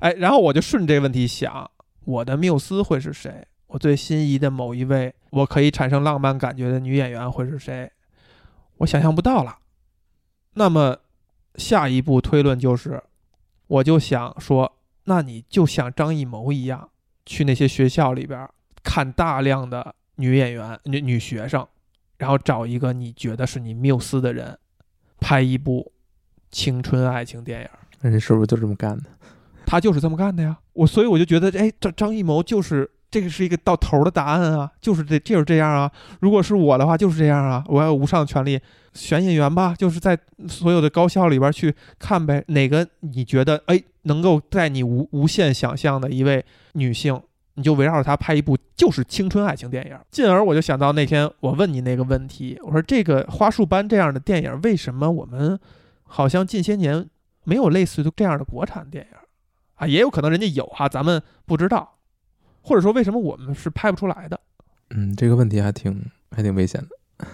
[0.00, 1.70] 哎，然后我就顺这问题想，
[2.04, 3.46] 我的缪斯会是谁？
[3.68, 7.90] 我最心仪的某一位，我可以产生浪漫感觉的女演员会是谁？
[8.76, 9.58] 我想象不到了。
[10.54, 10.98] 那么
[11.54, 13.02] 下一步推论就是，
[13.66, 14.70] 我就想说，
[15.04, 16.90] 那你就像张艺谋一样，
[17.24, 18.46] 去那些学校里边
[18.82, 21.66] 看大量的女演员、女女学生，
[22.18, 24.58] 然后找一个你觉得是你缪斯的人，
[25.18, 25.92] 拍一部
[26.50, 27.68] 青春爱情电影。
[28.02, 29.04] 那人是不是就这么干的？
[29.64, 30.58] 他就是这么干的呀。
[30.74, 35.92] 我所以我就觉得，哎，张张艺谋就是这个是一个到头的答案啊，就是这就是这样啊。
[36.20, 37.62] 如果是我的话，就是这样啊。
[37.68, 38.58] 我要有无上的权利
[38.94, 40.18] 选演员吧，就是在
[40.48, 47.20] 所有的高校里边去看呗，哪个你觉得哎能够在你无无限想象的一位女性，
[47.54, 49.96] 你就围绕着她拍一部就是青春爱情电影。
[50.10, 55.60] 进而我就想到那天我问你那个问题，我说这个花束般这样的电影，为什么我们
[56.04, 57.06] 好像近些年
[57.44, 59.18] 没有类似于这样的国产电影？
[59.74, 61.96] 啊，也有可能人家有哈，咱们不知道，
[62.62, 64.40] 或者说为什么我们是拍不出来的？
[64.90, 66.88] 嗯，这个问题还挺还挺危险的。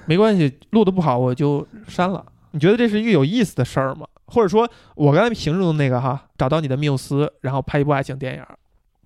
[0.07, 2.25] 没关系，录的不好我就删了。
[2.51, 4.07] 你觉得这是一个有意思的事儿吗？
[4.27, 8.45] 或者说，我刚才形容的那个哈，找到你的缪斯，然后拍一部爱情电影，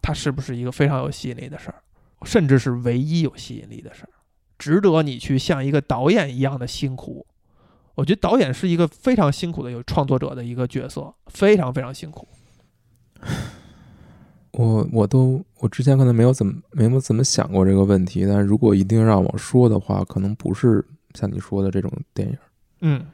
[0.00, 1.76] 它是不是一个非常有吸引力的事儿？
[2.24, 4.10] 甚至是唯一有吸引力的事儿，
[4.58, 7.26] 值得你去像一个导演一样的辛苦？
[7.94, 12.26] 我觉得导演是一个非常辛苦的有创作者的一个角色，非常非常辛苦。
[14.52, 20.84] 我我都我之前可能没有怎么没有怎么想过这个问题，但是如果一定让我说的话，可能不是
[21.14, 22.36] 像你说的这种电影，
[22.80, 23.06] 嗯，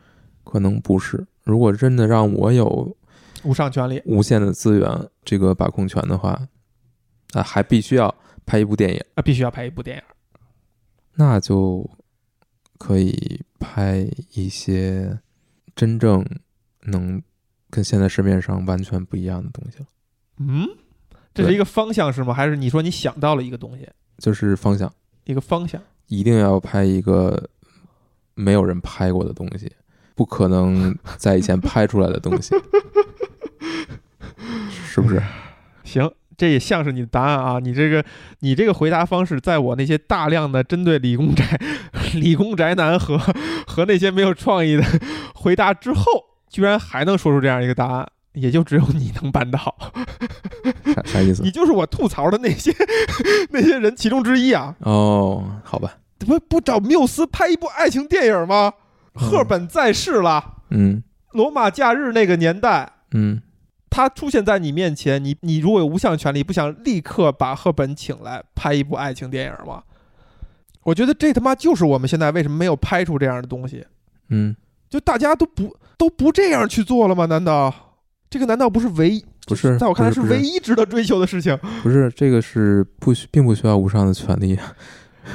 [0.44, 1.24] 可能不是。
[1.44, 2.96] 如果真的让我有
[3.44, 6.38] 无上权利，无限的资源，这个把控权的话，
[7.32, 10.02] 啊，还必须要拍一部电影，啊，必须要拍一部电影，
[11.14, 11.88] 那就
[12.78, 15.18] 可以拍一些
[15.76, 16.24] 真正
[16.82, 17.22] 能
[17.70, 19.86] 跟现在市面上完全不一样的东西了。
[20.38, 20.68] 嗯，
[21.34, 22.34] 这是一个方向是吗？
[22.34, 23.88] 还是你说你想到了一个东西，
[24.18, 24.92] 就是方向，
[25.24, 25.80] 一个方向？
[26.08, 27.48] 一定要拍一个
[28.34, 29.70] 没有人拍过的东西，
[30.14, 32.54] 不可能在以前 拍出来的东西，
[34.70, 35.22] 是不是？
[35.84, 37.58] 行，这也像是你的答案啊！
[37.58, 38.04] 你这个
[38.40, 41.58] 你这个回答方式，在我那些大量的针对理工宅、
[42.14, 43.18] 理工宅男和
[43.66, 44.84] 和那些没有创意的
[45.34, 46.02] 回答之后，
[46.48, 48.08] 居然还能说出这样一个答案，
[48.40, 49.58] 也就只有你能办到。
[50.94, 51.50] 啥啥意思 你？
[51.50, 52.74] 就是我吐槽的那些
[53.50, 54.74] 那些人其中之一啊！
[54.80, 58.72] 哦，好吧，不不找缪斯拍一部爱情电影吗？
[59.14, 61.02] 赫本在世了，嗯
[61.32, 63.40] 罗马假日那个年代，嗯，
[63.90, 69.82] 他出现在你面前，你你如果有无限权利，不想立刻把赫本请来拍一部爱情电影吗？
[70.84, 73.84] 我觉得这他妈就是我们现在为什么没有拍出这样的东西，
[74.30, 74.56] 嗯，
[74.88, 77.26] 就大家都不都不这样去做了吗？
[77.26, 77.87] 难道
[78.30, 79.24] 这个难道不是唯一？
[79.46, 81.56] 不是，在我看来是唯一值得追求的事情。
[81.82, 84.58] 不是这个是不需并不需要无上的权利，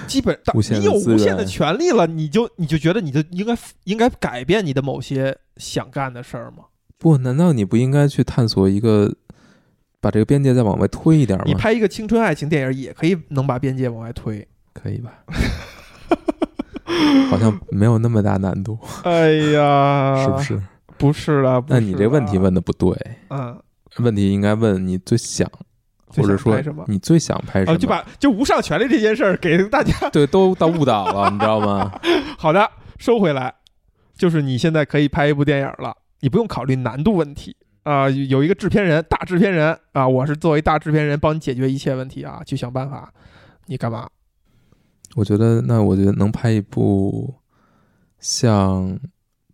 [0.06, 6.66] 基本无限的你有无限的权利了，你就你就觉得你就应该应该改变你的某些想干的事儿吗？
[7.00, 7.18] 不？
[7.18, 9.12] 难道你不应该去探索一个，
[10.00, 11.46] 把这个边界再往外推一点吗？
[11.48, 14.48] 你拍一个青春爱情电影也可以能把边界往外推。
[14.74, 15.12] 可以吧？
[17.30, 20.40] 好像没有那么大难度， 哎呀，是不？
[20.40, 20.62] 是？
[21.04, 22.98] 不是了，那你这问题，问的不对，
[23.30, 23.62] 嗯，
[23.98, 25.46] 问题应该问你最想，
[26.08, 26.58] 或者说？
[26.88, 27.78] 你最想拍什啊，么？
[27.78, 31.92] 就把就无上权力这件事儿给大家对都到误导了，你知道吗？
[32.40, 33.54] 好的收回来，
[34.18, 37.54] 就是你现在可以拍一部电影了，你不用考虑难度问题
[37.84, 43.12] 啊、有一个制片人，大制片人啊，我是作为大制片人帮你解决一切问题啊，去想办法，
[43.66, 44.08] 你干嘛？
[45.16, 47.36] 我觉得，那我觉得能拍一部
[48.20, 48.98] 像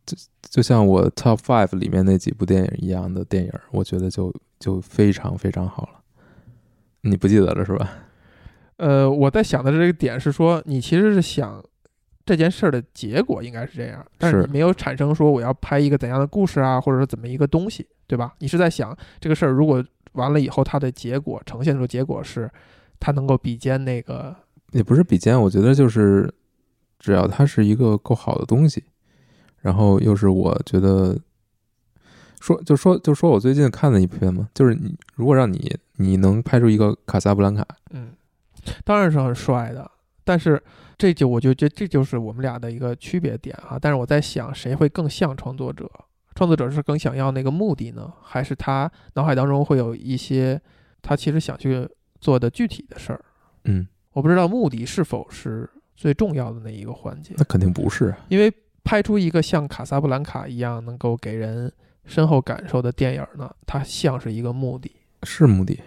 [0.09, 6.01] 就就像我 Top Five 里面那几部电影一样的电影，我觉得就就非常非常好了。
[7.01, 7.89] 你不记得了是吧？
[8.77, 11.63] 呃，我在想的这个点是说，你其实是想
[12.25, 18.33] 这件事儿的结果应该是这样，但是没有产生说我要拍一个怎样的故事啊，或者说怎么一个东西，对吧？
[18.39, 19.83] 你是在想这个事儿如果
[20.13, 22.49] 完了以后，它的结果呈现出结果是，
[22.99, 24.35] 它能够比肩那个，
[24.71, 26.33] 也不是比肩，我觉得就是
[26.99, 28.83] 只要它是一个够好的东西，
[29.61, 31.17] 然后又是我觉得
[32.39, 38.13] 说就说就说我最近看的一篇嘛，就是你如果让你你能拍出一个卡萨布兰卡，嗯，
[38.83, 39.89] 当然是很帅的，
[40.23, 40.61] 但是
[40.97, 43.77] 这就我就觉得这就是我们俩的一个区别点啊。
[43.79, 45.89] 但是我在想，谁会更像创作者？
[46.35, 50.61] 创作者是更想要那个目的呢，还是他脑海当中会有一些
[51.01, 51.85] 他其实想去
[52.21, 53.19] 做的具体的事儿？
[53.65, 58.19] 嗯，我不知道目的是否是最重要的那一个环节那，肯定不是啊。
[58.29, 58.49] 因为
[58.83, 61.71] 拍出一个像卡萨布兰卡一样能够给人
[62.05, 64.91] 深厚感受的电影呢，它像是一个目的。
[65.23, 65.79] 是目的，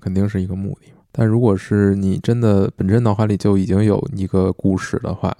[0.00, 0.92] 肯定是一个目的。
[1.10, 5.36] 但如果是你真的本身脑海里就已经有一个故事的话，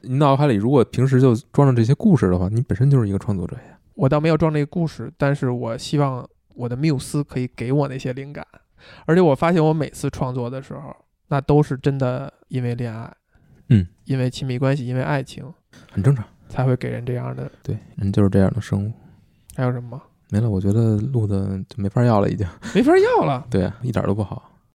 [0.00, 3.78] 你脑海里如果平时就装着这些故事的话，你本身就是一个创作者呀。
[3.94, 8.44] 我倒没有装这个故事，但是我希望我的缪斯可以给我那些灵感，
[9.04, 10.96] 而且我发现我每次创作的时候，
[11.28, 13.14] 那都是真的因为恋爱，
[13.68, 15.44] 嗯，因为亲密关系，因为爱情，
[15.90, 16.24] 很正常。
[16.48, 17.50] 才会给人这样的。
[17.62, 18.92] 对，人就是这样的生物。
[19.56, 20.00] 还有什么？
[20.28, 22.46] 没了，我觉得录的就没法要了，已经。
[22.74, 23.46] 没法要了。
[23.50, 24.51] 对啊，一点都不好。